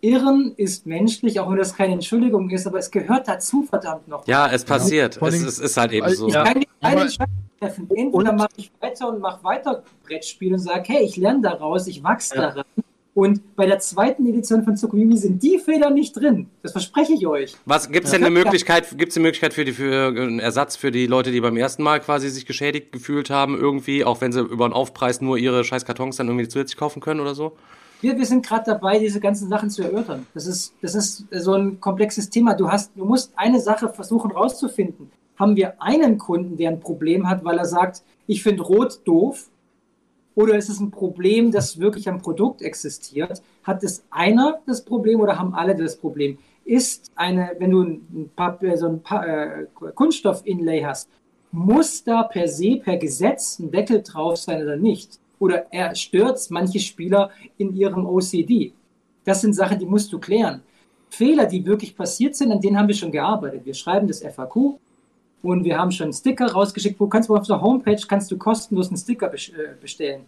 [0.00, 4.26] Irren ist menschlich, auch wenn das keine Entschuldigung ist, aber es gehört dazu, verdammt noch.
[4.26, 5.20] Ja, es passiert.
[5.20, 5.28] Ja.
[5.28, 6.28] Es, es, ist halt eben so.
[6.28, 7.88] Ich kann nicht eine Entscheidung treffen.
[7.94, 12.02] Entweder mache ich weiter und mache weiter Brettspiele und sage, hey, ich lerne daraus, ich
[12.02, 12.42] wachse ja.
[12.42, 12.64] daran.
[13.18, 16.48] Und bei der zweiten Edition von Tsukuyomi sind die Fehler nicht drin.
[16.62, 17.56] Das verspreche ich euch.
[17.64, 18.96] Was gibt's denn eine Möglichkeit?
[18.96, 21.98] Gibt's eine Möglichkeit für die für einen Ersatz für die Leute, die beim ersten Mal
[21.98, 25.84] quasi sich geschädigt gefühlt haben irgendwie, auch wenn sie über einen Aufpreis nur ihre scheiß
[25.84, 27.56] Kartons dann irgendwie zusätzlich kaufen können oder so?
[28.00, 30.24] Wir, wir sind gerade dabei, diese ganzen Sachen zu erörtern.
[30.32, 32.54] Das ist, das ist so ein komplexes Thema.
[32.54, 35.10] Du hast, du musst eine Sache versuchen rauszufinden.
[35.38, 39.50] Haben wir einen Kunden, der ein Problem hat, weil er sagt, ich finde Rot doof,
[40.38, 43.42] Oder ist es ein Problem, das wirklich am Produkt existiert?
[43.64, 46.38] Hat es einer das Problem oder haben alle das Problem?
[46.64, 49.66] Ist eine, wenn du ein, Papier, so ein äh,
[49.96, 51.08] Kunststoff-Inlay hast,
[51.50, 55.18] muss da per se, per Gesetz ein Deckel drauf sein oder nicht?
[55.40, 58.72] Oder er stört manche Spieler in ihrem OCD?
[59.24, 60.62] Das sind Sachen, die musst du klären.
[61.10, 63.64] Fehler, die wirklich passiert sind, an denen haben wir schon gearbeitet.
[63.64, 64.78] Wir schreiben das FAQ
[65.42, 68.88] und wir haben schon Sticker rausgeschickt, wo kannst du auf der Homepage kannst du kostenlos
[68.88, 70.22] einen Sticker äh, bestellen.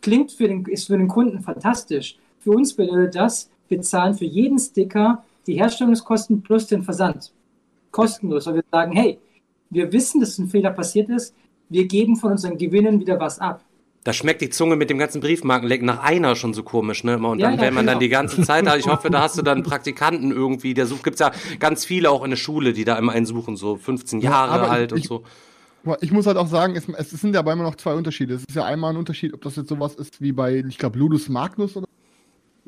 [0.00, 2.16] Klingt für den, ist für den Kunden fantastisch.
[2.38, 7.32] Für uns bedeutet das, wir zahlen für jeden Sticker die Herstellungskosten plus den Versand.
[7.90, 9.18] Kostenlos, weil wir sagen, hey,
[9.70, 11.34] wir wissen, dass ein Fehler passiert ist,
[11.68, 13.62] wir geben von unseren Gewinnen wieder was ab.
[14.08, 17.18] Da schmeckt die Zunge mit dem ganzen Briefmarkenleck nach einer schon so komisch, ne?
[17.18, 17.92] Und dann, ja, wenn man genau.
[17.92, 21.04] dann die ganze Zeit hat, ich hoffe, da hast du dann Praktikanten irgendwie, der sucht,
[21.04, 24.22] gibt's ja ganz viele auch in der Schule, die da immer einen suchen, so 15
[24.22, 25.24] Jahre ja, alt und so.
[26.00, 28.32] Ich muss halt auch sagen, es, es sind ja bei immer noch zwei Unterschiede.
[28.32, 30.98] Es ist ja einmal ein Unterschied, ob das jetzt sowas ist wie bei, ich glaube,
[30.98, 31.86] Ludus Magnus oder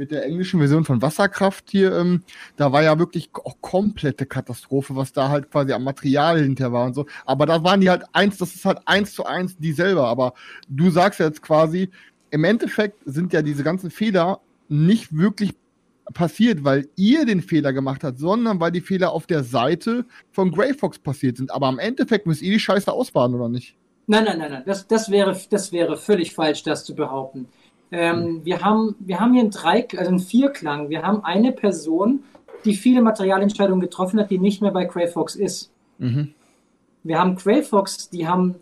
[0.01, 2.23] mit der englischen Version von Wasserkraft hier, ähm,
[2.57, 6.87] da war ja wirklich auch komplette Katastrophe, was da halt quasi am Material hinter war
[6.87, 7.05] und so.
[7.27, 10.07] Aber da waren die halt eins, das ist halt eins zu eins die selber.
[10.07, 10.33] Aber
[10.71, 11.91] du sagst jetzt quasi,
[12.31, 14.41] im Endeffekt sind ja diese ganzen Fehler
[14.71, 15.53] nicht wirklich
[16.15, 20.51] passiert, weil ihr den Fehler gemacht habt, sondern weil die Fehler auf der Seite von
[20.51, 21.51] Grey Fox passiert sind.
[21.51, 23.77] Aber am Endeffekt müsst ihr die Scheiße ausbaden, oder nicht?
[24.07, 24.63] Nein, nein, nein, nein.
[24.65, 27.49] Das, das, wäre, das wäre völlig falsch, das zu behaupten.
[27.93, 30.91] Ähm, wir, haben, wir haben hier einen Drei, also einen Vierklang.
[30.91, 32.25] Wir haben eine Person,
[32.65, 35.71] die viele Materialentscheidungen getroffen hat, die nicht mehr bei Crayfox ist.
[35.99, 36.35] Mhm.
[37.03, 38.57] Wir haben Crayfox, die haben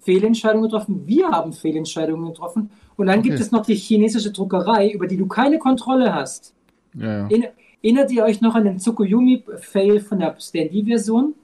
[0.00, 1.02] Fehlentscheidungen getroffen.
[1.06, 2.70] Wir haben Fehlentscheidungen getroffen.
[2.96, 3.30] Und dann okay.
[3.30, 6.54] gibt es noch die chinesische Druckerei, über die du keine Kontrolle hast.
[6.94, 7.48] Ja, ja.
[7.82, 11.34] Erinnert ihr euch noch an den Tsukuyomi-Fail von der Standy-Version?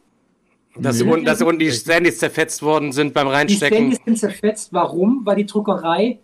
[0.76, 1.10] Dass, nee.
[1.10, 3.90] unten, dass unten die Standys zerfetzt worden sind beim Reinstecken.
[3.90, 4.72] Die Standys sind zerfetzt.
[4.72, 5.22] Warum?
[5.24, 6.18] Weil die Druckerei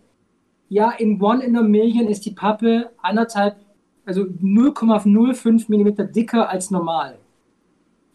[0.69, 3.55] ja, in One in a Million ist die Pappe anderthalb,
[4.05, 7.17] also 0,05 Millimeter dicker als normal.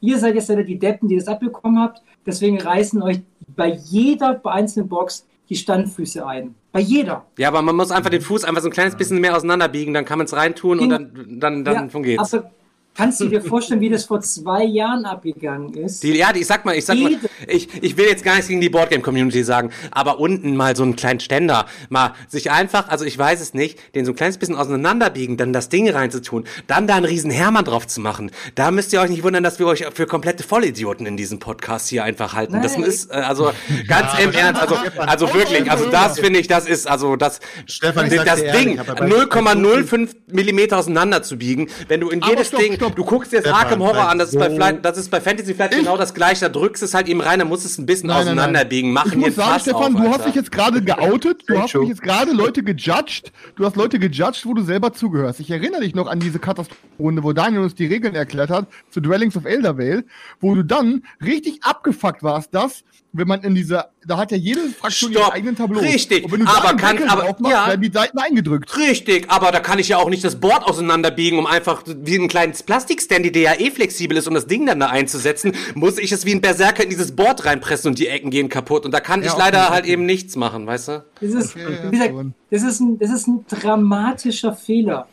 [0.01, 2.03] Ihr seid jetzt leider die Deppen, die das abbekommen habt.
[2.27, 3.21] Deswegen reißen euch
[3.57, 6.55] bei jeder einzelnen Box die Standfüße ein.
[6.73, 7.27] Bei jeder.
[7.39, 10.05] Ja, aber man muss einfach den Fuß einfach so ein kleines bisschen mehr auseinanderbiegen, dann
[10.05, 12.35] kann man es reintun und dann, dann, dann ja, geht's.
[12.35, 12.51] Aber
[12.95, 16.03] Kannst du dir vorstellen, wie das vor zwei Jahren abgegangen ist?
[16.03, 18.61] Die, ja, ich sag mal, ich sag mal, ich, ich will jetzt gar nichts gegen
[18.61, 23.17] die Boardgame-Community sagen, aber unten mal so einen kleinen Ständer, mal sich einfach, also ich
[23.17, 26.97] weiß es nicht, den so ein kleines bisschen auseinanderbiegen, dann das Ding reinzutun, dann da
[26.97, 28.31] einen riesen Hermann drauf zu machen.
[28.57, 31.89] Da müsst ihr euch nicht wundern, dass wir euch für komplette Vollidioten in diesem Podcast
[31.89, 32.53] hier einfach halten.
[32.53, 32.63] Nein.
[32.63, 33.53] Das ist, äh, also
[33.89, 37.41] ganz ja, im Ernst, also, also wirklich, also das finde ich, das ist, also das,
[37.65, 42.97] Stefan, das Ding 0,05 Millimeter auseinander zu biegen, wenn du in jedes Ding stopp.
[42.97, 45.55] Du guckst dir das Arkham Horror an, das ist, bei Flight, das ist bei Fantasy
[45.55, 46.41] Flight genau das gleiche.
[46.41, 48.93] Da drückst es halt eben rein, da musst es ein bisschen nein, auseinanderbiegen.
[48.93, 51.89] Machen ich muss sagen, Stefan, auf, du hast dich jetzt gerade geoutet, du hast mich
[51.89, 55.41] jetzt gerade Leute gejudged, du hast Leute gejudged, wo du selber zugehörst.
[55.41, 59.01] Ich erinnere dich noch an diese Katastrophenrunde, wo Daniel uns die Regeln erklärt hat zu
[59.01, 60.05] Dwellings of Eldervale,
[60.41, 64.61] wo du dann richtig abgefuckt warst, dass wenn man in dieser, da hat ja jede
[64.71, 65.25] Fraktion Stopp.
[65.25, 65.81] ihren eigenen Tableau.
[65.81, 68.77] Richtig, und wenn du aber kann, aber aufmachst, ja, werden die Seiten eingedrückt.
[68.77, 72.29] Richtig, aber da kann ich ja auch nicht das Board auseinanderbiegen, um einfach wie ein
[72.29, 76.11] kleines Plastikstandy, der ja eh flexibel ist, um das Ding dann da einzusetzen, muss ich
[76.11, 78.87] es wie ein Berserker in dieses Board reinpressen und die Ecken gehen kaputt.
[78.87, 81.05] Und da kann ja, ich leider halt eben nichts machen, weißt du?
[81.21, 82.15] Das ist, okay, wie gesagt,
[82.51, 85.07] das ist ein, das ist ein dramatischer Fehler.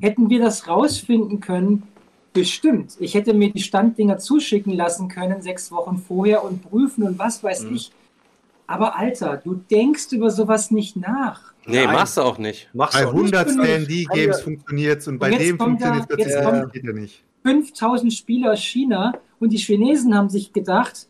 [0.00, 1.82] Hätten wir das rausfinden können,
[2.32, 2.96] Bestimmt.
[3.00, 7.42] Ich hätte mir die Standdinger zuschicken lassen können, sechs Wochen vorher und prüfen und was
[7.42, 7.76] weiß mhm.
[7.76, 7.92] ich.
[8.66, 11.52] Aber Alter, du denkst über sowas nicht nach.
[11.66, 11.94] Nee, Nein.
[11.94, 12.70] machst du auch nicht.
[12.72, 17.24] Machst bei 100 Stand-D-Games funktioniert es und bei dem funktioniert es ja, ja nicht.
[17.42, 21.08] 5000 Spieler aus China und die Chinesen haben sich gedacht,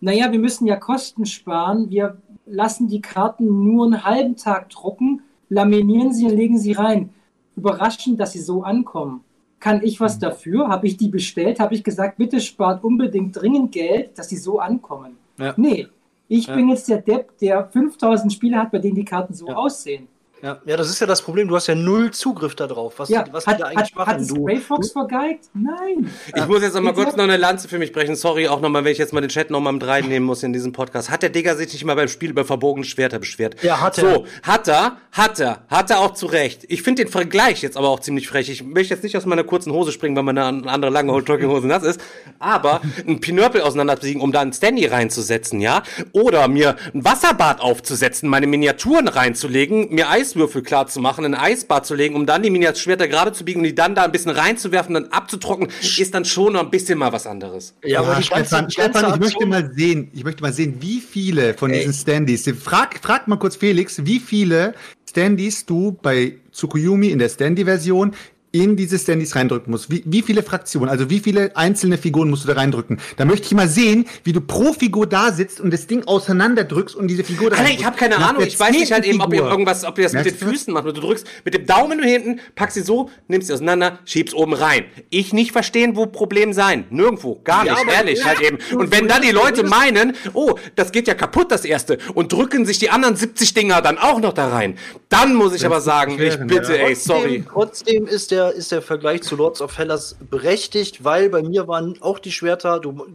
[0.00, 5.22] naja, wir müssen ja Kosten sparen, wir lassen die Karten nur einen halben Tag drucken,
[5.48, 7.10] laminieren sie und legen sie rein.
[7.56, 9.24] Überraschend, dass sie so ankommen.
[9.58, 10.20] Kann ich was mhm.
[10.20, 10.68] dafür?
[10.68, 11.60] Habe ich die bestellt?
[11.60, 15.16] Habe ich gesagt, bitte spart unbedingt dringend Geld, dass sie so ankommen?
[15.38, 15.54] Ja.
[15.56, 15.88] Nee,
[16.28, 16.54] ich ja.
[16.54, 19.54] bin jetzt der Depp, der 5000 Spiele hat, bei denen die Karten so ja.
[19.54, 20.08] aussehen.
[20.42, 21.48] Ja, ja, das ist ja das Problem.
[21.48, 22.98] Du hast ja null Zugriff darauf.
[22.98, 24.20] Was, ja, was hat, die da eigentlich hat, machen?
[24.20, 25.44] Hat du, Ray Fox vergeigt?
[25.54, 26.10] Nein.
[26.28, 26.46] Ich ja.
[26.46, 28.16] muss jetzt noch mal kurz noch eine Lanze für mich brechen.
[28.16, 30.72] Sorry, auch nochmal, wenn ich jetzt mal den Chat nochmal mit reinnehmen muss in diesem
[30.72, 31.10] Podcast.
[31.10, 33.62] Hat der Digger sich nicht mal beim Spiel über verbogene Schwerter beschwert?
[33.62, 34.14] Ja, hat er.
[34.14, 36.64] So, hat er, hat er, hat er auch zu Recht.
[36.68, 38.50] Ich finde den Vergleich jetzt aber auch ziemlich frech.
[38.50, 41.82] Ich möchte jetzt nicht aus meiner kurzen Hose springen, weil meine andere lange Jogginghose nass
[41.82, 42.00] ist,
[42.38, 45.82] aber ein Pinörpel auseinanderbesiegen, um da einen Standy reinzusetzen, ja?
[46.12, 51.34] Oder mir ein Wasserbad aufzusetzen, meine Miniaturen reinzulegen, mir Eis Eiswürfel klar zu machen, ein
[51.34, 54.12] Eisbad zu legen, um dann die Miniaturschwerter gerade zu biegen und die dann da ein
[54.12, 57.74] bisschen reinzuwerfen, dann abzutrocknen, ist dann schon noch ein bisschen mal was anderes.
[57.84, 61.54] Ja, aber Stefan, ganze, Stefan ich möchte mal sehen, ich möchte mal sehen, wie viele
[61.54, 61.80] von Ey.
[61.80, 64.74] diesen Standys, frag, frag mal kurz Felix, wie viele
[65.08, 68.14] Standys du bei Tsukuyomi in der Standy-Version
[68.62, 69.90] in diese Standys reindrücken musst.
[69.90, 72.98] Wie, wie viele Fraktionen, also wie viele einzelne Figuren musst du da reindrücken?
[73.16, 76.96] Da möchte ich mal sehen, wie du pro Figur da sitzt und das Ding auseinanderdrückst
[76.96, 78.42] und diese Figur da Alter, ich habe keine Ahnung.
[78.44, 80.72] Ich weiß nicht halt eben, ob ihr irgendwas, ob ihr das Merkst mit den Füßen
[80.72, 80.86] macht.
[80.86, 84.84] Du drückst mit dem Daumen hinten, packst sie so, nimmst sie auseinander, schiebst oben rein.
[85.10, 86.86] Ich nicht verstehen, wo Problem sein.
[86.90, 87.40] Nirgendwo.
[87.44, 87.86] Gar ja, nicht.
[87.92, 88.58] Ehrlich, halt eben.
[88.76, 92.66] Und wenn dann die Leute meinen, oh, das geht ja kaputt, das erste, und drücken
[92.66, 94.76] sich die anderen 70 Dinger dann auch noch da rein,
[95.08, 97.44] dann muss ich aber sagen, ich bitte, ey, sorry.
[97.50, 102.00] Trotzdem ist der, ist der Vergleich zu Lords of Hellas berechtigt, weil bei mir waren
[102.00, 103.06] auch die Schwerter, du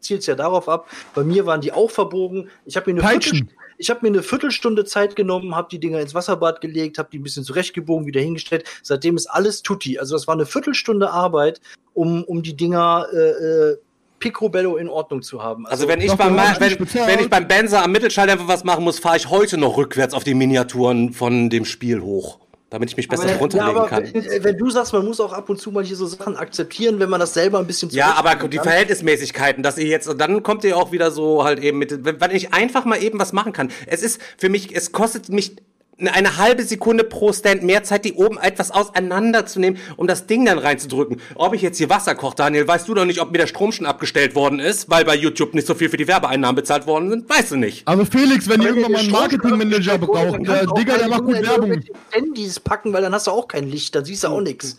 [0.00, 2.48] zielst ja darauf ab, bei mir waren die auch verbogen.
[2.64, 6.00] Ich habe mir eine Viertel, ich habe mir eine Viertelstunde Zeit genommen, habe die Dinger
[6.00, 8.64] ins Wasserbad gelegt, habe die ein bisschen zurechtgebogen, wieder hingestellt.
[8.82, 9.98] Seitdem ist alles tutti.
[9.98, 11.60] Also das war eine Viertelstunde Arbeit,
[11.94, 13.76] um, um die Dinger äh, äh
[14.18, 15.66] Picobello in Ordnung zu haben.
[15.66, 18.98] Also, also wenn ich beim wenn, wenn ich beim Benzer am Mittelschalldämpfer was machen muss,
[18.98, 22.38] fahre ich heute noch rückwärts auf die Miniaturen von dem Spiel hoch
[22.70, 24.12] damit ich mich besser aber, runterlegen ja, kann.
[24.12, 27.08] Wenn du sagst, man muss auch ab und zu mal hier so Sachen akzeptieren, wenn
[27.08, 30.76] man das selber ein bisschen Ja, aber die Verhältnismäßigkeiten, dass ihr jetzt, dann kommt ihr
[30.76, 33.70] auch wieder so halt eben mit, wenn ich einfach mal eben was machen kann.
[33.86, 35.56] Es ist für mich, es kostet mich
[35.98, 40.58] eine halbe Sekunde pro Stand mehr Zeit, die oben etwas auseinanderzunehmen, um das Ding dann
[40.58, 41.20] reinzudrücken.
[41.34, 43.72] Ob ich jetzt hier Wasser koche, Daniel, weißt du doch nicht, ob mir der Strom
[43.72, 47.10] schon abgestellt worden ist, weil bei YouTube nicht so viel für die Werbeeinnahmen bezahlt worden
[47.10, 47.88] sind, weißt du nicht.
[47.88, 51.80] Also Felix, wenn, ihr irgendwann mal einen Marketingmanager braucht, der Digga, der macht gut Werbung.
[52.10, 54.78] Handys packen, weil dann hast du auch kein Licht, dann siehst du auch nichts.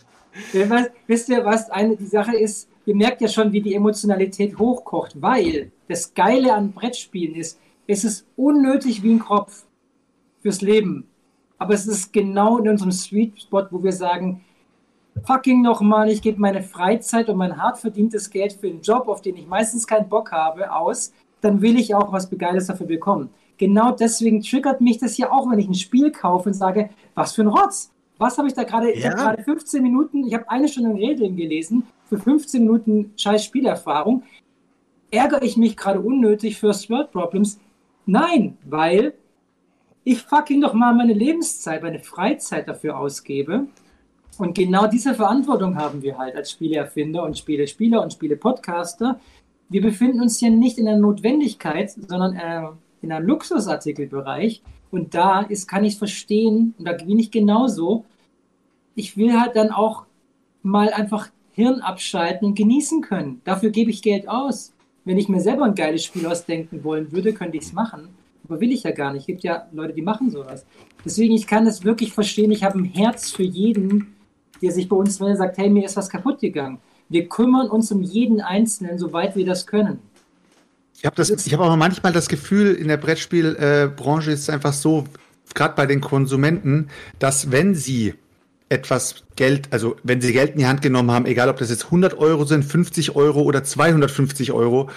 [1.07, 2.69] wisst ihr, was eine, die Sache ist?
[2.85, 8.03] Ihr merkt ja schon, wie die Emotionalität hochkocht, weil das Geile an Brettspielen ist, es
[8.03, 9.63] ist unnötig wie ein Kropf
[10.41, 11.07] fürs Leben.
[11.57, 14.41] Aber es ist genau in unserem Sweet Spot, wo wir sagen,
[15.25, 19.21] fucking nochmal, ich gebe meine Freizeit und mein hart verdientes Geld für einen Job, auf
[19.21, 21.11] den ich meistens keinen Bock habe, aus,
[21.41, 23.29] dann will ich auch was Begeiles dafür bekommen.
[23.57, 27.33] Genau deswegen triggert mich das ja auch, wenn ich ein Spiel kaufe und sage, was
[27.33, 27.91] für ein Rotz.
[28.19, 28.89] Was habe ich da gerade?
[28.89, 28.95] Ja.
[28.95, 33.43] Ich habe gerade 15 Minuten, ich habe eine Stunde Regeln gelesen, für 15 Minuten scheiß
[33.43, 34.23] Spielerfahrung.
[35.11, 37.59] Ärgere ich mich gerade unnötig für World Problems?
[38.05, 39.13] Nein, weil
[40.07, 43.67] ich fucking doch mal meine Lebenszeit, meine Freizeit dafür ausgebe.
[44.37, 49.19] Und genau diese Verantwortung haben wir halt als Spieleerfinder und Spielespieler und Spielepodcaster.
[49.67, 52.69] Wir befinden uns hier nicht in der Notwendigkeit, sondern äh,
[53.01, 54.61] in einem Luxusartikelbereich.
[54.91, 58.05] Und da ist, kann ich verstehen, und da bin ich genauso.
[58.95, 60.05] Ich will halt dann auch
[60.63, 63.41] mal einfach Hirn abschalten und genießen können.
[63.43, 64.71] Dafür gebe ich Geld aus.
[65.03, 68.07] Wenn ich mir selber ein geiles Spiel ausdenken wollen würde, könnte ich es machen.
[68.47, 69.21] Aber will ich ja gar nicht.
[69.21, 70.65] Es gibt ja Leute, die machen sowas.
[71.03, 72.51] Deswegen, ich kann das wirklich verstehen.
[72.51, 74.15] Ich habe ein Herz für jeden,
[74.61, 76.79] der sich bei uns meldet, sagt, hey, mir ist was kaputt gegangen.
[77.09, 79.99] Wir kümmern uns um jeden Einzelnen, soweit wir das können.
[80.99, 85.05] Ich habe hab aber manchmal das Gefühl, in der Brettspielbranche ist es einfach so,
[85.53, 86.89] gerade bei den Konsumenten,
[87.19, 88.15] dass wenn sie
[88.69, 91.85] etwas Geld, also wenn sie Geld in die Hand genommen haben, egal ob das jetzt
[91.85, 94.89] 100 Euro sind, 50 Euro oder 250 Euro,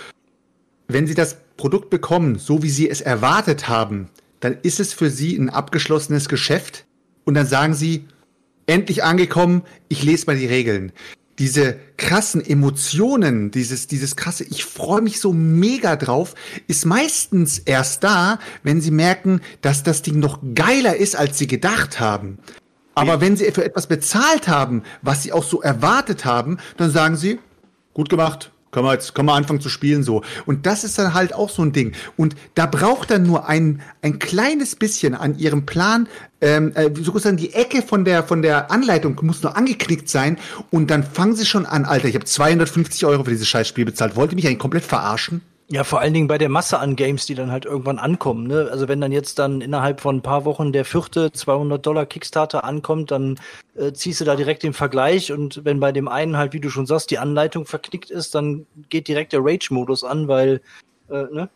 [0.93, 4.09] wenn Sie das Produkt bekommen, so wie Sie es erwartet haben,
[4.41, 6.87] dann ist es für Sie ein abgeschlossenes Geschäft
[7.25, 8.07] und dann sagen Sie,
[8.67, 10.93] endlich angekommen, ich lese mal die Regeln.
[11.39, 16.35] Diese krassen Emotionen, dieses, dieses krasse, ich freue mich so mega drauf,
[16.67, 21.47] ist meistens erst da, wenn Sie merken, dass das Ding noch geiler ist, als Sie
[21.47, 22.39] gedacht haben.
[22.95, 27.17] Aber wenn Sie für etwas bezahlt haben, was Sie auch so erwartet haben, dann sagen
[27.17, 27.39] Sie,
[27.95, 30.23] gut gemacht, können wir jetzt, können wir anfangen zu spielen so.
[30.47, 31.93] Und das ist dann halt auch so ein Ding.
[32.17, 36.09] Und da braucht dann nur ein, ein kleines bisschen an ihrem Plan,
[36.41, 40.39] ähm, äh, sozusagen die Ecke von der, von der Anleitung muss nur angeklickt sein
[40.71, 44.17] und dann fangen sie schon an, Alter, ich habe 250 Euro für dieses Scheißspiel bezahlt.
[44.17, 45.43] Wollt ihr mich eigentlich komplett verarschen?
[45.73, 48.49] Ja, vor allen Dingen bei der Masse an Games, die dann halt irgendwann ankommen.
[48.49, 48.69] Ne?
[48.73, 52.65] Also wenn dann jetzt dann innerhalb von ein paar Wochen der vierte 200 Dollar Kickstarter
[52.65, 53.39] ankommt, dann
[53.77, 56.71] äh, ziehst du da direkt den Vergleich und wenn bei dem einen halt, wie du
[56.71, 60.61] schon sagst, die Anleitung verknickt ist, dann geht direkt der Rage-Modus an, weil,
[61.09, 61.49] äh, ne?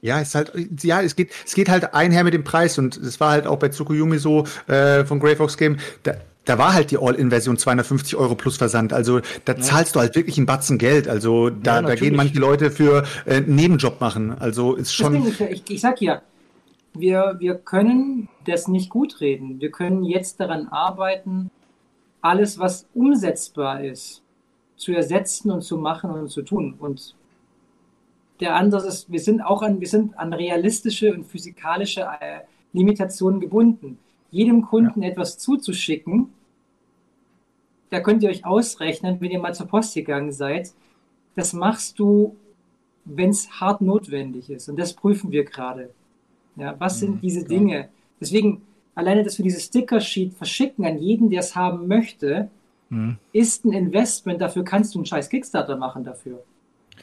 [0.00, 0.52] Ja, es halt,
[0.82, 3.58] ja, es geht, es geht halt einher mit dem Preis und es war halt auch
[3.58, 5.78] bei Tsukuyomi so äh, von Grey Fox Game.
[6.04, 6.14] Da,
[6.48, 8.94] da war halt die All-In-Version 250 Euro plus Versand.
[8.94, 9.60] Also da ja.
[9.60, 11.06] zahlst du halt wirklich einen Batzen Geld.
[11.06, 14.32] Also da, ja, da gehen manche Leute für äh, einen Nebenjob machen.
[14.38, 15.26] Also ist schon.
[15.26, 16.22] Ich, ich, ich sag ja,
[16.94, 19.60] wir, wir können das nicht gut reden.
[19.60, 21.50] Wir können jetzt daran arbeiten,
[22.22, 24.22] alles, was umsetzbar ist,
[24.76, 26.76] zu ersetzen und zu machen und zu tun.
[26.78, 27.14] Und
[28.40, 32.40] der andere ist, wir sind auch an, wir sind an realistische und physikalische äh,
[32.72, 33.98] Limitationen gebunden
[34.30, 35.10] jedem Kunden ja.
[35.10, 36.32] etwas zuzuschicken.
[37.90, 40.72] Da könnt ihr euch ausrechnen, wenn ihr mal zur Post gegangen seid.
[41.34, 42.36] Das machst du,
[43.04, 44.68] wenn es hart notwendig ist.
[44.68, 45.90] Und das prüfen wir gerade.
[46.56, 47.88] Ja, was sind mhm, diese Dinge?
[48.20, 48.62] Deswegen,
[48.94, 52.50] alleine, dass wir dieses Sticker-Sheet verschicken an jeden, der es haben möchte,
[52.90, 53.16] mhm.
[53.32, 54.40] ist ein Investment.
[54.40, 56.42] Dafür kannst du einen scheiß Kickstarter machen dafür.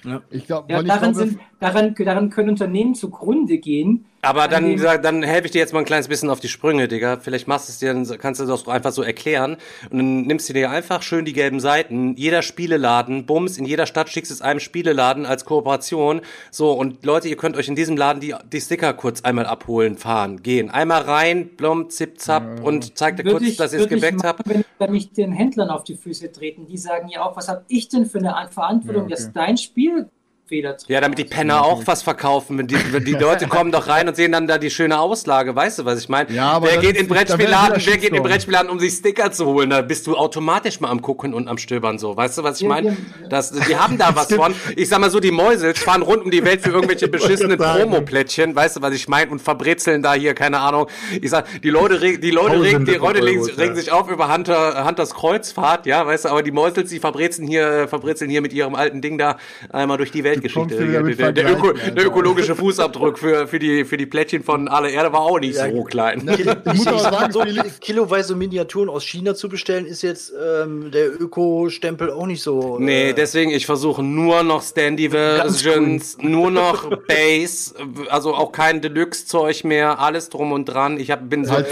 [0.03, 0.21] Ja.
[0.29, 4.75] Ich glaub, ja, daran, ich glaub, sind, daran, daran können Unternehmen zugrunde gehen, aber dann,
[5.01, 7.17] dann helfe ich dir jetzt mal ein kleines bisschen auf die Sprünge, Digga.
[7.17, 9.57] Vielleicht machst du es dir, kannst du das einfach so erklären.
[9.89, 12.15] Und dann nimmst du dir einfach schön die gelben Seiten.
[12.15, 16.21] Jeder Spieleladen, Bums, in jeder Stadt schickst du es einem Spieleladen als Kooperation.
[16.49, 19.97] So, und Leute, ihr könnt euch in diesem Laden die, die Sticker kurz einmal abholen,
[19.97, 20.71] fahren, gehen.
[20.71, 22.63] Einmal rein, blum, zip, zap ja.
[22.63, 24.47] und zeigt dir kurz, ich, dass ihr es geweckt habt.
[24.47, 27.63] Wenn, wenn ich den Händlern auf die Füße treten, die sagen ja auch, was hab
[27.67, 29.23] ich denn für eine Verantwortung, ja, okay.
[29.23, 30.09] dass dein Spiel
[30.47, 32.57] Fehler Ja, damit die Penner auch was verkaufen.
[32.59, 35.55] Wenn die, wenn die Leute kommen doch rein und sehen dann da die schöne Auslage.
[35.55, 36.31] Weißt du, was ich meine?
[36.31, 39.71] Ja, wer geht in Brettspielladen, wer geht in Brettspielladen, um sich Sticker zu holen?
[39.71, 42.15] Da bist du automatisch mal am Gucken und am Stöbern so.
[42.15, 42.95] Weißt du, was ich meine?
[43.29, 44.53] Das, die haben da was von.
[44.75, 48.55] Ich sag mal so, die Mäusels fahren rund um die Welt für irgendwelche beschissenen Promoplättchen.
[48.55, 49.31] Weißt du, was ich meine?
[49.31, 50.87] Und verbrezeln da hier, keine Ahnung.
[51.21, 54.85] Ich sag, die Leute, die Leute, regen, die Leute regen, regen sich auf über Hunter,
[54.85, 58.75] Hunters Kreuzfahrt, ja, weißt du, aber die Mäusels, die verbrezeln hier, verbrezeln hier mit ihrem
[58.75, 59.37] alten Ding da
[59.71, 64.05] einmal durch die Weltgeschichte der, der, Öko, der, ökologische Fußabdruck für, für, die, für die
[64.05, 66.21] Plättchen von aller Erde war auch nicht ja, so klein.
[66.23, 67.43] Na, ich, muss aber sagen, so
[67.79, 72.77] kiloweise Miniaturen aus China zu bestellen, ist jetzt ähm, der Öko-Stempel auch nicht so.
[72.79, 77.73] Äh, nee, deswegen, ich versuche nur noch Standy-Versions, nur noch Base,
[78.09, 80.99] also auch kein Deluxe-Zeug mehr, alles drum und dran.
[80.99, 81.67] Ich hab, bin so halt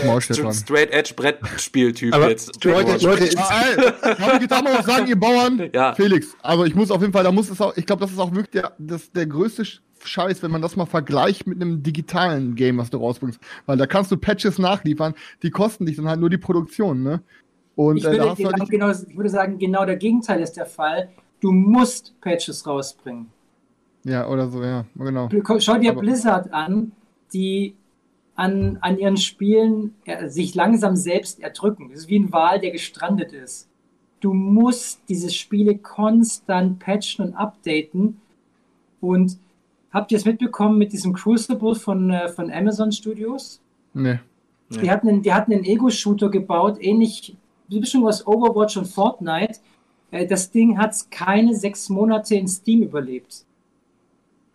[0.56, 2.64] Straight-Edge-Brettspieltyp jetzt.
[2.64, 5.94] Leute, Leute, ich kann mal sagen, ihr Bauern, ja.
[5.94, 8.20] Felix, also ich muss auf jeden Fall, da muss es auch, ich glaube, das ist
[8.20, 9.64] auch wirklich der, das, der größte
[10.04, 13.40] Scheiß, wenn man das mal vergleicht mit einem digitalen Game, was du rausbringst.
[13.66, 17.22] Weil da kannst du Patches nachliefern, die kosten dich dann halt nur die Produktion, ne?
[17.76, 20.66] Und, ich, äh, würde, äh, halt genau, ich würde sagen, genau der Gegenteil ist der
[20.66, 21.10] Fall.
[21.40, 23.28] Du musst Patches rausbringen.
[24.04, 25.30] Ja, oder so, ja, genau.
[25.60, 26.92] Schau dir Aber Blizzard an,
[27.34, 27.76] die
[28.36, 31.90] an, an ihren Spielen äh, sich langsam selbst erdrücken.
[31.90, 33.70] Das ist wie ein Wal, der gestrandet ist.
[34.20, 38.22] Du musst diese Spiele konstant patchen und updaten,
[39.04, 39.38] und
[39.92, 43.60] habt ihr es mitbekommen mit diesem Crucible von, äh, von Amazon Studios?
[43.94, 44.20] Nee.
[44.70, 47.36] Die hatten einen, die hatten einen Ego-Shooter gebaut, ähnlich
[47.68, 49.60] wie bisschen was Overwatch und Fortnite.
[50.10, 53.46] Äh, das Ding hat keine sechs Monate in Steam überlebt.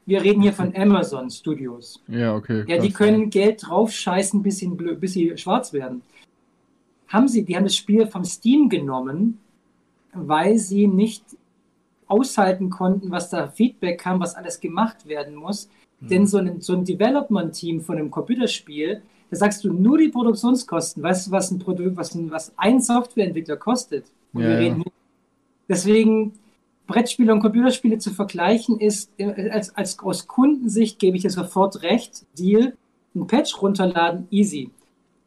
[0.06, 2.02] Wir reden hier von Amazon Studios.
[2.08, 2.64] Ja, okay.
[2.66, 6.00] Ja, die können Geld draufscheißen, bis sie, bis sie schwarz werden.
[7.08, 9.38] Haben sie, die haben das Spiel vom Steam genommen,
[10.14, 11.22] weil sie nicht
[12.08, 15.68] aushalten konnten, was da Feedback kam, was alles gemacht werden muss.
[16.00, 16.08] Mhm.
[16.08, 21.02] Denn so ein, so ein Development-Team von einem Computerspiel, da sagst du nur die Produktionskosten.
[21.02, 24.06] Weißt du, was ein Produkt, was ein, was ein Softwareentwickler kostet?
[24.32, 24.92] Und ja, wir reden ja.
[25.68, 26.32] Deswegen
[26.86, 31.82] Brettspiele und Computerspiele zu vergleichen, ist äh, als, als aus Kundensicht gebe ich dir sofort
[31.82, 32.24] recht.
[32.38, 32.76] Deal,
[33.14, 34.70] ein Patch runterladen, easy.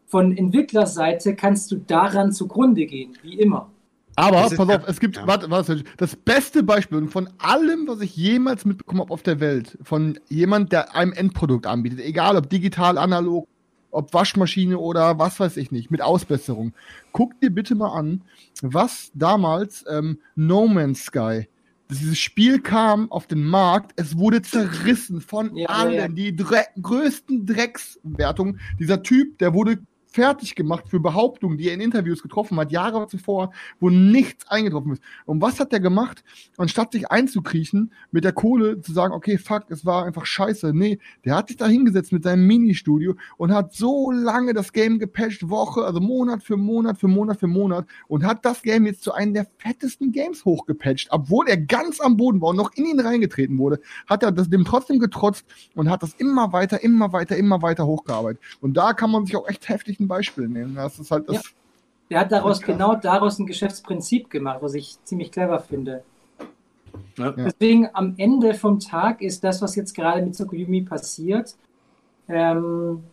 [0.07, 3.69] Von Entwicklerseite kannst du daran zugrunde gehen, wie immer.
[4.15, 5.27] Aber pass auf, es gibt, ja.
[5.27, 9.77] warte, warte, das beste Beispiel von allem, was ich jemals mitbekommen habe auf der Welt,
[9.83, 13.47] von jemand, der einem Endprodukt anbietet, egal ob digital, analog,
[13.89, 16.73] ob Waschmaschine oder was weiß ich nicht, mit Ausbesserung.
[17.11, 18.23] Guck dir bitte mal an,
[18.61, 21.47] was damals ähm, No Man's Sky
[21.91, 26.07] dieses Spiel kam auf den Markt, es wurde zerrissen von ja, allen, ja, ja.
[26.07, 28.59] die Dre größten Dreckswertungen.
[28.79, 29.79] Dieser Typ, der wurde
[30.11, 34.93] fertig gemacht für Behauptungen, die er in Interviews getroffen hat, Jahre zuvor, wo nichts eingetroffen
[34.93, 35.01] ist.
[35.25, 36.23] Und was hat er gemacht?
[36.57, 40.73] Anstatt sich einzukriechen, mit der Kohle zu sagen, okay, fuck, es war einfach scheiße.
[40.73, 44.99] Nee, der hat sich da hingesetzt mit seinem Ministudio und hat so lange das Game
[44.99, 49.03] gepatcht, Woche, also Monat für Monat für Monat für Monat und hat das Game jetzt
[49.03, 51.07] zu einem der fettesten Games hochgepatcht.
[51.11, 54.49] Obwohl er ganz am Boden war und noch in ihn reingetreten wurde, hat er das
[54.49, 55.45] dem trotzdem getrotzt
[55.75, 58.41] und hat das immer weiter, immer weiter, immer weiter hochgearbeitet.
[58.59, 60.75] Und da kann man sich auch echt heftig ein Beispiel nehmen.
[60.75, 61.35] Das ist halt das.
[61.35, 61.41] Ja.
[62.09, 66.03] Der hat daraus genau daraus ein Geschäftsprinzip gemacht, was ich ziemlich clever finde.
[67.17, 67.31] Ja.
[67.31, 71.55] Deswegen am Ende vom Tag ist das, was jetzt gerade mit Tsukuyomi passiert,
[72.27, 73.03] ähm,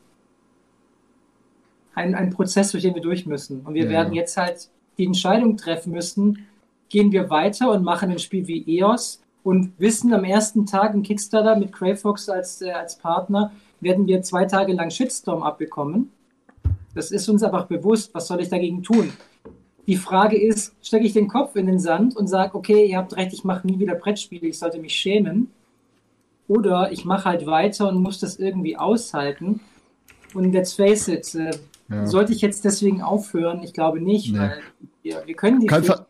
[1.95, 3.61] ein, ein Prozess, durch den wir durch müssen.
[3.61, 4.69] Und wir ja, werden jetzt halt
[4.99, 6.47] die Entscheidung treffen müssen,
[6.89, 11.03] gehen wir weiter und machen ein Spiel wie EOS und wissen am ersten Tag im
[11.03, 16.11] Kickstarter mit Crayfox als, äh, als Partner, werden wir zwei Tage lang Shitstorm abbekommen.
[16.95, 18.15] Das ist uns einfach bewusst.
[18.15, 19.13] Was soll ich dagegen tun?
[19.87, 23.17] Die Frage ist, stecke ich den Kopf in den Sand und sage, okay, ihr habt
[23.17, 25.51] recht, ich mache nie wieder Brettspiele, ich sollte mich schämen.
[26.47, 29.61] Oder ich mache halt weiter und muss das irgendwie aushalten.
[30.35, 31.51] Und let's face it, äh,
[31.89, 32.07] ja.
[32.07, 33.63] sollte ich jetzt deswegen aufhören?
[33.63, 34.39] Ich glaube nicht, nee.
[34.39, 34.61] weil
[35.03, 35.67] wir, wir können die.
[35.67, 36.03] Kannst halt,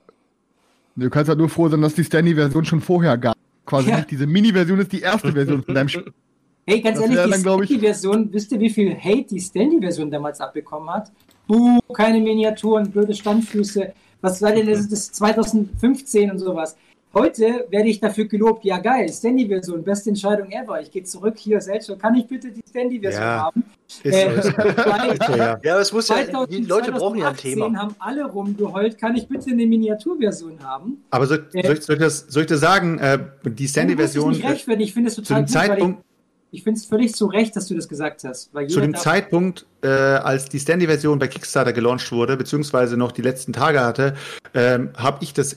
[0.97, 3.37] du kannst halt nur froh sein, dass die Standy-Version schon vorher gab.
[3.65, 3.97] Quasi ja.
[3.97, 4.11] nicht.
[4.11, 6.13] Diese Mini-Version ist die erste Version von deinem Spiel.
[6.69, 10.91] Hey, ganz das ehrlich, die Standy-Version, wisst ihr, wie viel Hate die Standy-Version damals abbekommen
[10.91, 11.11] hat?
[11.47, 13.95] Buh, keine Miniaturen, blöde Standfüße.
[14.21, 16.77] Was war denn das, das 2015 und sowas?
[17.15, 20.79] Heute werde ich dafür gelobt, ja geil, Standy-Version, beste Entscheidung ever.
[20.83, 23.65] Ich gehe zurück hier selbst, kann ich bitte die Standy-Version ja, haben?
[24.03, 24.43] Äh,
[25.27, 25.59] so, ja.
[25.63, 27.75] ja, es muss 2000, ja, die Leute brauchen ja ein Thema.
[27.79, 31.03] haben alle rumgeheult, kann ich bitte eine Miniaturversion haben?
[31.09, 34.33] Aber so, äh, soll, ich, soll, ich das, soll ich das sagen, äh, die Standy-Version...
[34.33, 36.05] Ich recht, ich finde es total gut, Zeitpunkt,
[36.51, 38.51] ich, finde es völlig zu Recht, dass du das gesagt hast.
[38.69, 43.53] zu dem Zeitpunkt, äh, als die Standy-Version bei Kickstarter gelauncht wurde, beziehungsweise noch die letzten
[43.53, 44.17] Tage hatte,
[44.55, 45.57] ähm, habe ich das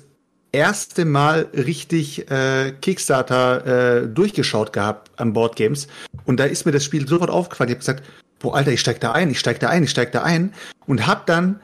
[0.52, 5.88] erste Mal richtig äh, Kickstarter äh, durchgeschaut gehabt an Board Games
[6.26, 7.70] und da ist mir das Spiel sofort aufgefallen.
[7.70, 8.04] Ich habe gesagt,
[8.40, 10.54] boah, Alter, ich steig da ein, ich steig da ein, ich steig da ein
[10.88, 11.60] und hab dann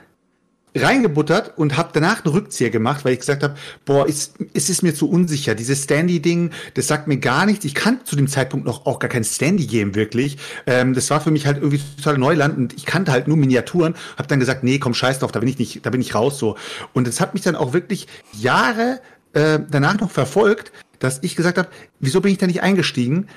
[0.81, 3.55] reingebuttert und habe danach einen Rückzieher gemacht, weil ich gesagt habe,
[3.85, 5.55] boah, es, es ist mir zu unsicher.
[5.55, 7.65] Dieses Standy-Ding, das sagt mir gar nichts.
[7.65, 10.37] Ich kannte zu dem Zeitpunkt noch auch gar kein Standy-Game wirklich.
[10.65, 13.95] Ähm, das war für mich halt irgendwie total Neuland und ich kannte halt nur Miniaturen.
[14.17, 16.39] Habe dann gesagt, nee, komm, scheiß drauf, da bin ich nicht, da bin ich raus
[16.39, 16.55] so.
[16.93, 19.01] Und es hat mich dann auch wirklich Jahre
[19.33, 21.69] äh, danach noch verfolgt, dass ich gesagt habe,
[21.99, 23.27] wieso bin ich da nicht eingestiegen?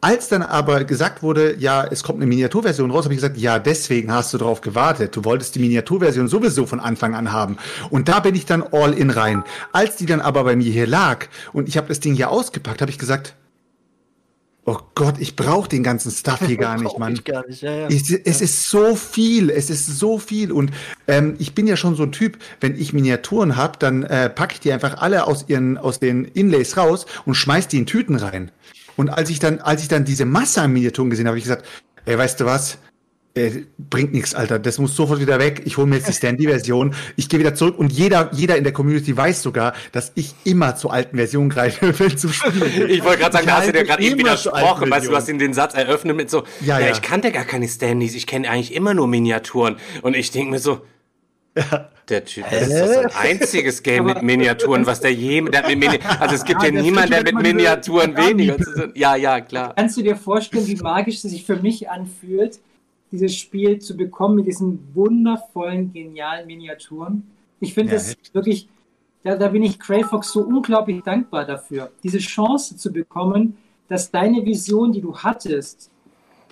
[0.00, 3.58] Als dann aber gesagt wurde, ja, es kommt eine Miniaturversion raus, habe ich gesagt, ja,
[3.58, 5.16] deswegen hast du darauf gewartet.
[5.16, 7.56] Du wolltest die Miniaturversion sowieso von Anfang an haben.
[7.90, 9.42] Und da bin ich dann all in rein.
[9.72, 12.80] Als die dann aber bei mir hier lag und ich habe das Ding hier ausgepackt,
[12.80, 13.34] habe ich gesagt,
[14.68, 17.18] oh Gott, ich brauche den ganzen Stuff hier gar nicht, Mann.
[17.24, 17.62] Gar nicht.
[17.62, 17.88] Ja, ja.
[17.88, 20.52] Ich, es ist so viel, es ist so viel.
[20.52, 20.70] Und
[21.08, 24.54] ähm, ich bin ja schon so ein Typ, wenn ich Miniaturen habe, dann äh, packe
[24.54, 28.14] ich die einfach alle aus ihren aus den Inlays raus und schmeiß die in Tüten
[28.14, 28.52] rein.
[28.98, 31.44] Und als ich dann, als ich dann diese Masse an Miniaturen gesehen habe, habe ich
[31.44, 31.64] gesagt,
[32.04, 32.78] ey, weißt du was?
[33.34, 34.58] Äh, bringt nichts, Alter.
[34.58, 35.62] Das muss sofort wieder weg.
[35.66, 36.96] Ich hole mir jetzt die Standy-Version.
[37.14, 40.74] Ich gehe wieder zurück und jeder, jeder in der Community weiß sogar, dass ich immer
[40.74, 42.90] zur alten Version greife, wenn zum Spielen.
[42.90, 45.28] Ich wollte gerade sagen, da hast du dir gerade eben widersprochen, weißt du, du hast
[45.28, 46.92] in den Satz eröffnet mit so, ja, ja, ja.
[46.92, 49.76] ich kannte gar keine Standys, ich kenne eigentlich immer nur Miniaturen.
[50.02, 50.80] Und ich denke mir so,
[51.58, 51.90] ja.
[52.08, 55.98] Der Typ, das ist das einziges Game mit Miniaturen, was der je, der mit Mini
[56.18, 59.74] also es gibt ja, ja niemanden, der mit Miniaturen weniger zu Ja, ja, klar.
[59.76, 62.60] Kannst du dir vorstellen, wie magisch es sich für mich anfühlt,
[63.12, 67.24] dieses Spiel zu bekommen mit diesen wundervollen, genialen Miniaturen?
[67.60, 68.68] Ich finde ja, das wirklich,
[69.22, 74.10] da, da bin ich Cray Fox so unglaublich dankbar dafür, diese Chance zu bekommen, dass
[74.10, 75.90] deine Vision, die du hattest,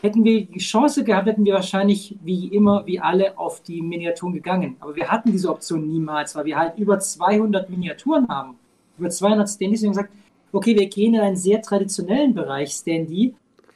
[0.06, 4.34] Hätten wir die Chance gehabt, hätten wir wahrscheinlich wie immer, wie alle, auf die Miniaturen
[4.34, 4.76] gegangen.
[4.78, 8.54] Aber wir hatten diese Option niemals, weil wir halt über 200 Miniaturen haben.
[8.98, 9.82] Über 200 Standys.
[9.82, 10.12] Und gesagt,
[10.52, 13.34] okay, wir gehen in einen sehr traditionellen Bereich Standy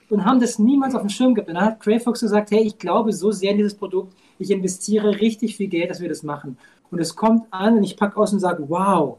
[0.08, 1.48] und haben das niemals auf dem Schirm gehabt.
[1.48, 5.20] Und dann hat Crayfox gesagt, hey, ich glaube so sehr in dieses Produkt, ich investiere
[5.20, 6.56] richtig viel Geld, dass wir das machen.
[6.92, 9.18] Und es kommt an und ich packe aus und sage, wow,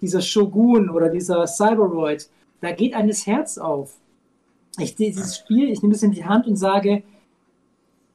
[0.00, 2.30] dieser Shogun oder dieser Cyberoid,
[2.60, 3.96] da geht einem das Herz auf
[4.82, 7.02] ich dieses Spiel, ich nehme es in die Hand und sage,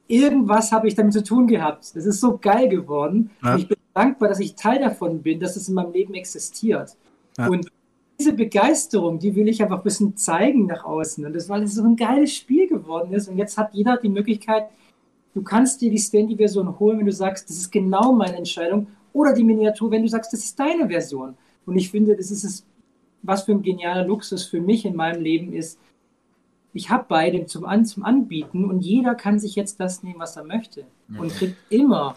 [0.08, 1.96] irgendwas habe ich damit zu tun gehabt.
[1.96, 3.30] Das ist so geil geworden.
[3.44, 3.56] Ja.
[3.56, 6.98] ich bin dankbar, dass ich Teil davon bin, dass es in meinem Leben existiert.
[7.38, 7.48] Ja.
[7.48, 7.70] Und
[8.20, 11.26] diese Begeisterung, die will ich einfach ein bisschen zeigen nach außen.
[11.26, 13.30] Und das, weil es so ein geiles Spiel geworden ist.
[13.30, 14.66] Und jetzt hat jeder die Möglichkeit,
[15.34, 18.88] du kannst dir die Standy-Version holen, wenn du sagst, das ist genau meine Entscheidung.
[19.14, 21.36] Oder die Miniatur, wenn du sagst, das ist deine Version.
[21.66, 22.66] Und ich finde, das ist es,
[23.22, 25.80] was für ein genialer Luxus für mich in meinem Leben ist,
[26.74, 30.38] ich habe beide zum, An zum Anbieten und jeder kann sich jetzt das nehmen, was
[30.38, 30.86] er möchte
[31.18, 32.16] und kriegt immer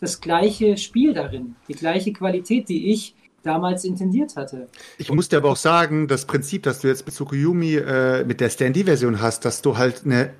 [0.00, 4.68] das gleiche Spiel darin, die gleiche Qualität, die ich damals intendiert hatte.
[4.98, 8.40] Ich muss dir aber auch sagen, das Prinzip, das du jetzt mit Tsukuyomi äh, mit
[8.40, 10.30] der Standy-Version hast, dass du halt eine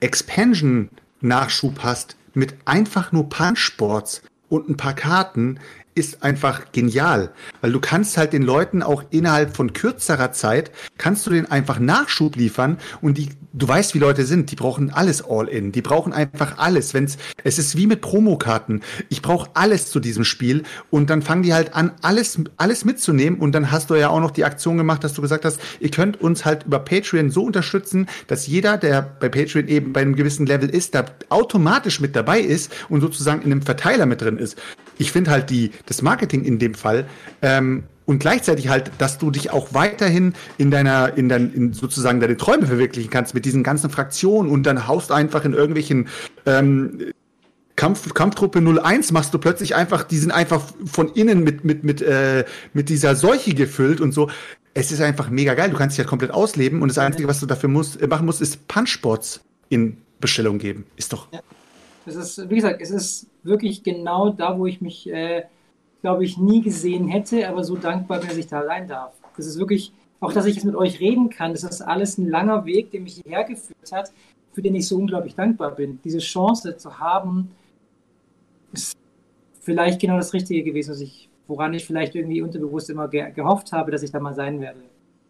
[0.00, 5.60] Expansion-Nachschub hast mit einfach nur Punch-Sports und ein paar Karten,
[5.98, 7.30] ist einfach genial,
[7.60, 11.78] weil du kannst halt den Leuten auch innerhalb von kürzerer Zeit kannst du den einfach
[11.78, 15.82] Nachschub liefern und die du weißt, wie Leute sind, die brauchen alles all in, die
[15.82, 18.82] brauchen einfach alles, wenn's es ist wie mit Promokarten.
[19.08, 23.40] Ich brauche alles zu diesem Spiel und dann fangen die halt an alles alles mitzunehmen
[23.40, 25.90] und dann hast du ja auch noch die Aktion gemacht, dass du gesagt hast, ihr
[25.90, 30.14] könnt uns halt über Patreon so unterstützen, dass jeder, der bei Patreon eben bei einem
[30.14, 34.38] gewissen Level ist, da automatisch mit dabei ist und sozusagen in einem Verteiler mit drin
[34.38, 34.56] ist.
[34.98, 37.06] Ich finde halt die das Marketing in dem Fall
[37.42, 42.20] ähm, und gleichzeitig halt, dass du dich auch weiterhin in deiner, in dein, in sozusagen
[42.20, 46.08] deine Träume verwirklichen kannst mit diesen ganzen Fraktionen und dann haust einfach in irgendwelchen
[46.46, 47.12] ähm,
[47.78, 52.02] Kampf, Kampftruppe 01 machst du plötzlich einfach, die sind einfach von innen mit, mit, mit,
[52.02, 54.30] äh, mit dieser Seuche gefüllt und so.
[54.74, 55.70] Es ist einfach mega geil.
[55.70, 58.26] Du kannst dich halt komplett ausleben und das Einzige, was du dafür musst, äh, machen
[58.26, 60.86] musst, ist Punchbots in Bestellung geben.
[60.96, 61.28] Ist doch.
[61.32, 61.40] Ja.
[62.08, 65.44] Es ist, wie gesagt, es ist wirklich genau da, wo ich mich, äh,
[66.00, 69.14] glaube ich, nie gesehen hätte, aber so dankbar bin, dass ich da allein darf.
[69.36, 72.28] Das ist wirklich, auch dass ich jetzt mit euch reden kann, das ist alles ein
[72.28, 74.12] langer Weg, der mich hierher geführt hat,
[74.52, 76.00] für den ich so unglaublich dankbar bin.
[76.02, 77.50] Diese Chance zu haben,
[78.72, 78.96] ist
[79.60, 83.72] vielleicht genau das Richtige gewesen, was ich, woran ich vielleicht irgendwie unterbewusst immer ge gehofft
[83.72, 84.80] habe, dass ich da mal sein werde.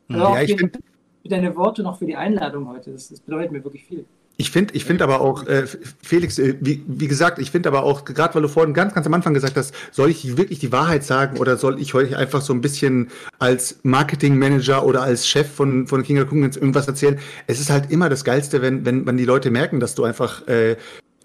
[0.08, 0.78] Also ja, ich finde
[1.22, 2.92] für deine Worte noch für die Einladung heute.
[2.92, 4.06] Das, das bedeutet mir wirklich viel.
[4.40, 5.66] Ich finde, ich finde aber auch, äh,
[6.00, 9.04] Felix, äh, wie, wie gesagt, ich finde aber auch, gerade weil du vorhin ganz, ganz
[9.04, 12.40] am Anfang gesagt hast, soll ich wirklich die Wahrheit sagen oder soll ich euch einfach
[12.40, 13.08] so ein bisschen
[13.40, 17.18] als Marketingmanager oder als Chef von, von King of Kong irgendwas erzählen?
[17.48, 20.46] Es ist halt immer das Geilste, wenn, wenn, wenn die Leute merken, dass du einfach
[20.46, 20.76] äh,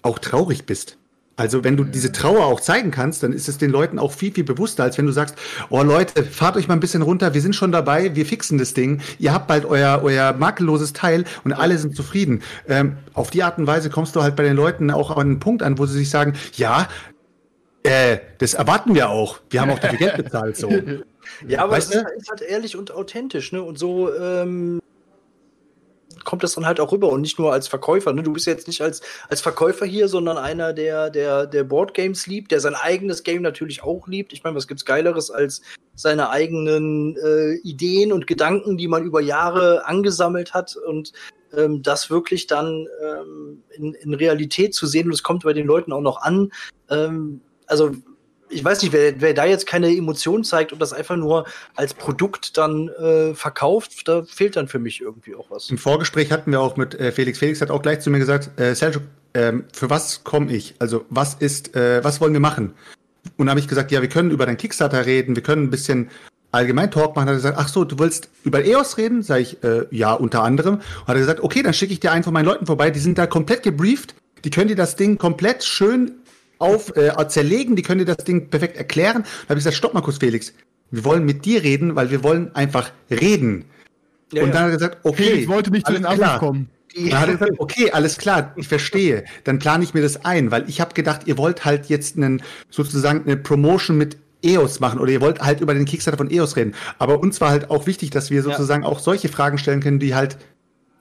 [0.02, 0.98] auch traurig bist.
[1.36, 4.32] Also wenn du diese Trauer auch zeigen kannst, dann ist es den Leuten auch viel,
[4.32, 5.36] viel bewusster, als wenn du sagst,
[5.70, 8.76] oh Leute, fahrt euch mal ein bisschen runter, wir sind schon dabei, wir fixen das
[8.76, 12.44] Ding, ihr habt bald euer, euer makelloses Teil und alle sind zufrieden.
[12.68, 15.40] Ähm, auf die Art und Weise kommst du halt bei den Leuten auch an einen
[15.40, 16.88] Punkt an, wo sie sich sagen, ja,
[17.82, 19.40] äh, das erwarten wir auch.
[19.50, 20.58] Wir haben auch dafür Geld bezahlt.
[20.58, 20.72] So.
[21.48, 23.64] Ja, aber weißt es ist halt ehrlich und authentisch, ne?
[23.64, 24.82] Und so ähm,
[26.24, 28.14] kommt das dann halt auch rüber und nicht nur als Verkäufer.
[28.14, 28.24] Ne?
[28.24, 32.52] Du bist jetzt nicht als, als Verkäufer hier, sondern einer, der, der, der Boardgames liebt,
[32.52, 34.34] der sein eigenes Game natürlich auch liebt.
[34.34, 35.62] Ich meine, was gibt's Geileres als
[35.96, 41.14] seine eigenen äh, Ideen und Gedanken, die man über Jahre angesammelt hat und
[41.56, 45.68] ähm, das wirklich dann ähm, in, in Realität zu sehen und es kommt bei den
[45.68, 46.52] Leuten auch noch an.
[46.90, 47.92] Ähm, also
[48.54, 51.46] ich weiß nicht, wer, wer da jetzt keine Emotion zeigt und das einfach nur
[51.76, 55.70] als Produkt dann äh, verkauft, da fehlt dann für mich irgendwie auch was.
[55.70, 57.40] Im Vorgespräch hatten wir auch mit äh, Felix.
[57.40, 59.02] Felix hat auch gleich zu mir gesagt, äh, Sergio,
[59.34, 60.76] äh, für was komme ich?
[60.80, 62.74] Also was ist, äh, was wollen wir machen?
[63.38, 66.10] Und habe ich gesagt, ja, wir können über deinen Kickstarter reden, wir können ein bisschen
[66.52, 67.28] allgemein Talk machen.
[67.28, 69.24] Hat er gesagt, ach so, du willst über EOS reden?
[69.24, 70.76] Sag ich, äh, ja, unter anderem.
[70.76, 73.00] Und hat er gesagt, okay, dann schicke ich dir einen von meinen Leuten vorbei, die
[73.00, 76.12] sind da komplett gebrieft, die können dir das Ding komplett schön
[76.60, 79.24] auf, äh, zerlegen, die können dir das Ding perfekt erklären.
[79.24, 80.54] Da habe ich gesagt, stopp mal kurz, Felix.
[80.92, 83.66] Wir wollen mit dir reden, weil wir wollen einfach reden.
[84.32, 85.24] Ja, und dann hat er gesagt, okay.
[85.24, 86.70] Felix wollte nicht zu den Anruf kommen.
[86.96, 89.26] Dann hat er gesagt, okay, alles klar, ich verstehe.
[89.44, 92.44] Dann plane ich mir das ein, weil ich habe gedacht, ihr wollt halt jetzt einen
[92.70, 96.56] sozusagen eine Promotion mit EOS machen oder ihr wollt halt über den Kickstarter von EOS
[96.56, 96.76] reden.
[97.00, 98.90] Aber uns war halt auch wichtig, dass wir sozusagen ja.
[98.90, 100.38] auch solche Fragen stellen können, die halt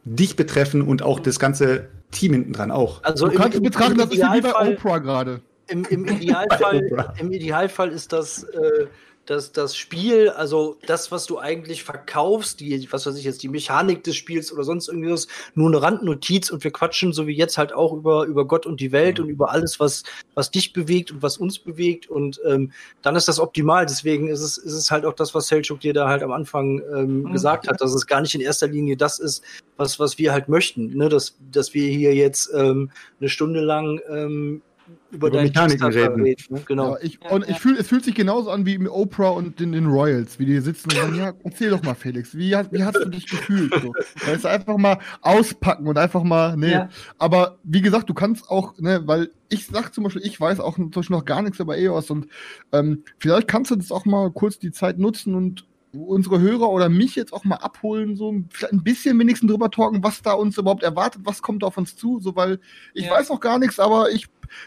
[0.05, 3.03] dich betreffen und auch das ganze Team hinten dran auch.
[3.05, 5.41] Also du kannst im, betrachten, das ist wie bei Oprah gerade.
[5.69, 8.87] Im, im, Idealfall, Im Idealfall ist das, äh,
[9.27, 13.49] das, das Spiel, also das, was du eigentlich verkaufst, die, was weiß ich jetzt, die
[13.49, 17.57] Mechanik des Spiels oder sonst irgendwas, nur eine Randnotiz und wir quatschen so wie jetzt
[17.57, 19.25] halt auch über, über Gott und die Welt mhm.
[19.25, 20.03] und über alles, was,
[20.35, 23.87] was dich bewegt und was uns bewegt und ähm, dann ist das optimal.
[23.87, 26.83] Deswegen ist es, ist es halt auch das, was Selchuk dir da halt am Anfang
[26.93, 27.33] ähm, mhm.
[27.33, 29.45] gesagt hat, dass es gar nicht in erster Linie das ist,
[29.77, 31.09] was, was wir halt möchten, ne?
[31.09, 34.63] dass, dass wir hier jetzt ähm, eine Stunde lang ähm,
[35.11, 36.23] über, über Mechaniken reden.
[36.23, 36.63] reden ne?
[36.67, 36.93] Genau.
[36.93, 39.73] Ja, ich, und ich fühl, es fühlt sich genauso an wie im Oprah und in
[39.73, 42.97] den Royals, wie die sitzen und sagen, ja, erzähl doch mal, Felix, wie, wie hast
[42.97, 43.73] du dich gefühlt?
[43.83, 43.93] So.
[44.25, 46.73] Da ist einfach mal auspacken und einfach mal, nee.
[46.73, 46.89] Ja.
[47.19, 50.77] Aber wie gesagt, du kannst auch, ne, weil ich sag zum Beispiel, ich weiß auch
[50.77, 52.29] zum Beispiel noch gar nichts über EOS und
[52.73, 56.89] ähm, vielleicht kannst du das auch mal kurz die Zeit nutzen und unsere Hörer oder
[56.89, 60.57] mich jetzt auch mal abholen, so vielleicht ein bisschen wenigstens drüber talken, was da uns
[60.59, 62.61] überhaupt erwartet, was kommt auf uns zu, so weil
[62.95, 63.13] ich ja.
[63.13, 64.27] weiß noch gar nichts, aber ich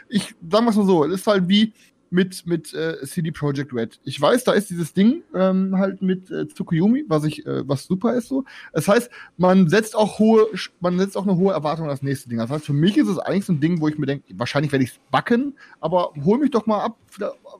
[0.09, 1.73] ich sagen wir es mal so, es ist halt wie
[2.15, 3.99] mit, mit äh, CD Projekt Red.
[4.05, 7.83] Ich weiß, da ist dieses Ding ähm, halt mit äh, Tsukuyomi, was ich, äh, was
[7.83, 8.45] super ist so.
[8.73, 10.47] Das heißt, man setzt auch hohe,
[10.79, 12.37] man setzt auch eine hohe Erwartung an das nächste Ding.
[12.37, 14.71] Das heißt, für mich ist es eigentlich so ein Ding, wo ich mir denke, wahrscheinlich
[14.71, 16.97] werde ich es backen, aber hol mich doch mal ab,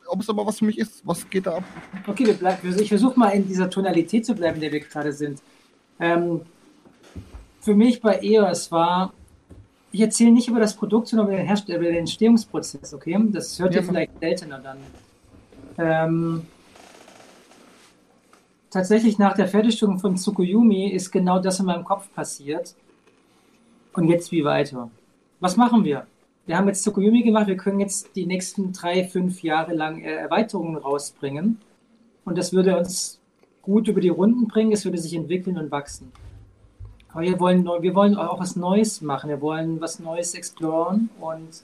[0.07, 1.05] ob es aber was für mich ist.
[1.05, 1.63] Was geht da ab?
[2.07, 5.11] Okay, wir bleiben, ich versuche mal in dieser Tonalität zu bleiben, in der wir gerade
[5.11, 5.41] sind.
[5.99, 6.41] Ähm,
[7.59, 9.13] für mich bei EOS war
[9.95, 13.17] ich erzähle nicht über das Produkt, sondern über den, Herst über den Entstehungsprozess, okay?
[13.31, 13.79] Das hört ja.
[13.79, 14.77] ihr vielleicht seltener dann.
[15.77, 16.45] Ähm,
[18.69, 22.75] tatsächlich nach der Fertigstellung von Tsukuyomi ist genau das in meinem Kopf passiert.
[23.93, 24.91] Und jetzt wie weiter?
[25.39, 26.05] Was machen wir?
[26.45, 30.13] Wir haben jetzt Tsukuyomi gemacht, wir können jetzt die nächsten drei, fünf Jahre lang äh,
[30.13, 31.61] Erweiterungen rausbringen.
[32.25, 33.21] Und das würde uns
[33.61, 36.11] gut über die Runden bringen, es würde sich entwickeln und wachsen.
[37.15, 39.29] Aber wir wollen, wir wollen auch was Neues machen.
[39.29, 41.63] Wir wollen was Neues exploren und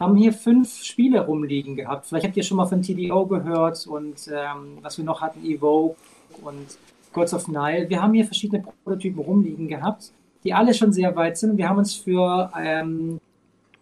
[0.00, 2.06] haben hier fünf Spiele rumliegen gehabt.
[2.06, 5.94] Vielleicht habt ihr schon mal von TDO gehört und ähm, was wir noch hatten, Evoke
[6.42, 6.76] und
[7.12, 7.88] Gods of Nile.
[7.88, 10.10] Wir haben hier verschiedene Prototypen rumliegen gehabt,
[10.42, 11.56] die alle schon sehr weit sind.
[11.56, 13.20] Wir haben uns für ähm,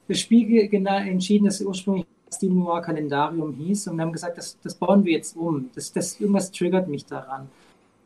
[0.09, 5.07] das Spiel entschieden, das ursprünglich Steel Noir Kalendarium hieß und haben gesagt, das, das bauen
[5.07, 5.71] wir jetzt um.
[5.75, 7.49] Das, das, irgendwas triggert mich daran.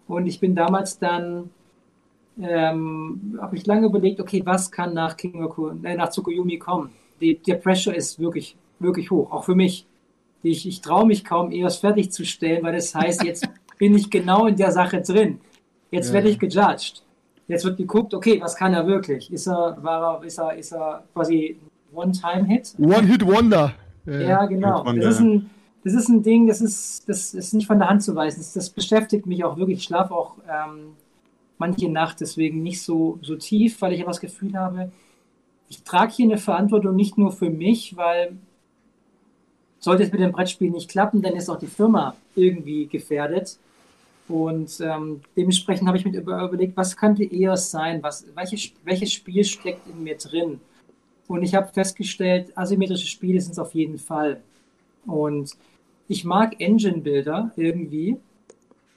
[0.06, 1.50] Und ich bin damals dann
[2.40, 5.46] ähm, habe ich lange überlegt, okay, was kann nach King
[5.84, 6.90] äh, nach Tsukuyomi kommen?
[7.22, 9.86] die, der Pressure ist wirklich, wirklich hoch, auch für mich.
[10.42, 13.48] Ich, ich traue mich kaum, EOS fertigzustellen, weil das heißt, jetzt
[13.78, 15.38] bin ich genau in der Sache drin.
[15.90, 16.14] Jetzt ja.
[16.14, 17.02] werde ich gejudged.
[17.46, 19.32] Jetzt wird geguckt, okay, was kann er wirklich?
[19.32, 21.58] Ist er, war er, ist er, ist er quasi
[21.92, 22.74] One-Time-Hit?
[22.78, 23.74] One-Hit-Wonder.
[24.06, 24.82] Ja, ja, genau.
[24.84, 25.50] Das ist, ein,
[25.84, 28.38] das ist ein Ding, das ist, das ist nicht von der Hand zu weisen.
[28.38, 29.78] Das, das beschäftigt mich auch wirklich.
[29.78, 30.94] Ich schlafe auch ähm,
[31.62, 34.90] manche Nacht deswegen nicht so, so tief, weil ich ja das Gefühl habe,
[35.68, 38.36] ich trage hier eine Verantwortung nicht nur für mich, weil
[39.78, 43.58] sollte es mit dem Brettspiel nicht klappen, dann ist auch die Firma irgendwie gefährdet.
[44.28, 48.02] Und ähm, dementsprechend habe ich mir überlegt, was könnte eher sein?
[48.02, 50.60] Was, welches, welches Spiel steckt in mir drin?
[51.28, 54.40] Und ich habe festgestellt, asymmetrische Spiele sind es auf jeden Fall.
[55.06, 55.52] Und
[56.08, 58.16] ich mag Engine-Bilder irgendwie,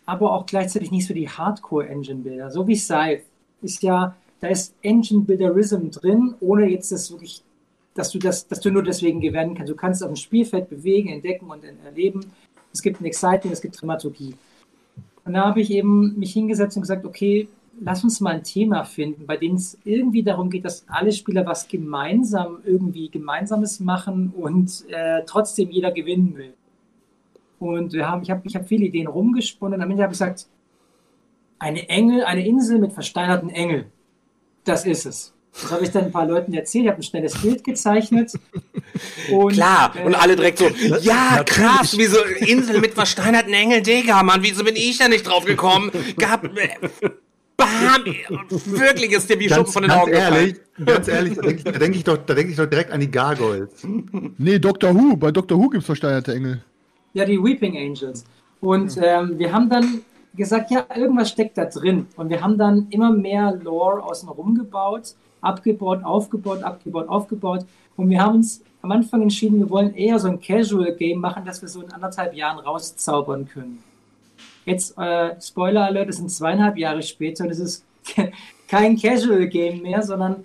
[0.05, 2.51] aber auch gleichzeitig nicht so die Hardcore-Engine-Bilder.
[2.51, 3.23] So wie Scythe
[3.61, 7.43] ist ja, da ist Engine-Builderism drin, ohne jetzt das wirklich,
[7.93, 9.71] dass du das, dass du nur deswegen gewinnen kannst.
[9.71, 12.21] Du kannst auf dem Spielfeld bewegen, entdecken und erleben.
[12.73, 14.35] Es gibt ein Excitement, es gibt Dramaturgie.
[15.23, 17.47] Und da habe ich eben mich hingesetzt und gesagt, okay,
[17.81, 21.45] lass uns mal ein Thema finden, bei dem es irgendwie darum geht, dass alle Spieler
[21.45, 26.53] was gemeinsam irgendwie Gemeinsames machen und äh, trotzdem jeder gewinnen will.
[27.69, 30.19] Und wir haben, ich habe ich hab viele Ideen rumgesponnen und am Ende habe ich
[30.19, 30.47] gesagt,
[31.59, 33.85] eine Engel, eine Insel mit versteinerten Engeln.
[34.63, 35.33] Das ist es.
[35.53, 38.33] Das habe ich dann ein paar Leuten erzählt, ich habe ein schnelles Bild gezeichnet.
[39.31, 40.67] Und, Klar, äh, und alle direkt so,
[41.01, 45.27] ja, krass, wie so Insel mit versteinerten Engeln, Digga, Mann, wieso bin ich da nicht
[45.27, 45.91] drauf gekommen?
[46.17, 46.69] Gab, äh,
[47.57, 48.05] Bam!
[48.49, 50.55] Wirklich ist dir wie Schuppen von den ganz Augen ehrlich,
[50.85, 53.69] Ganz ehrlich, da denke ich, denk ich, doch, denk ich doch direkt an die Gargoyles.
[54.37, 55.15] Nee, Doctor Who.
[55.15, 56.61] Bei Doctor Who gibt es versteinerte Engel.
[57.15, 58.23] Ja, die Weeping Angels.
[58.61, 60.01] Und ähm, wir haben dann
[60.35, 62.05] gesagt, ja, irgendwas steckt da drin.
[62.15, 65.15] Und wir haben dann immer mehr Lore außen rum gebaut
[65.45, 67.65] abgebaut, aufgebaut, abgebaut, aufgebaut.
[67.95, 71.61] Und wir haben uns am Anfang entschieden, wir wollen eher so ein Casual-Game machen, dass
[71.61, 73.81] wir so in anderthalb Jahren rauszaubern können.
[74.65, 77.85] Jetzt, äh, Spoiler Alert, es sind zweieinhalb Jahre später und es ist
[78.67, 80.43] kein Casual-Game mehr, sondern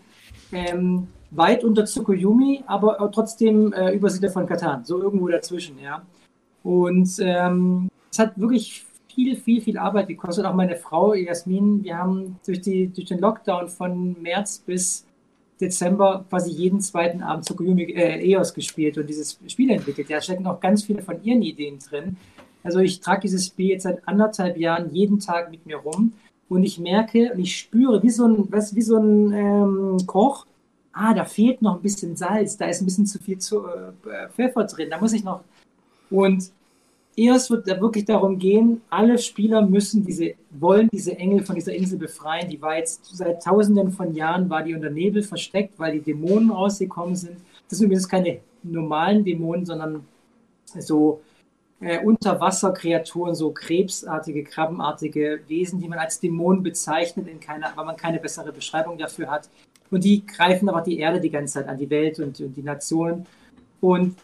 [0.53, 6.03] ähm, weit unter Tsukuyomi, aber trotzdem äh, Übersiedler von Katan, so irgendwo dazwischen, ja.
[6.63, 10.45] Und ähm, es hat wirklich viel, viel, viel Arbeit gekostet.
[10.45, 15.05] Auch meine Frau Jasmin, wir haben durch, die, durch den Lockdown von März bis
[15.61, 20.11] Dezember quasi jeden zweiten Abend Tsukuyomi äh, EOS gespielt und dieses Spiel entwickelt.
[20.11, 22.17] Da stecken auch ganz viele von ihren Ideen drin.
[22.63, 26.13] Also ich trage dieses Spiel jetzt seit anderthalb Jahren jeden Tag mit mir rum
[26.49, 30.47] und ich merke und ich spüre, wie so ein, was, wie so ein ähm, Koch,
[30.93, 34.29] ah, da fehlt noch ein bisschen Salz, da ist ein bisschen zu viel zu, äh,
[34.31, 35.43] Pfeffer drin, da muss ich noch.
[36.11, 36.51] Und
[37.17, 41.75] EOS wird da wirklich darum gehen, alle Spieler müssen diese, wollen diese Engel von dieser
[41.75, 42.49] Insel befreien.
[42.49, 46.51] Die war jetzt seit tausenden von Jahren, war die unter Nebel versteckt, weil die Dämonen
[46.51, 47.37] rausgekommen sind.
[47.69, 50.05] Das sind übrigens keine normalen Dämonen, sondern
[50.65, 51.21] so
[51.81, 57.97] äh, Unterwasserkreaturen, so krebsartige, krabbenartige Wesen, die man als Dämonen bezeichnet, in keiner, weil man
[57.97, 59.49] keine bessere Beschreibung dafür hat.
[59.91, 62.63] Und die greifen aber die Erde die ganze Zeit an, die Welt und, und die
[62.63, 63.27] Nationen.
[63.81, 64.15] Und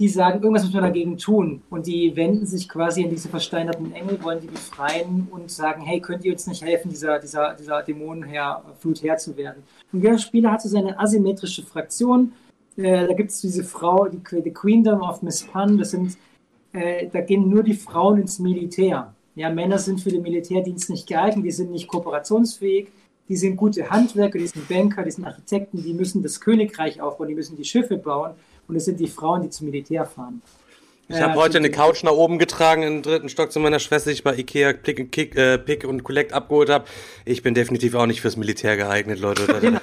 [0.00, 1.60] die sagen, irgendwas müssen wir dagegen tun.
[1.68, 6.00] Und die wenden sich quasi an diese versteinerten Engel, wollen die befreien und sagen, hey,
[6.00, 9.62] könnt ihr uns nicht helfen, dieser, dieser, dieser Dämonenflut Herr zu werden.
[9.92, 12.32] Und jeder Spieler hat so seine asymmetrische Fraktion.
[12.78, 16.16] Äh, da gibt es diese Frau, die, die Queendom of Miss Pan, das sind,
[16.72, 19.14] äh, da gehen nur die Frauen ins Militär.
[19.34, 22.88] Ja, Männer sind für den Militärdienst nicht geeignet, die sind nicht kooperationsfähig,
[23.28, 27.28] die sind gute Handwerker, die sind Banker, die sind Architekten, die müssen das Königreich aufbauen,
[27.28, 28.32] die müssen die Schiffe bauen
[28.70, 30.40] und es sind die Frauen, die zum Militär fahren.
[31.08, 34.10] Ich habe äh, heute eine Couch nach oben getragen im dritten Stock zu meiner Schwester,
[34.10, 36.84] die ich bei Ikea Pick, Kick, äh, Pick und Collect abgeholt habe.
[37.24, 39.46] Ich bin definitiv auch nicht fürs Militär geeignet, Leute.
[39.60, 39.80] sind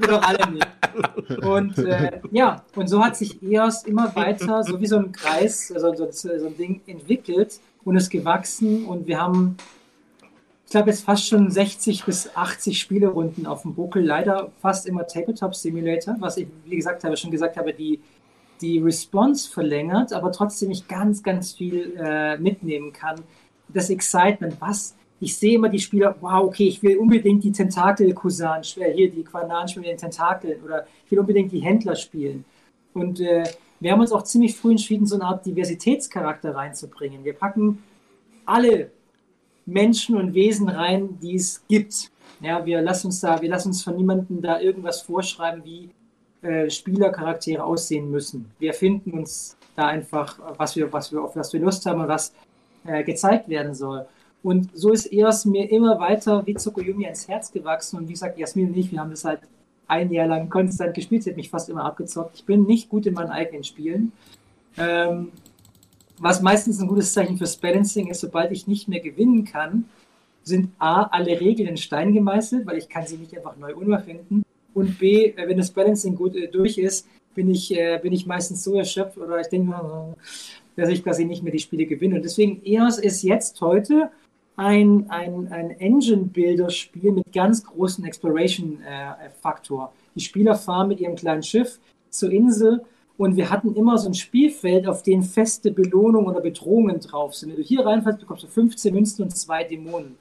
[0.00, 0.68] wir doch alle nicht.
[1.44, 5.72] Und äh, ja, und so hat sich EOS immer weiter, so wie so ein Kreis,
[5.74, 9.56] also so, so ein Ding entwickelt und ist gewachsen und wir haben
[10.72, 14.04] glaube, jetzt fast schon 60 bis 80 Spielerunden auf dem Buckel.
[14.04, 18.00] Leider fast immer Tabletop Simulator, was ich, wie gesagt habe, schon gesagt habe, die,
[18.60, 23.20] die Response verlängert, aber trotzdem ich ganz, ganz viel äh, mitnehmen kann.
[23.68, 28.64] Das Excitement, was ich sehe immer die Spieler, wow, okay, ich will unbedingt die Tentakel-Kusan,
[28.64, 32.44] hier die Quanan spielen mit den Tentakeln oder ich will unbedingt die Händler spielen.
[32.92, 33.44] Und äh,
[33.78, 37.24] wir haben uns auch ziemlich früh entschieden, so eine Art Diversitätscharakter reinzubringen.
[37.24, 37.82] Wir packen
[38.44, 38.90] alle
[39.66, 42.10] Menschen und Wesen rein, die es gibt.
[42.40, 45.90] Ja, wir lassen uns da, wir lassen uns von niemandem da irgendwas vorschreiben, wie
[46.42, 48.50] äh, Spielercharaktere aussehen müssen.
[48.58, 52.08] Wir finden uns da einfach, was wir, was wir, auf was wir Lust haben und
[52.08, 52.32] was
[52.84, 54.06] äh, gezeigt werden soll.
[54.42, 57.98] Und so ist EOS mir immer weiter wie Tsukuyomi ins Herz gewachsen.
[57.98, 59.40] Und wie gesagt, Jasmin und ich, wir haben das halt
[59.86, 61.22] ein Jahr lang konstant gespielt.
[61.22, 62.36] Sie hat mich fast immer abgezockt.
[62.36, 64.12] Ich bin nicht gut in meinen eigenen Spielen.
[64.76, 65.30] Ähm,
[66.22, 69.86] was meistens ein gutes Zeichen fürs Balancing ist, sobald ich nicht mehr gewinnen kann,
[70.44, 74.44] sind A, alle Regeln in Stein gemeißelt, weil ich kann sie nicht einfach neu unerfinden.
[74.72, 78.26] Und B, äh, wenn das Balancing gut äh, durch ist, bin ich, äh, bin ich
[78.26, 79.74] meistens so erschöpft oder ich denke,
[80.76, 82.16] dass ich quasi nicht mehr die Spiele gewinne.
[82.16, 84.10] Und deswegen EOS ist jetzt heute
[84.56, 89.92] ein, ein, ein Engine-Builder-Spiel mit ganz großem Exploration-Faktor.
[90.14, 91.80] die Spieler fahren mit ihrem kleinen Schiff
[92.10, 92.82] zur Insel
[93.22, 97.50] und wir hatten immer so ein Spielfeld, auf dem feste Belohnungen oder Bedrohungen drauf sind.
[97.50, 100.16] Wenn du hier reinfällst, bekommst du 15 Münzen und zwei Dämonen.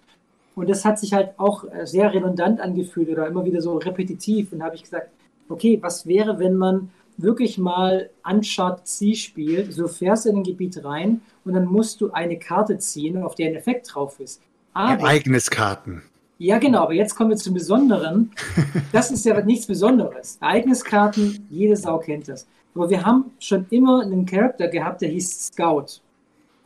[0.54, 4.54] Und das hat sich halt auch äh, sehr redundant angefühlt oder immer wieder so repetitiv.
[4.54, 5.10] Und da habe ich gesagt,
[5.50, 10.44] okay, was wäre, wenn man wirklich mal Uncharted C spielt, so fährst du in ein
[10.44, 14.44] Gebiet rein und dann musst du eine Karte ziehen, auf der ein Effekt drauf ist.
[14.74, 16.04] Aber, Ereigniskarten.
[16.38, 18.30] Ja, genau, aber jetzt kommen wir zum Besonderen.
[18.92, 20.38] Das ist ja nichts Besonderes.
[20.40, 22.46] Ereigniskarten, jede Sau kennt das.
[22.74, 26.02] Aber wir haben schon immer einen Charakter gehabt, der hieß Scout.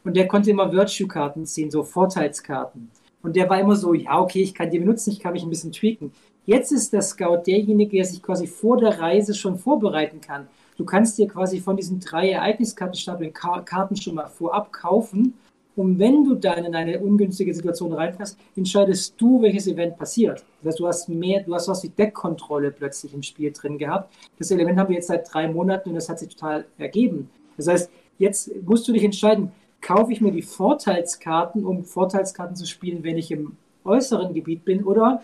[0.04, 2.92] Und der konnte immer Virtue-Karten ziehen, so Vorteilskarten.
[3.24, 5.50] Und der war immer so, ja, okay, ich kann die benutzen, ich kann mich ein
[5.50, 6.12] bisschen tweaken.
[6.46, 10.48] Jetzt ist der Scout derjenige, der sich quasi vor der Reise schon vorbereiten kann.
[10.78, 15.34] Du kannst dir quasi von diesen drei Ereigniskartenstapeln Karten schon mal vorab kaufen.
[15.76, 20.46] Und wenn du dann in eine ungünstige Situation reinfährst, entscheidest du, welches Event passiert.
[20.62, 24.14] Das heißt, du hast mehr, du hast was wie Deckkontrolle plötzlich im Spiel drin gehabt.
[24.38, 27.30] Das Element haben wir jetzt seit drei Monaten und das hat sich total ergeben.
[27.58, 32.66] Das heißt, jetzt musst du dich entscheiden, kaufe ich mir die Vorteilskarten, um Vorteilskarten zu
[32.66, 35.22] spielen, wenn ich im äußeren Gebiet bin, oder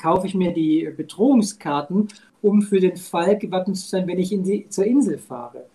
[0.00, 2.08] kaufe ich mir die Bedrohungskarten,
[2.40, 5.66] um für den Fall gewappnet zu sein, wenn ich in die, zur Insel fahre.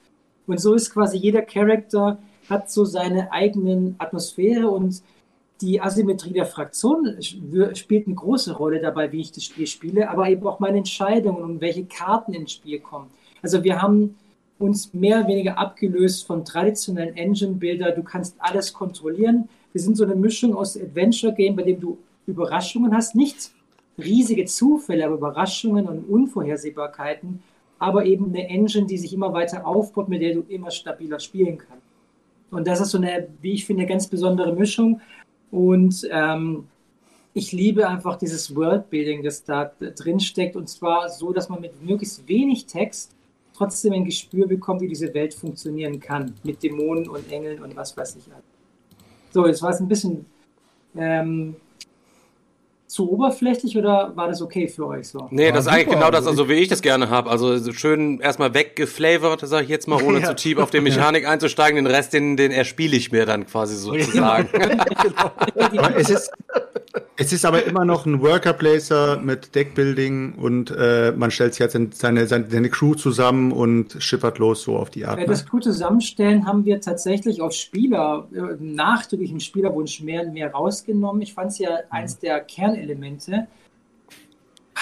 [0.47, 2.17] Und so ist quasi jeder Charakter
[2.49, 5.01] hat so seine eigenen Atmosphäre und
[5.61, 10.27] die Asymmetrie der Fraktion spielt eine große Rolle dabei, wie ich das Spiel spiele, aber
[10.29, 13.09] eben auch meine Entscheidungen und welche Karten ins Spiel kommen.
[13.41, 14.15] Also wir haben
[14.59, 17.91] uns mehr oder weniger abgelöst von traditionellen Engine-Bilder.
[17.91, 19.47] Du kannst alles kontrollieren.
[19.71, 21.97] Wir sind so eine Mischung aus Adventure-Game, bei dem du
[22.27, 23.51] Überraschungen hast, nicht
[23.97, 27.43] riesige Zufälle, aber Überraschungen und Unvorhersehbarkeiten,
[27.79, 31.57] aber eben eine Engine, die sich immer weiter aufbaut, mit der du immer stabiler spielen
[31.57, 31.82] kannst.
[32.53, 35.01] Und das ist so eine, wie ich finde, ganz besondere Mischung.
[35.51, 36.67] Und ähm,
[37.33, 40.55] ich liebe einfach dieses Worldbuilding, das da drin steckt.
[40.55, 43.15] Und zwar so, dass man mit möglichst wenig Text
[43.55, 46.33] trotzdem ein Gespür bekommt, wie diese Welt funktionieren kann.
[46.43, 48.23] Mit Dämonen und Engeln und was weiß ich.
[49.31, 50.25] So, jetzt war es ein bisschen
[50.95, 51.55] ähm,
[52.93, 55.27] zu oberflächlich oder war das okay für euch so?
[55.31, 57.27] Nee, das ist eigentlich genau das, also wie ich das gerne habe.
[57.27, 60.27] Also so schön erstmal weggeflavored, sage ich jetzt mal, ohne ja.
[60.27, 61.83] zu tief auf die Mechanik einzusteigen.
[61.83, 64.47] Den Rest, den, den erspiele ich mir dann quasi sozusagen.
[65.71, 65.89] genau.
[65.97, 66.31] es, ist,
[67.17, 71.61] es ist aber immer noch ein Worker Placer mit Deckbuilding und äh, man stellt sich
[71.61, 75.19] halt seine, seine, seine Crew zusammen und schippert los so auf die Art.
[75.19, 80.33] Ja, das Crew zusammenstellen haben wir tatsächlich auf Spieler, äh, nachträglich im Spielerwunsch mehr und
[80.33, 81.23] mehr rausgenommen.
[81.23, 81.75] Ich fand es ja mhm.
[81.89, 83.47] eins der Kern Elemente.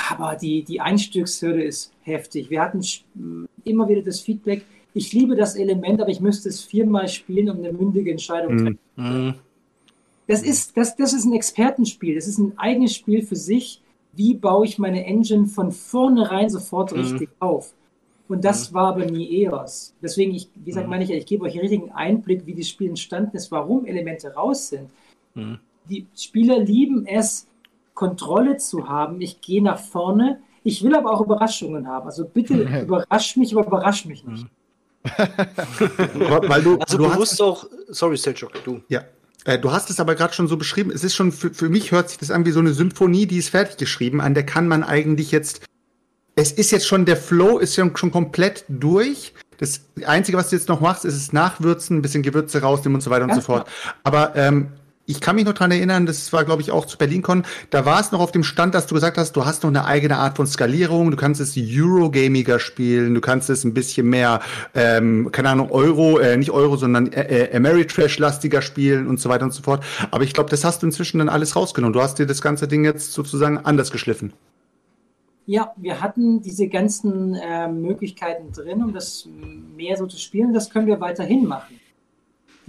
[0.10, 2.50] Aber die, die Einstiegshürde ist heftig.
[2.50, 2.82] Wir hatten
[3.64, 7.58] immer wieder das Feedback, ich liebe das Element, aber ich müsste es viermal spielen, um
[7.58, 8.80] eine mündige Entscheidung zu treffen.
[8.96, 9.34] Mhm.
[10.28, 12.16] Das ist, das, das ist ein Expertenspiel.
[12.16, 13.82] Das ist ein eigenes Spiel für sich.
[14.14, 17.02] Wie baue ich meine Engine von vornherein sofort mhm.
[17.02, 17.74] richtig auf?
[18.28, 18.76] Und das mhm.
[18.76, 19.94] war aber nie EOS.
[20.02, 20.92] Deswegen, ich, wie gesagt, mhm.
[20.92, 24.34] meine ich, ich gebe euch einen richtigen Einblick, wie das Spiel entstanden ist, warum Elemente
[24.34, 24.90] raus sind.
[25.36, 25.60] Mhm.
[25.90, 27.48] Die Spieler lieben es,
[27.94, 29.22] Kontrolle zu haben.
[29.22, 30.40] Ich gehe nach vorne.
[30.64, 32.06] Ich will aber auch Überraschungen haben.
[32.06, 32.54] Also bitte
[32.84, 34.48] überrasch mich, aber überrasch mich nicht.
[35.18, 38.82] Weil du, also du, du hast auch, sorry, Selchuk, du.
[38.88, 39.04] Ja.
[39.46, 40.92] Äh, du hast es aber gerade schon so beschrieben.
[40.92, 43.38] Es ist schon, für, für mich hört sich das an wie so eine Symphonie, die
[43.38, 44.22] ist fertig geschrieben.
[44.22, 45.66] An der kann man eigentlich jetzt,
[46.36, 49.34] es ist jetzt schon, der Flow ist schon, schon komplett durch.
[49.58, 53.02] Das Einzige, was du jetzt noch machst, ist es nachwürzen, ein bisschen Gewürze rausnehmen und
[53.02, 53.68] so weiter und so fort.
[54.04, 54.72] Aber ähm,
[55.06, 58.00] ich kann mich noch dran erinnern, das war, glaube ich, auch zu BerlinCon, da war
[58.00, 60.38] es noch auf dem Stand, dass du gesagt hast, du hast noch eine eigene Art
[60.38, 64.42] von Skalierung, du kannst es Eurogamiger spielen, du kannst es ein bisschen mehr,
[64.74, 69.46] ähm, keine Ahnung, Euro, äh, nicht Euro, sondern äh, äh, Ameritrash-lastiger spielen und so weiter
[69.46, 69.84] und so fort.
[70.12, 71.94] Aber ich glaube, das hast du inzwischen dann alles rausgenommen.
[71.94, 74.34] Du hast dir das ganze Ding jetzt sozusagen anders geschliffen.
[75.46, 79.28] Ja, wir hatten diese ganzen äh, Möglichkeiten drin, um das
[79.76, 80.54] mehr so zu spielen.
[80.54, 81.80] Das können wir weiterhin machen.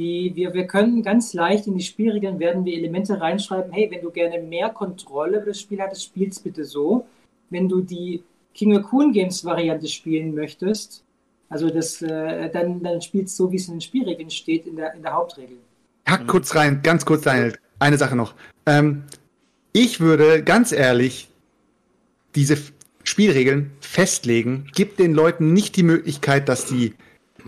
[0.02, 4.00] Die, wir, wir können ganz leicht in die Spielregeln werden wir Elemente reinschreiben, hey, wenn
[4.00, 7.06] du gerne mehr Kontrolle über das Spiel hattest, spiel's bitte so.
[7.50, 11.04] Wenn du die King of Coon Games Variante spielen möchtest,
[11.48, 14.92] also das, äh, dann, dann spielst so, wie es in den Spielregeln steht, in der,
[14.94, 15.58] in der Hauptregel.
[16.04, 17.56] Hack kurz rein, ganz kurz, Daniel.
[17.78, 18.34] Eine Sache noch.
[18.66, 19.04] Ähm,
[19.72, 21.28] ich würde ganz ehrlich
[22.34, 22.58] diese
[23.04, 24.66] Spielregeln festlegen.
[24.74, 26.94] Gib den Leuten nicht die Möglichkeit, dass die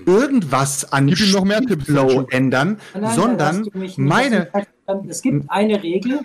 [0.07, 1.89] irgendwas an Gib ihm noch mehr Tipps,
[2.31, 4.49] ändern, Nein, da sondern meine.
[5.09, 6.21] Es gibt eine Regel,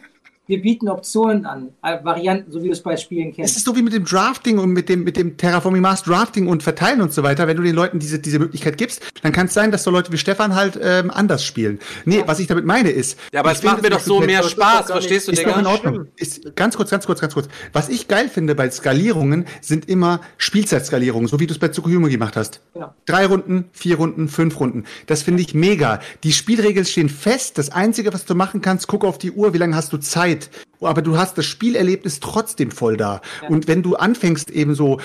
[0.50, 3.58] wir bieten Optionen an, äh, Varianten, so wie du es bei Spielen es kennst.
[3.58, 6.64] ist so wie mit dem Drafting und mit dem, mit dem Terraforming Mars Drafting und
[6.64, 7.48] Verteilen und so weiter.
[7.48, 10.12] Wenn du den Leuten diese, diese Möglichkeit gibst, dann kann es sein, dass so Leute
[10.12, 11.78] wie Stefan halt ähm, anders spielen.
[12.06, 13.20] Nee, was ich damit meine ist.
[13.32, 15.70] Ja, aber es macht mir doch so mehr Spaß, verstehst du, Ist doch in Digga?
[15.70, 16.08] Ordnung.
[16.16, 17.48] Ist, ganz kurz, ganz kurz, ganz kurz.
[17.72, 22.10] Was ich geil finde bei Skalierungen, sind immer Spielzeitskalierungen, so wie du es bei Tsukuyomi
[22.10, 22.62] gemacht hast.
[22.74, 22.92] Genau.
[23.06, 24.86] Drei Runden, vier Runden, fünf Runden.
[25.06, 26.00] Das finde ich mega.
[26.24, 27.60] Die Spielregeln stehen fest.
[27.60, 30.39] Das Einzige, was du machen kannst, guck auf die Uhr, wie lange hast du Zeit.
[30.82, 33.22] Aber du hast das Spielerlebnis trotzdem voll da.
[33.50, 35.00] Und wenn du anfängst, eben so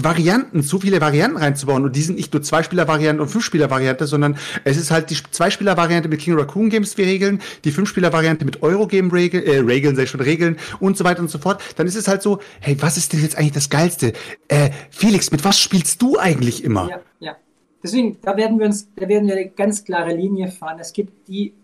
[0.00, 4.76] Varianten, zu viele Varianten reinzubauen und die sind nicht nur Zwei-Spieler-Variante und Fünf-Spieler-Variante, sondern es
[4.76, 9.58] ist halt die Zwei-Spieler-Variante mit King Raccoon Games wie Regeln, die Fünf-Spieler-Variante mit Eurogame-Regeln, äh,
[9.58, 11.60] Regeln, sag ich schon, Regeln und so weiter und so fort.
[11.76, 14.12] Dann ist es halt so, hey, was ist denn jetzt eigentlich das Geilste?
[14.46, 16.88] Äh, Felix, mit was spielst du eigentlich immer?
[16.88, 17.36] Ja, ja.
[17.82, 20.78] Deswegen, da werden wir uns, da werden wir eine ganz klare Linie fahren.
[20.80, 21.54] Es gibt die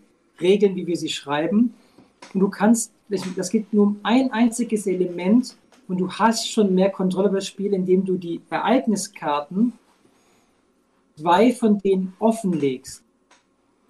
[0.41, 1.73] Regeln, wie wir sie schreiben.
[2.33, 5.55] Und du kannst, das geht nur um ein einziges Element
[5.87, 9.73] und du hast schon mehr Kontrolle über das Spiel, indem du die Ereigniskarten
[11.17, 13.03] zwei von denen offenlegst.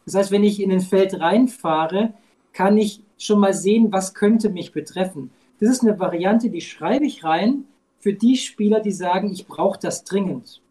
[0.06, 2.14] Das heißt, wenn ich in ein Feld reinfahre,
[2.54, 5.32] kann ich schon mal sehen, was könnte mich betreffen.
[5.60, 7.66] Das ist eine Variante, die schreibe ich rein
[8.00, 10.62] für die Spieler, die sagen, ich brauche das dringend.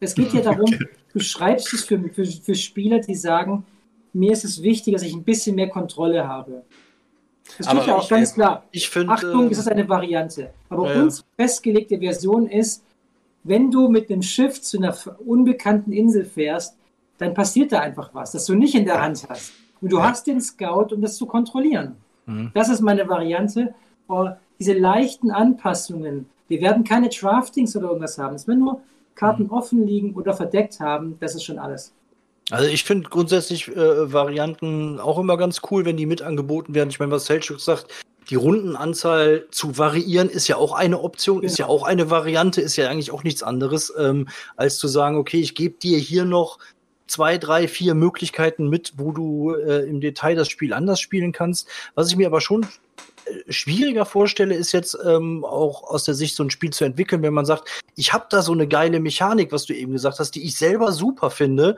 [0.00, 0.74] Es geht ja darum,
[1.12, 3.64] du schreibst es für, für, für Spieler, die sagen,
[4.12, 6.64] mir ist es wichtig, dass ich ein bisschen mehr Kontrolle habe.
[7.58, 8.64] Das steht ja auch ganz klar.
[8.70, 9.12] Ich finde.
[9.12, 10.50] Achtung, es ist eine Variante.
[10.68, 11.02] Aber Ja, ja.
[11.02, 12.82] unsere festgelegte Version ist,
[13.44, 14.94] wenn du mit einem Schiff zu einer
[15.26, 16.76] unbekannten Insel fährst,
[17.18, 19.52] dann passiert da einfach was, das du nicht in der Hand hast.
[19.80, 21.96] Und du hast den Scout, um das zu kontrollieren.
[22.26, 22.52] Mhm.
[22.54, 23.74] Das ist meine Variante.
[24.08, 24.28] Oh,
[24.58, 28.34] diese leichten Anpassungen, wir werden keine Draftings oder irgendwas haben.
[28.36, 28.80] Es werden nur
[29.14, 29.50] Karten Mhm.
[29.50, 31.16] offen liegen oder verdeckt haben.
[31.20, 31.92] Das ist schon alles.
[32.50, 36.90] Also ich finde grundsätzlich äh, Varianten auch immer ganz cool, wenn die mit angeboten werden.
[36.90, 37.86] Ich meine, was Selchuk sagt,
[38.30, 41.76] die Rundenanzahl zu variieren ist ja auch eine Option, ist ja Genau.
[41.76, 45.54] auch eine Variante, ist ja eigentlich auch nichts anderes, ähm, als zu sagen, okay, ich
[45.54, 46.58] gebe dir hier noch
[47.06, 51.68] zwei, drei, vier Möglichkeiten mit, wo du äh, im Detail das Spiel anders spielen kannst.
[51.94, 52.62] Was ich mir aber schon
[53.26, 57.22] äh, schwieriger vorstelle, ist jetzt ähm, auch aus der Sicht so ein Spiel zu entwickeln,
[57.22, 60.34] wenn man sagt, ich habe da so eine geile Mechanik, was du eben gesagt hast,
[60.34, 61.76] die ich selber super finde,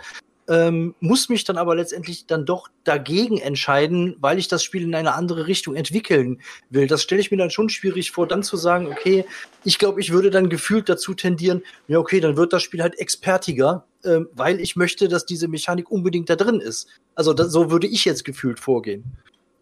[0.48, 4.94] ähm, muss mich dann aber letztendlich dann doch dagegen entscheiden, weil ich das Spiel in
[4.94, 6.40] eine andere Richtung entwickeln
[6.70, 6.86] will.
[6.86, 9.24] Das stelle ich mir dann schon schwierig vor, dann zu sagen, okay,
[9.64, 12.98] ich glaube, ich würde dann gefühlt dazu tendieren, ja, okay, dann wird das Spiel halt
[12.98, 16.88] expertiger, ähm, weil ich möchte, dass diese Mechanik unbedingt da drin ist.
[17.14, 19.04] Also das, so würde ich jetzt gefühlt vorgehen.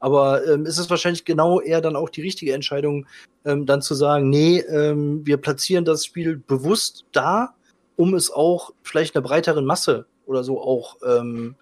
[0.00, 3.06] Aber ähm, ist es wahrscheinlich genau eher dann auch die richtige Entscheidung,
[3.44, 7.54] ähm, dann zu sagen, nee, ähm, wir platzieren das Spiel bewusst da,
[7.94, 11.54] um es auch vielleicht einer breiteren Masse oder so auch ähm,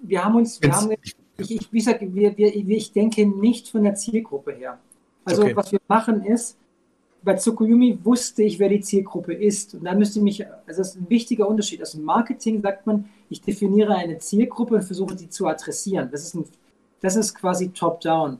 [0.00, 1.16] Wir haben uns, wir haben, ich,
[1.50, 4.78] ich, wie gesagt, wir, wir, ich denke nicht von der Zielgruppe her.
[5.24, 5.56] Also Okay.
[5.56, 6.56] was wir machen ist,
[7.22, 9.74] bei Tsukuyomi wusste ich, wer die Zielgruppe ist.
[9.74, 11.82] Und dann müsste mich, also das ist ein wichtiger Unterschied.
[11.82, 16.08] Aus dem Marketing sagt man, ich definiere eine Zielgruppe und versuche die zu adressieren.
[16.10, 16.44] Das ist, ein,
[17.00, 18.38] das ist quasi top-down.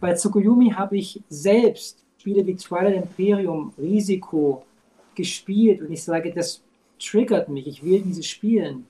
[0.00, 4.64] Bei Tsukuyomi habe ich selbst Spiele wie Twilight Imperium, Risiko
[5.14, 6.62] gespielt und ich sage, das
[6.98, 8.86] triggert mich, ich will diese spielen.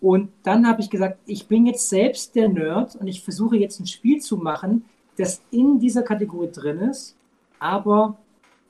[0.00, 3.78] Und dann habe ich gesagt, ich bin jetzt selbst der Nerd und ich versuche jetzt
[3.78, 4.84] ein Spiel zu machen,
[5.16, 7.16] das in dieser Kategorie drin ist,
[7.58, 8.18] aber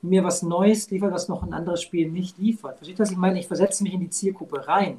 [0.02, 2.76] mir was Neues liefert, was noch ein anderes Spiel nicht liefert.
[2.76, 3.38] Versteht was ich meine?
[3.38, 4.98] Ich versetze mich in die Zielgruppe rein.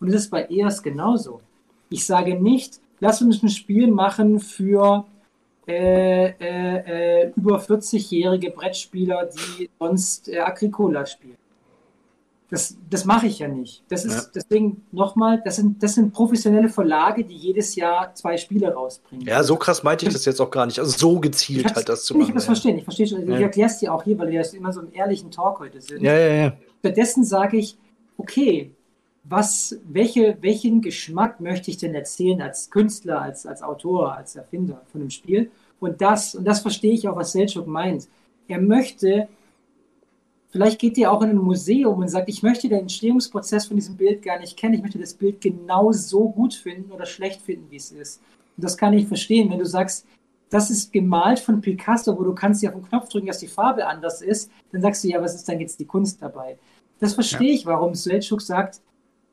[0.00, 1.40] Und es ist bei EAS genauso.
[1.88, 5.06] Ich sage nicht, lass uns ein Spiel machen für
[5.66, 11.38] äh, äh, äh, über 40-jährige Brettspieler, die sonst äh, Agricola spielen.
[12.50, 13.82] Das, das mache ich ja nicht.
[13.88, 14.30] Das ist Ja.
[14.34, 19.26] deswegen nochmal, das sind, das sind professionelle Verlage, die jedes Jahr zwei Spiele rausbringen.
[19.26, 20.78] Ja, so krass meinte ich das jetzt auch gar nicht.
[20.78, 22.26] Also so gezielt halt das zu Ich machen.
[22.28, 22.46] kann das ja.
[22.48, 23.26] verstehen, ich verstehe schon.
[23.26, 23.36] Ja.
[23.36, 25.80] Ich erkläre es dir auch hier, weil wir jetzt immer so im ehrlichen Talk heute
[25.80, 26.02] sind.
[26.02, 26.52] Ja, ja, ja.
[26.80, 27.78] Stattdessen sage ich,
[28.18, 28.72] okay,
[29.24, 34.82] was, welche, welchen Geschmack möchte ich denn erzählen als Künstler, als, als Autor, als Erfinder
[34.92, 35.50] von einem Spiel?
[35.80, 38.06] Und das, und das verstehe ich auch, was Selchuk meint.
[38.48, 39.28] Er möchte,
[40.54, 43.96] vielleicht geht er auch in ein Museum und sagt, ich möchte den Entstehungsprozess von diesem
[43.96, 44.74] Bild gar nicht kennen.
[44.74, 48.22] Ich möchte das Bild genau so gut finden oder schlecht finden, wie es ist.
[48.56, 50.06] Und das kann ich verstehen, wenn du sagst,
[50.50, 53.48] das ist gemalt von Picasso, wo du kannst ja auf den Knopf drücken, dass die
[53.48, 56.56] Farbe anders ist, dann sagst du, ja, was ist dann jetzt die Kunst dabei?
[57.00, 58.80] Das verstehe ich, warum Selchuk sagt,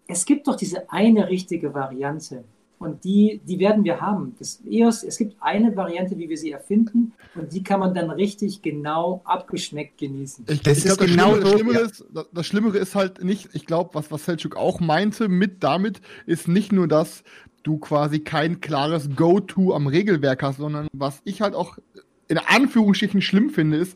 [0.08, 2.44] es gibt doch diese eine richtige Variante.
[2.82, 4.36] Und die, die werden wir haben.
[4.40, 8.10] Das EOS, es gibt eine Variante, wie wir sie erfinden, und die kann man dann
[8.10, 10.46] richtig genau abgeschmeckt genießen.
[10.50, 11.86] Ich, das, ich glaub, das, genau Schlimmere, so, das, Schlimmere ja.
[11.86, 16.02] ist, das, Schlimmere ist halt nicht, ich glaube, was, was Selchuk auch meinte mit damit,
[16.26, 17.24] ist nicht nur, dass
[17.62, 21.78] du quasi kein klares Go-To am Regelwerk hast, sondern was ich halt auch
[22.30, 23.96] in Anführungsstrichen schlimm finde, ist,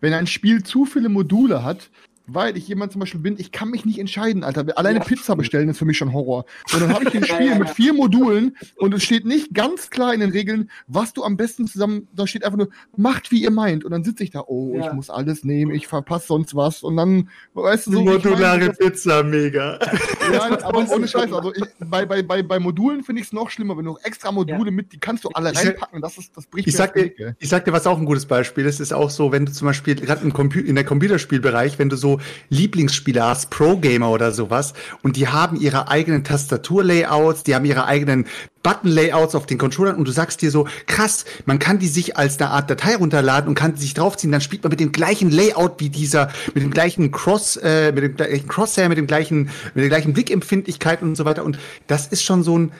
[0.00, 1.90] wenn ein Spiel zu viele Module hat,
[2.34, 4.66] weil ich jemand zum Beispiel bin, ich kann mich nicht entscheiden, Alter.
[4.76, 5.04] Alleine ja.
[5.04, 6.44] Pizza bestellen ist für mich schon Horror.
[6.72, 10.14] Und dann habe ich ein Spiel mit vier Modulen und es steht nicht ganz klar
[10.14, 13.50] in den Regeln, was du am besten zusammen, da steht einfach nur, macht wie ihr
[13.50, 13.84] meint.
[13.84, 14.86] Und dann sitze ich da, oh, ja.
[14.86, 16.82] ich muss alles nehmen, ich verpasse sonst was.
[16.82, 18.00] Und dann, weißt du, so.
[18.02, 19.78] Modulare meine, Pizza, mega.
[20.32, 21.32] Ja, aber ohne Scheiß.
[21.32, 24.30] Also ich, bei, bei, bei, bei Modulen finde ich es noch schlimmer, wenn du extra
[24.30, 24.70] Module ja.
[24.70, 26.00] mit, die kannst du alle reinpacken.
[26.00, 28.66] Das, ist, das bricht ich sag, dir, ich sag dir, was auch ein gutes Beispiel
[28.66, 32.19] ist, ist auch so, wenn du zum Beispiel gerade in der Computerspielbereich, wenn du so
[32.48, 38.26] Lieblingsspieler hast, Pro-Gamer oder sowas, und die haben ihre eigenen Tastaturlayouts, die haben ihre eigenen
[38.62, 42.38] Button-Layouts auf den Controllern und du sagst dir so, krass, man kann die sich als
[42.40, 45.76] eine Art Datei runterladen und kann sich draufziehen, dann spielt man mit dem gleichen Layout
[45.78, 49.82] wie dieser, mit dem gleichen Cross, äh, mit dem gleichen Crosshair, mit dem gleichen, mit
[49.82, 51.44] der gleichen Blickempfindlichkeit und so weiter.
[51.44, 52.72] Und das ist schon so ein,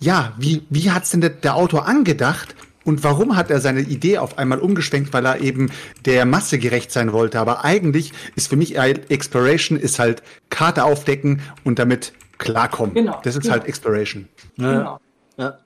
[0.00, 2.54] ja, wie, wie hat's denn der, der Autor angedacht?
[2.88, 5.70] Und warum hat er seine Idee auf einmal umgeschwenkt, weil er eben
[6.06, 7.38] der Masse gerecht sein wollte?
[7.38, 12.94] Aber eigentlich ist für mich Exploration ist halt Karte aufdecken und damit klarkommen.
[12.94, 13.20] Genau.
[13.24, 13.52] Das ist genau.
[13.52, 14.26] halt Exploration.
[14.56, 14.98] Genau.
[15.36, 15.58] Ja.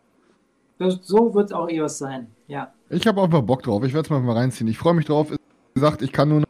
[0.80, 2.26] So wird es auch EOS sein.
[2.48, 2.72] Ja.
[2.90, 3.84] Ich habe einfach Bock drauf.
[3.84, 4.66] Ich werde es mal, mal reinziehen.
[4.66, 5.30] Ich freue mich drauf.
[5.30, 5.36] Wie
[5.74, 6.42] gesagt, ich kann nur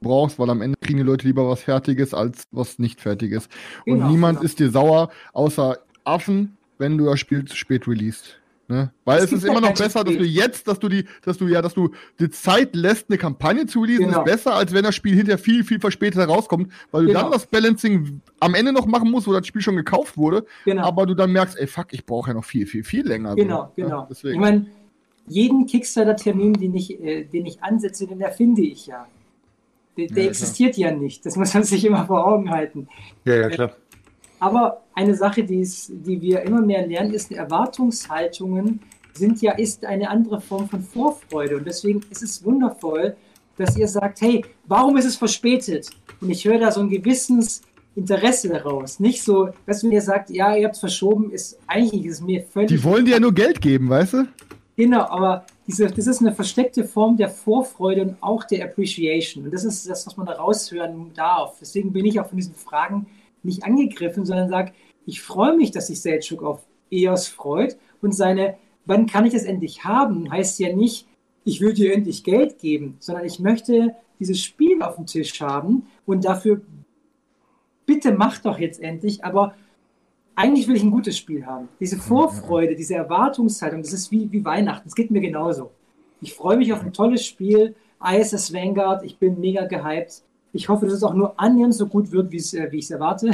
[0.00, 3.48] brauchst, weil am Ende kriegen die Leute lieber was Fertiges als was nicht Fertiges.
[3.84, 4.46] Genau, und niemand genau.
[4.46, 8.40] ist dir sauer, außer Affen, wenn du das Spiel zu spät releast.
[8.66, 8.92] Ne?
[9.04, 11.48] Weil es, es ist immer noch besser, dass du jetzt, dass du die, dass du
[11.48, 11.90] ja, dass du
[12.20, 14.20] die Zeit lässt, eine Kampagne zu releasen, genau.
[14.20, 17.22] ist besser, als wenn das Spiel hinterher viel, viel verspätet rauskommt, weil du genau.
[17.22, 20.84] dann das Balancing am Ende noch machen musst, wo das Spiel schon gekauft wurde, genau.
[20.84, 23.34] aber du dann merkst, ey fuck, ich brauche ja noch viel, viel, viel länger.
[23.34, 24.08] Genau, so, genau.
[24.08, 24.30] Ne?
[24.30, 24.66] Ich meine,
[25.26, 29.08] jeden Kickstarter-Termin, den ich, äh, den ich ansetze, den erfinde ich ja.
[29.96, 31.26] Der, der ja, existiert ja nicht.
[31.26, 32.88] Das muss man sich immer vor Augen halten.
[33.24, 33.72] Ja, ja, klar.
[34.40, 38.80] Aber eine Sache, die, ist, die wir immer mehr lernen, ist, Erwartungshaltungen
[39.12, 41.58] sind ja ist eine andere Form von Vorfreude.
[41.58, 43.16] Und deswegen ist es wundervoll,
[43.56, 45.90] dass ihr sagt, hey, warum ist es verspätet?
[46.20, 47.62] Und ich höre da so ein gewisses
[47.94, 48.98] Interesse daraus.
[48.98, 52.42] Nicht so, dass wenn ihr sagt, ja, ihr habt es verschoben, ist eigentlich ist mir
[52.42, 52.70] völlig.
[52.70, 54.28] Die wollen dir ja nur Geld geben, weißt du?
[54.76, 59.44] Genau, aber diese, das ist eine versteckte Form der Vorfreude und auch der Appreciation.
[59.44, 61.56] Und das ist das, was man da raushören darf.
[61.60, 63.06] Deswegen bin ich auch von diesen Fragen
[63.42, 64.72] nicht angegriffen, sondern sage,
[65.06, 68.56] ich freue mich, dass sich Selchuk auf EOS freut und seine,
[68.86, 71.06] wann kann ich das endlich haben, heißt ja nicht,
[71.44, 75.86] ich will dir endlich Geld geben, sondern ich möchte dieses Spiel auf dem Tisch haben
[76.06, 76.60] und dafür,
[77.86, 79.54] bitte mach doch jetzt endlich, aber
[80.34, 81.68] eigentlich will ich ein gutes Spiel haben.
[81.80, 85.70] Diese Vorfreude, diese Erwartungshaltung, das ist wie, wie Weihnachten, das geht mir genauso.
[86.20, 90.22] Ich freue mich auf ein tolles Spiel, ISS Vanguard, ich bin mega gehypt.
[90.52, 93.30] Ich hoffe, dass es auch nur annähernd so gut wird, äh, wie ich es erwarte.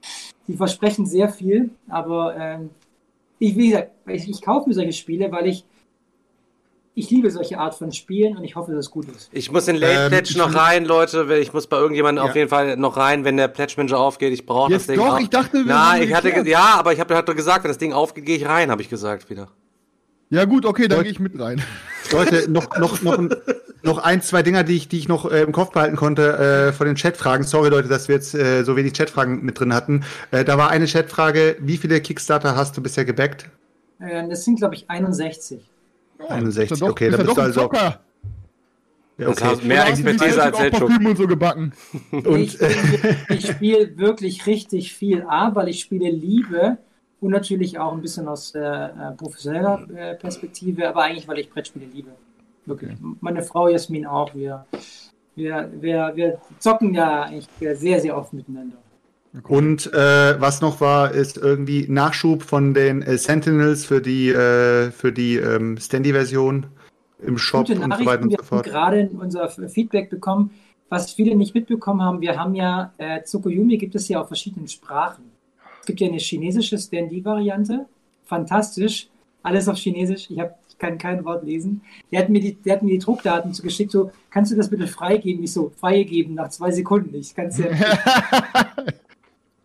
[0.48, 2.70] Die versprechen sehr viel, aber ähm,
[3.38, 5.64] ich, wie gesagt, ich, ich kaufe mir solche Spiele, weil ich
[6.98, 9.28] ich liebe solche Art von Spielen und ich hoffe, dass es gut ist.
[9.30, 11.36] Ich muss in Late Pledge ähm, noch rein, Leute.
[11.36, 12.30] Ich muss bei irgendjemandem ja.
[12.30, 14.32] auf jeden Fall noch rein, wenn der Pledge Manager aufgeht.
[14.32, 14.96] Ich brauche das Ding.
[14.96, 15.20] Doch, auch.
[15.20, 17.92] ich dachte, wir Na, ich hatte, ja, aber ich habe hatte gesagt, wenn das Ding
[17.92, 19.48] aufgeht, gehe ich rein, habe ich gesagt wieder.
[20.28, 21.62] Ja gut, okay, dann gehe ich mit rein.
[22.12, 23.28] Leute, noch, noch, noch,
[23.82, 26.72] noch ein, zwei Dinger, die ich, die ich noch äh, im Kopf behalten konnte äh,
[26.72, 27.46] von den Chatfragen.
[27.46, 30.04] Sorry Leute, dass wir jetzt äh, so wenig Chatfragen mit drin hatten.
[30.32, 33.48] Äh, da war eine Chatfrage, wie viele Kickstarter hast du bisher gebackt?
[34.00, 35.60] Äh, das sind, glaube ich, 61.
[36.18, 37.60] Oh, 61, doch, okay, da bist du also...
[37.62, 38.00] Zocker.
[39.18, 39.44] Ja, okay.
[39.44, 40.90] Das mehr Expertise als Selchuk.
[40.90, 41.72] und so gebacken.
[42.10, 42.58] Und ich,
[43.30, 46.76] ich spiele wirklich richtig viel A, weil ich spiele Liebe
[47.20, 51.86] und natürlich auch ein bisschen aus äh, professioneller äh, Perspektive, aber eigentlich, weil ich Brettspiele
[51.86, 52.10] liebe.
[52.66, 52.92] Wirklich.
[52.92, 53.16] Okay.
[53.20, 54.34] Meine Frau Jasmin auch.
[54.34, 54.66] Wir,
[55.34, 57.48] wir, wir, wir zocken ja eigentlich
[57.78, 58.76] sehr, sehr oft miteinander.
[59.48, 64.90] Und äh, was noch war, ist irgendwie Nachschub von den äh, Sentinels für die, äh,
[64.90, 66.66] für die ähm, Standy-Version
[67.22, 68.66] im Shop und so weiter und so fort.
[68.66, 70.50] Wir haben gerade unser Feedback bekommen,
[70.88, 72.20] was viele nicht mitbekommen haben.
[72.20, 75.24] Wir haben ja äh, Tsukuyomi gibt es ja auf verschiedenen Sprachen.
[75.86, 77.86] Es gibt ja eine chinesische Standy-Variante.
[78.24, 79.08] Fantastisch.
[79.44, 80.28] Alles auf Chinesisch.
[80.32, 81.80] Ich, hab, ich kann kein Wort lesen.
[82.10, 83.92] Der hat mir die, der hat mir die Druckdaten zugeschickt.
[83.92, 85.44] So, kannst du das bitte freigeben?
[85.44, 87.14] Ich so, freigeben nach zwei Sekunden.
[87.14, 87.66] Ich kann es ja.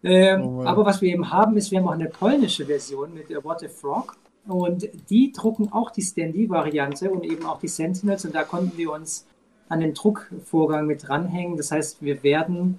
[0.04, 3.32] ähm, oh aber was wir eben haben, ist, wir haben auch eine polnische Version mit
[3.32, 4.16] der What a Frog.
[4.46, 8.26] Und die drucken auch die Standy-Variante und eben auch die Sentinels.
[8.26, 9.26] Und da konnten wir uns
[9.70, 11.58] an den Druckvorgang mit dranhängen.
[11.58, 12.78] Das heißt, wir werden,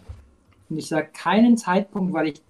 [0.70, 2.42] und ich sage keinen Zeitpunkt, weil ich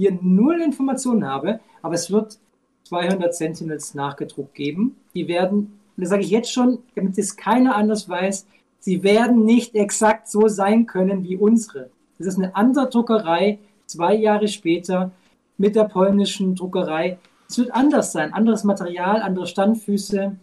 [0.00, 2.38] hier null Informationen habe, aber es wird
[2.84, 4.96] 200 Sentinels nachgedruckt geben.
[5.14, 8.46] Die werden, das sage ich jetzt schon, damit es keiner anders weiß,
[8.78, 11.90] sie werden nicht exakt so sein können wie unsere.
[12.18, 15.10] Das ist eine andere Druckerei, zwei Jahre später
[15.58, 17.18] mit der polnischen Druckerei.
[17.48, 20.34] Es wird anders sein, anderes Material, andere Standfüße.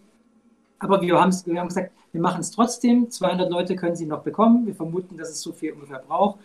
[0.79, 3.09] Aber wir, haben gesagt, wir machen es trotzdem.
[3.09, 4.67] 200 Leute können sie noch bekommen.
[4.67, 6.38] Wir vermuten, dass es so viel ungefähr braucht.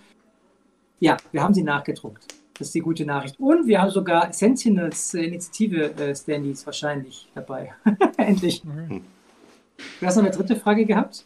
[1.00, 2.41] Ja, wir haben sie nachgedruckt.
[2.58, 3.38] Das ist die gute Nachricht.
[3.38, 7.72] Und wir haben sogar Sentinels äh, Initiative äh, Standys wahrscheinlich dabei.
[8.16, 8.62] Endlich.
[8.64, 9.02] Mhm.
[10.00, 11.24] Du hast noch eine dritte Frage gehabt?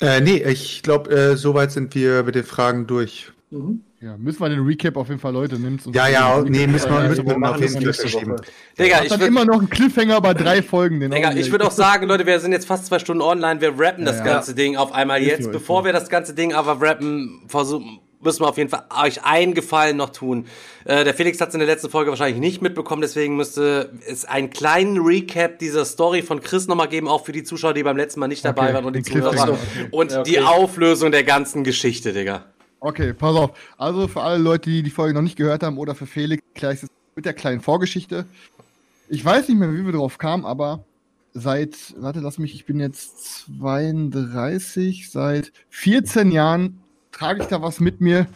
[0.00, 3.32] Äh, nee, ich glaube, äh, soweit sind wir mit den Fragen durch.
[3.50, 3.82] Mhm.
[4.00, 7.08] Ja, müssen wir den Recap auf jeden Fall, Leute, nimmt Ja, ja, nee, müssen wir,
[7.08, 8.36] müssen wir auf jeden Fall verschieben.
[8.78, 11.00] Digga, ich würde immer noch einen Cliffhanger bei drei Folgen.
[11.00, 13.72] Den Digga, ich würde auch sagen, Leute, wir sind jetzt fast zwei Stunden online, wir
[13.78, 14.56] rappen das ja, ganze ja.
[14.56, 15.50] Ding auf einmal jetzt.
[15.50, 19.54] Bevor wir das ganze Ding aber rappen, versuchen, müssen wir auf jeden Fall euch einen
[19.54, 20.46] Gefallen noch tun.
[20.84, 24.26] Äh, der Felix hat es in der letzten Folge wahrscheinlich nicht mitbekommen, deswegen müsste es
[24.26, 27.96] einen kleinen Recap dieser Story von Chris nochmal geben, auch für die Zuschauer, die beim
[27.96, 29.58] letzten Mal nicht dabei okay, waren und die Zuhörer.
[29.90, 30.22] Und okay.
[30.24, 32.44] die Auflösung der ganzen Geschichte, Digga.
[32.80, 33.50] Okay, pass auf.
[33.78, 36.80] Also für alle Leute, die die Folge noch nicht gehört haben oder für Felix, gleich
[37.14, 38.26] mit der kleinen Vorgeschichte.
[39.08, 40.84] Ich weiß nicht mehr, wie wir drauf kamen, aber
[41.32, 46.82] seit, warte, lass mich, ich bin jetzt 32, seit 14 Jahren
[47.16, 48.26] trage ich da was mit mir,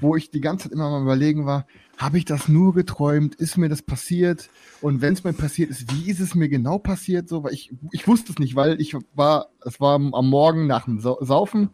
[0.00, 3.34] wo ich die ganze Zeit immer mal überlegen war, habe ich das nur geträumt?
[3.36, 4.50] Ist mir das passiert?
[4.82, 7.28] Und wenn es mir passiert ist, wie ist es mir genau passiert?
[7.28, 10.84] So, weil ich, ich wusste es nicht, weil ich war, es war am Morgen nach
[10.84, 11.70] dem Saufen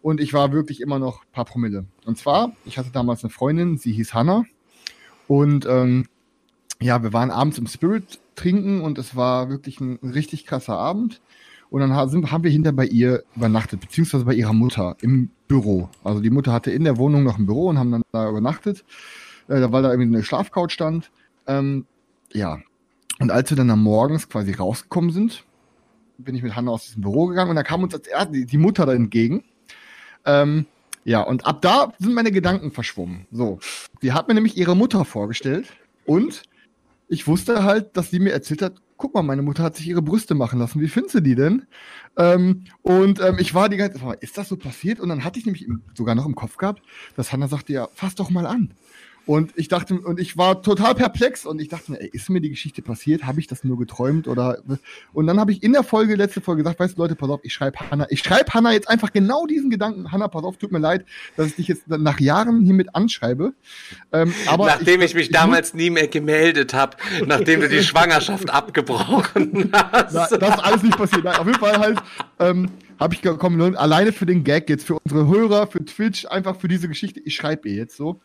[0.00, 1.84] und ich war wirklich immer noch ein paar Promille.
[2.06, 4.44] Und zwar, ich hatte damals eine Freundin, sie hieß Hannah
[5.28, 6.06] und ähm,
[6.80, 11.20] ja, wir waren abends im Spirit trinken und es war wirklich ein richtig krasser Abend.
[11.70, 15.88] Und dann haben wir hinter bei ihr übernachtet, beziehungsweise bei ihrer Mutter im Büro.
[16.02, 18.84] Also die Mutter hatte in der Wohnung noch ein Büro und haben dann da übernachtet,
[19.48, 21.10] äh, weil da irgendwie eine Schlafcouch stand.
[21.46, 21.86] Ähm,
[22.32, 22.58] ja.
[23.20, 25.44] Und als wir dann am Morgens quasi rausgekommen sind,
[26.18, 28.46] bin ich mit Hanna aus diesem Büro gegangen und da kam uns als erstes die,
[28.46, 29.44] die Mutter da entgegen.
[30.24, 30.66] Ähm,
[31.04, 33.26] ja, und ab da sind meine Gedanken verschwommen.
[33.30, 33.58] So.
[34.00, 35.68] Sie hat mir nämlich ihre Mutter vorgestellt
[36.06, 36.42] und
[37.08, 40.00] ich wusste halt, dass sie mir erzählt hat, guck mal, meine Mutter hat sich ihre
[40.00, 40.80] Brüste machen lassen.
[40.80, 41.66] Wie findest du die denn?
[42.16, 44.98] Ähm, und ähm, ich war die ganze Zeit, ist das so passiert?
[44.98, 46.82] Und dann hatte ich nämlich sogar noch im Kopf gehabt,
[47.14, 48.72] dass Hannah sagte, ja, fass doch mal an.
[49.26, 52.40] Und ich dachte, und ich war total perplex und ich dachte mir, ey, ist mir
[52.40, 53.24] die Geschichte passiert?
[53.24, 54.28] Habe ich das nur geträumt?
[54.28, 54.58] Oder
[55.12, 57.40] und dann habe ich in der Folge, letzte Folge gesagt, weißt du, Leute, pass auf,
[57.42, 60.12] ich schreibe Hanna, ich schreibe Hanna jetzt einfach genau diesen Gedanken.
[60.12, 61.06] Hanna, pass auf, tut mir leid,
[61.36, 63.54] dass ich dich jetzt nach Jahren hiermit anschreibe.
[64.12, 66.96] Ähm, aber nachdem ich, ich mich ich damals nie mehr gemeldet habe,
[67.26, 70.14] nachdem du die Schwangerschaft abgebrochen hast.
[70.14, 71.24] Na, das ist alles nicht passiert.
[71.24, 71.98] Nein, auf jeden Fall halt.
[72.38, 72.68] Ähm,
[72.98, 76.68] habe ich gekommen, alleine für den Gag jetzt, für unsere Hörer, für Twitch, einfach für
[76.68, 78.20] diese Geschichte, ich schreibe ihr jetzt so.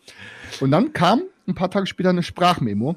[0.59, 2.95] Und dann kam ein paar Tage später eine Sprachmemo.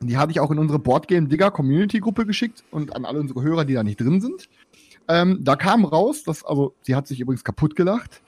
[0.00, 3.42] Die habe ich auch in unsere Boardgame Digger Community Gruppe geschickt und an alle unsere
[3.42, 4.48] Hörer, die da nicht drin sind.
[5.08, 8.22] Ähm, da kam raus, dass, also sie hat sich übrigens kaputt gelacht.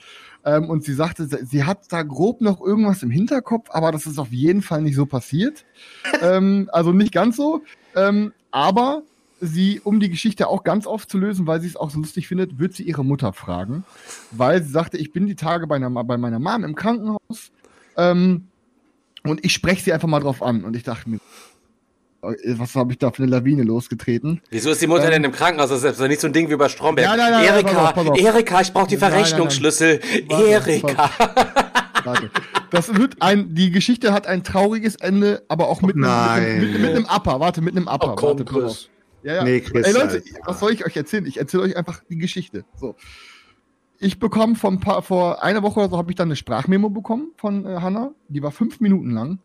[0.45, 4.19] Ähm, und sie sagte, sie hat da grob noch irgendwas im Hinterkopf, aber das ist
[4.19, 5.65] auf jeden Fall nicht so passiert.
[6.23, 7.63] ähm, also nicht ganz so.
[7.95, 9.03] Ähm, aber
[9.41, 12.75] sie, um die Geschichte auch ganz aufzulösen, weil sie es auch so lustig findet, wird
[12.75, 13.85] sie ihre Mutter fragen.
[14.31, 17.53] Weil sie sagte, ich bin die Tage bei, einer, bei meiner Mom im Krankenhaus
[17.97, 18.49] ähm,
[19.25, 20.65] und ich spreche sie einfach mal drauf an.
[20.65, 21.19] Und ich dachte mir,
[22.23, 24.41] äh, was habe ich da für eine Lawine losgetreten?
[24.51, 25.71] Wieso ist die Mutter ähm, denn im Krankenhaus?
[25.71, 27.09] Das ist nicht so ein Ding wie bei Stromberg.
[27.09, 28.19] Nein, nein, nein, Erika, auf.
[28.19, 30.01] Erika, ich brauche die Verrechnungsschlüssel.
[30.29, 31.11] Erika.
[32.05, 32.31] Warte.
[32.71, 36.81] Das wird ein, die Geschichte hat ein trauriges Ende, aber auch mit, einem, mit, mit,
[36.81, 37.41] mit, einem Upper.
[37.41, 38.13] Warte, mit einem Upper.
[38.13, 38.89] Oh, komm, Warte, Chris.
[39.23, 39.45] Ja, ja.
[39.45, 40.41] Nee, Chris, Ey, Leute, Alter.
[40.45, 41.27] was soll ich euch erzählen?
[41.27, 42.65] Ich erzähle euch einfach die Geschichte.
[42.77, 42.97] So.
[44.03, 47.33] Ich bekomme von paar, vor einer Woche oder so habe ich dann eine Sprachmemo bekommen
[47.37, 48.13] von äh, Hanna.
[48.29, 49.41] Die war fünf Minuten lang.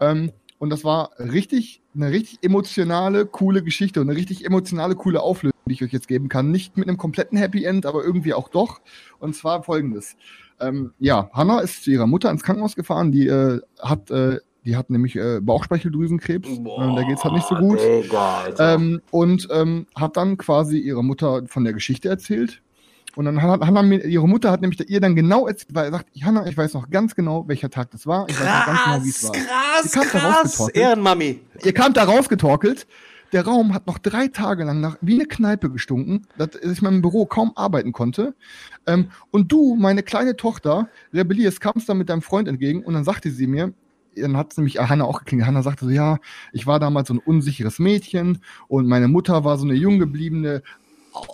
[0.00, 5.20] Ähm, und das war richtig, eine richtig emotionale, coole Geschichte und eine richtig emotionale, coole
[5.20, 6.50] Auflösung, die ich euch jetzt geben kann.
[6.50, 8.80] Nicht mit einem kompletten Happy End, aber irgendwie auch doch.
[9.18, 10.16] Und zwar folgendes.
[10.58, 13.12] Ähm, ja, Hanna ist zu ihrer Mutter ins Krankenhaus gefahren.
[13.12, 16.62] Die äh, hat äh, die hat nämlich äh, Bauchspeicheldrüsenkrebs.
[16.62, 17.78] Boah, da geht es halt nicht so gut.
[17.78, 22.60] Digga, ähm, und ähm, hat dann quasi ihrer Mutter von der Geschichte erzählt.
[23.18, 25.90] Und dann hat Hannah mir, ihre Mutter hat nämlich ihr dann genau erzählt, weil er
[25.90, 28.28] sagt, Hannah, ich weiß noch ganz genau, welcher Tag das war.
[28.28, 29.32] Ich krass, weiß noch ganz genau, wie es war.
[29.32, 31.40] Krass, kam krass, Ehrenmami.
[31.64, 32.86] Ihr kam da rausgetorkelt.
[33.32, 36.84] Der Raum hat noch drei Tage lang nach wie eine Kneipe gestunken, dass ich in
[36.84, 38.36] meinem Büro kaum arbeiten konnte.
[38.86, 43.02] Ähm, und du, meine kleine Tochter, rebellierst, kamst dann mit deinem Freund entgegen und dann
[43.02, 43.74] sagte sie mir,
[44.14, 45.48] dann hat es nämlich Hanna auch geklingelt.
[45.48, 46.18] Hanna sagte so, ja,
[46.52, 48.38] ich war damals so ein unsicheres Mädchen
[48.68, 50.62] und meine Mutter war so eine jung gebliebene,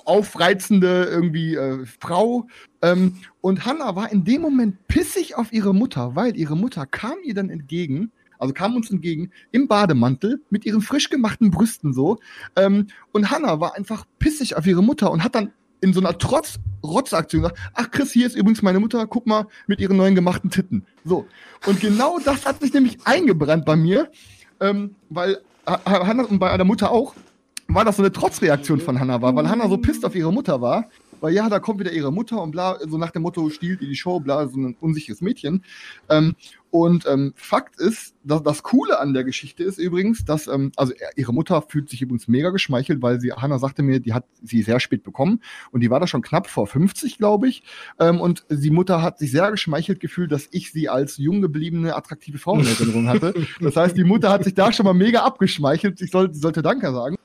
[0.07, 2.47] aufreizende irgendwie äh, Frau.
[2.83, 7.17] Ähm, und Hanna war in dem Moment pissig auf ihre Mutter, weil ihre Mutter kam
[7.25, 12.19] ihr dann entgegen also kam uns entgegen im Bademantel mit ihren frisch gemachten Brüsten so.
[12.57, 16.19] Ähm, und Hannah war einfach pissig auf ihre Mutter und hat dann in so einer
[16.19, 20.15] trotz Rotzaktion gesagt, ach Chris, hier ist übrigens meine Mutter, guck mal, mit ihren neuen
[20.15, 20.85] gemachten Titten.
[21.05, 21.27] So.
[21.67, 24.11] Und genau das hat sich nämlich eingebrannt bei mir,
[24.61, 27.15] ähm, weil Hannah und bei einer Mutter auch,
[27.75, 30.61] war das so eine Trotzreaktion von Hannah war, weil Hannah so pisst auf ihre Mutter
[30.61, 30.89] war,
[31.21, 33.89] weil ja, da kommt wieder ihre Mutter und bla, so nach dem Motto, stiehlt ihr
[33.89, 35.65] die Show, bla, so ein unsicheres Mädchen.
[36.09, 36.37] Ähm,
[36.71, 40.93] und ähm, Fakt ist, dass das Coole an der Geschichte ist übrigens, dass, ähm, also
[41.17, 44.63] ihre Mutter fühlt sich übrigens mega geschmeichelt, weil sie, Hannah sagte mir, die hat sie
[44.63, 45.41] sehr spät bekommen
[45.73, 47.65] und die war da schon knapp vor 50, glaube ich.
[47.99, 51.97] Ähm, und die Mutter hat sich sehr geschmeichelt gefühlt, dass ich sie als jung gebliebene,
[51.97, 53.35] attraktive Frau in Erinnerung hatte.
[53.61, 56.01] Das heißt, die Mutter hat sich da schon mal mega abgeschmeichelt.
[56.01, 57.17] Ich soll, sollte Danke sagen.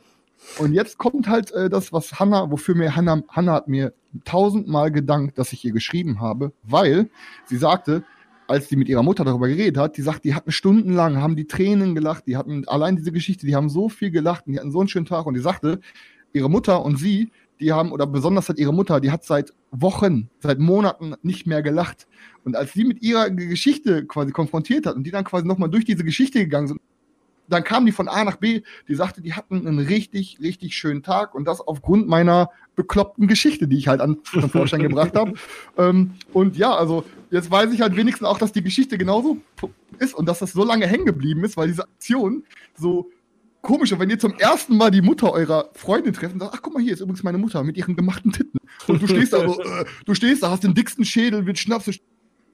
[0.58, 3.94] Und jetzt kommt halt äh, das, was Hannah, wofür mir Hannah, Hannah hat mir
[4.26, 7.10] tausendmal gedankt, dass ich ihr geschrieben habe, weil
[7.46, 8.04] sie sagte,
[8.48, 11.46] als sie mit ihrer Mutter darüber geredet hat, die sagt, die hatten stundenlang, haben die
[11.46, 14.72] Tränen gelacht, die hatten allein diese Geschichte, die haben so viel gelacht und die hatten
[14.72, 15.80] so einen schönen Tag und die sagte,
[16.34, 20.30] ihre Mutter und sie, die haben, oder besonders halt ihre Mutter, die hat seit Wochen,
[20.40, 22.08] seit Monaten nicht mehr gelacht.
[22.44, 25.86] Und als sie mit ihrer Geschichte quasi konfrontiert hat und die dann quasi nochmal durch
[25.86, 26.82] diese Geschichte gegangen sind,
[27.50, 31.04] dann kam die von A nach B, die sagte, die hatten einen richtig, richtig schönen
[31.04, 35.34] Tag und das aufgrund meiner bekloppten Geschichte, die ich halt an den Vorschein gebracht habe.
[35.78, 39.38] Ähm, und ja, also jetzt weiß ich halt wenigstens auch, dass die Geschichte genauso
[39.98, 42.44] ist und dass das so lange hängen geblieben ist, weil diese Aktion
[42.76, 43.12] so
[43.62, 46.62] komisch ist, wenn ihr zum ersten Mal die Mutter eurer Freundin trefft und sagt, ach
[46.62, 48.60] guck mal, hier ist übrigens meine Mutter mit ihren gemachten Titten.
[48.88, 51.92] Und du stehst da so, äh, du stehst da, hast den dicksten Schädel, mit Schnaps,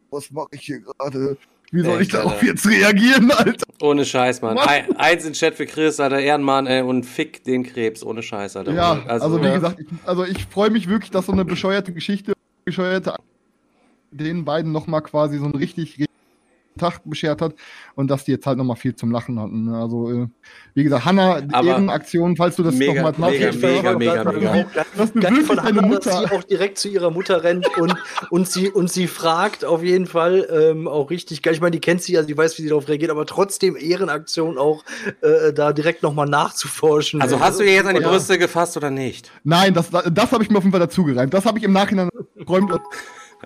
[0.09, 1.38] was mache ich hier gerade?
[1.71, 3.65] Wie soll ey, ich darauf jetzt reagieren, Alter?
[3.81, 4.57] Ohne Scheiß, Mann.
[4.57, 8.55] Ein, eins in Chat für Chris, Alter, Ehrenmann, ey, und fick den Krebs, ohne Scheiß,
[8.55, 8.73] Alter.
[8.73, 9.55] Ja, also, also wie ja.
[9.55, 12.33] gesagt, ich, also ich freue mich wirklich, dass so eine bescheuerte Geschichte,
[12.63, 13.15] bescheuerte
[14.11, 16.14] den beiden nochmal quasi so ein richtig, richtig
[16.77, 17.56] Tag beschert hat
[17.95, 19.65] und dass die jetzt halt nochmal viel zum Lachen hatten.
[19.65, 19.77] Ne?
[19.77, 20.27] Also, äh,
[20.73, 23.39] wie gesagt, Hanna, Ehrenaktion, falls du das nochmal machst.
[23.39, 24.85] Mega, mega, mega, mega, mega.
[24.97, 26.10] Das Geil von Hanna, Mutter.
[26.10, 27.95] dass sie auch direkt zu ihrer Mutter rennt und,
[28.30, 31.53] und, sie, und sie fragt auf jeden Fall ähm, auch richtig geil.
[31.53, 34.57] Ich meine, die kennt sie ja, die weiß, wie sie darauf reagiert, aber trotzdem Ehrenaktion
[34.57, 34.84] auch
[35.22, 37.22] äh, da direkt nochmal nachzuforschen.
[37.22, 38.10] Also hast du ihr jetzt an die ja.
[38.10, 39.31] Brüste gefasst oder nicht?
[39.43, 41.34] Nein, das, das habe ich mir auf jeden Fall dazu gereimt.
[41.34, 42.72] Das habe ich im Nachhinein geräumt.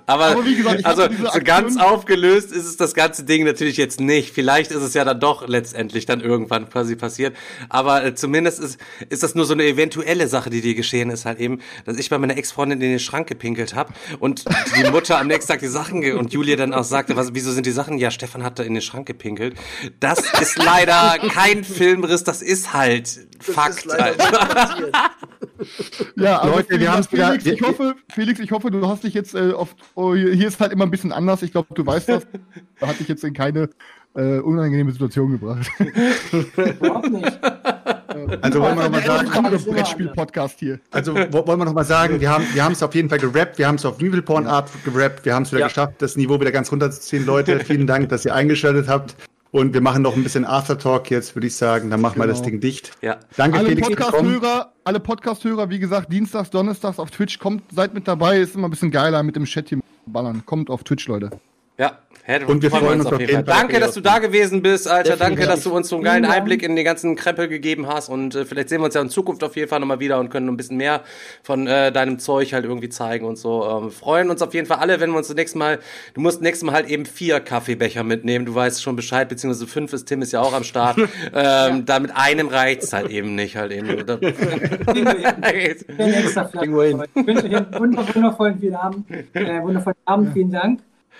[0.10, 4.34] Aber, Aber gesagt, also so ganz aufgelöst ist es das ganze Ding natürlich jetzt nicht.
[4.34, 7.38] Vielleicht ist es ja dann doch letztendlich dann irgendwann quasi passiert.
[7.70, 8.80] Aber äh, zumindest ist,
[9.10, 12.10] ist das nur so eine eventuelle Sache, die dir geschehen ist, halt eben, dass ich
[12.10, 14.46] bei meiner Ex-Freundin in den Schrank gepinkelt habe und
[14.76, 17.68] die Mutter am nächsten Tag die Sachen und Julia dann auch sagte, was, wieso sind
[17.68, 18.00] die Sachen?
[18.00, 19.54] Ja, Stefan hat da in den Schrank gepinkelt.
[20.00, 23.86] Das ist leider kein Filmriss, das ist halt das Fakt.
[23.86, 24.18] Ist halt.
[26.16, 29.36] Ja, also Leute, wir haben Felix, ich hoffe, Felix, ich hoffe, du hast dich jetzt
[29.36, 31.42] äh, auf oh, hier ist halt immer ein bisschen anders.
[31.42, 32.28] Ich glaube, du weißt das.
[32.80, 33.70] Da hatte ich jetzt in keine
[34.16, 35.70] äh, unangenehme Situation gebracht.
[36.32, 37.40] Überhaupt nicht.
[38.42, 40.80] Also wollen wir nochmal sagen, Brettspiel-Podcast hier.
[40.92, 43.76] Also wollen wir nochmal sagen, wir haben wir es auf jeden Fall gerappt, wir haben
[43.76, 45.68] es auf Nübelporn Art gerappt, wir haben es wieder ja.
[45.68, 47.60] geschafft, das Niveau wieder ganz runterzuziehen, Leute.
[47.60, 49.16] Vielen Dank, dass ihr eingeschaltet habt.
[49.52, 51.90] Und wir machen noch ein bisschen Aftertalk jetzt, würde ich sagen.
[51.90, 52.26] Dann machen genau.
[52.26, 52.52] wir das genau.
[52.52, 52.92] Ding dicht.
[53.02, 53.18] Ja.
[53.36, 53.88] Danke, alle Felix.
[53.88, 58.40] Podcast-Hörer, alle Podcast-Hörer, wie gesagt, Dienstags, Donnerstags auf Twitch, kommt, seid mit dabei.
[58.40, 60.44] Ist immer ein bisschen geiler mit dem Chat hier ballern.
[60.46, 61.32] Kommt auf Twitch, Leute.
[61.80, 61.98] Ja,
[62.46, 63.44] und wir freuen uns auf jeden Fall.
[63.44, 65.18] Danke, dass du da gewesen bist, Alter.
[65.18, 68.08] Danke, dass du uns so einen geilen Einblick in den ganzen Krempel gegeben hast.
[68.08, 70.30] Und äh, vielleicht sehen wir uns ja in Zukunft auf jeden Fall nochmal wieder und
[70.30, 71.02] können ein bisschen mehr
[71.42, 73.66] von äh, deinem Zeug halt irgendwie zeigen und so.
[73.66, 75.80] Ähm, freuen uns auf jeden Fall alle, wenn wir uns das nächste Mal,
[76.14, 78.46] du musst nächstes Mal halt eben vier Kaffeebecher mitnehmen.
[78.46, 80.98] Du weißt schon Bescheid, beziehungsweise fünf ist Tim ist ja auch am Start.
[80.98, 81.80] ähm, ja.
[81.80, 83.88] Da mit einem reicht's halt eben nicht halt eben.
[83.90, 83.98] ich
[87.26, 90.80] wünsche euch einen wundervollen, vielen Abend, äh, wundervollen Abend, vielen Dank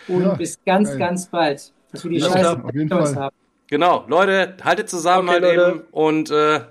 [0.10, 1.00] und ja, bis ganz, geil.
[1.00, 1.72] ganz bald.
[1.92, 3.36] Dass wir die ja, Scheiße haben.
[3.68, 5.72] Genau, Leute, haltet zusammen okay, halt Leute.
[5.72, 6.62] eben und äh,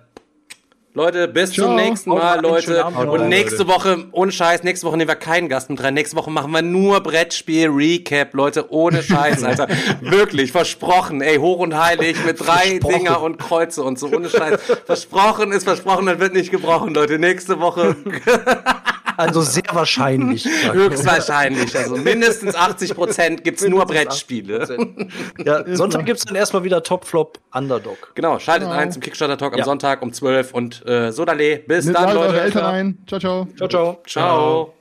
[0.99, 1.67] Leute, bis Ciao.
[1.67, 2.85] zum nächsten Mal, Leute.
[2.85, 5.95] Und nächste Woche, ohne Scheiß, nächste Woche nehmen wir keinen Gast mit rein.
[5.95, 9.69] Nächste Woche machen wir nur Brettspiel-Recap, Leute, ohne Scheiß, Alter.
[10.01, 14.61] Wirklich, versprochen, ey, hoch und heilig mit drei Dinger und Kreuze und so, ohne Scheiß.
[14.87, 17.21] Versprochen ist versprochen, das wird nicht gebrochen, Leute.
[17.21, 17.95] Nächste Woche.
[19.19, 20.45] Also sehr wahrscheinlich.
[20.73, 21.77] Höchstwahrscheinlich.
[21.77, 25.11] Also mindestens 80 Prozent gibt's nur Brettspiele.
[25.45, 28.13] Ja, Sonntag gibt's dann erstmal wieder Topflop Underdog.
[28.15, 28.81] Genau, schaltet genau.
[28.81, 29.65] ein zum Kickstarter Talk am ja.
[29.65, 31.59] Sonntag um 12 und äh, Sodale.
[31.67, 32.41] Bis Mit dann, Leute.
[32.41, 32.99] Eltern ein.
[33.09, 33.49] Ciao, ciao.
[33.57, 34.03] Ciao, ciao.
[34.07, 34.75] Ciao.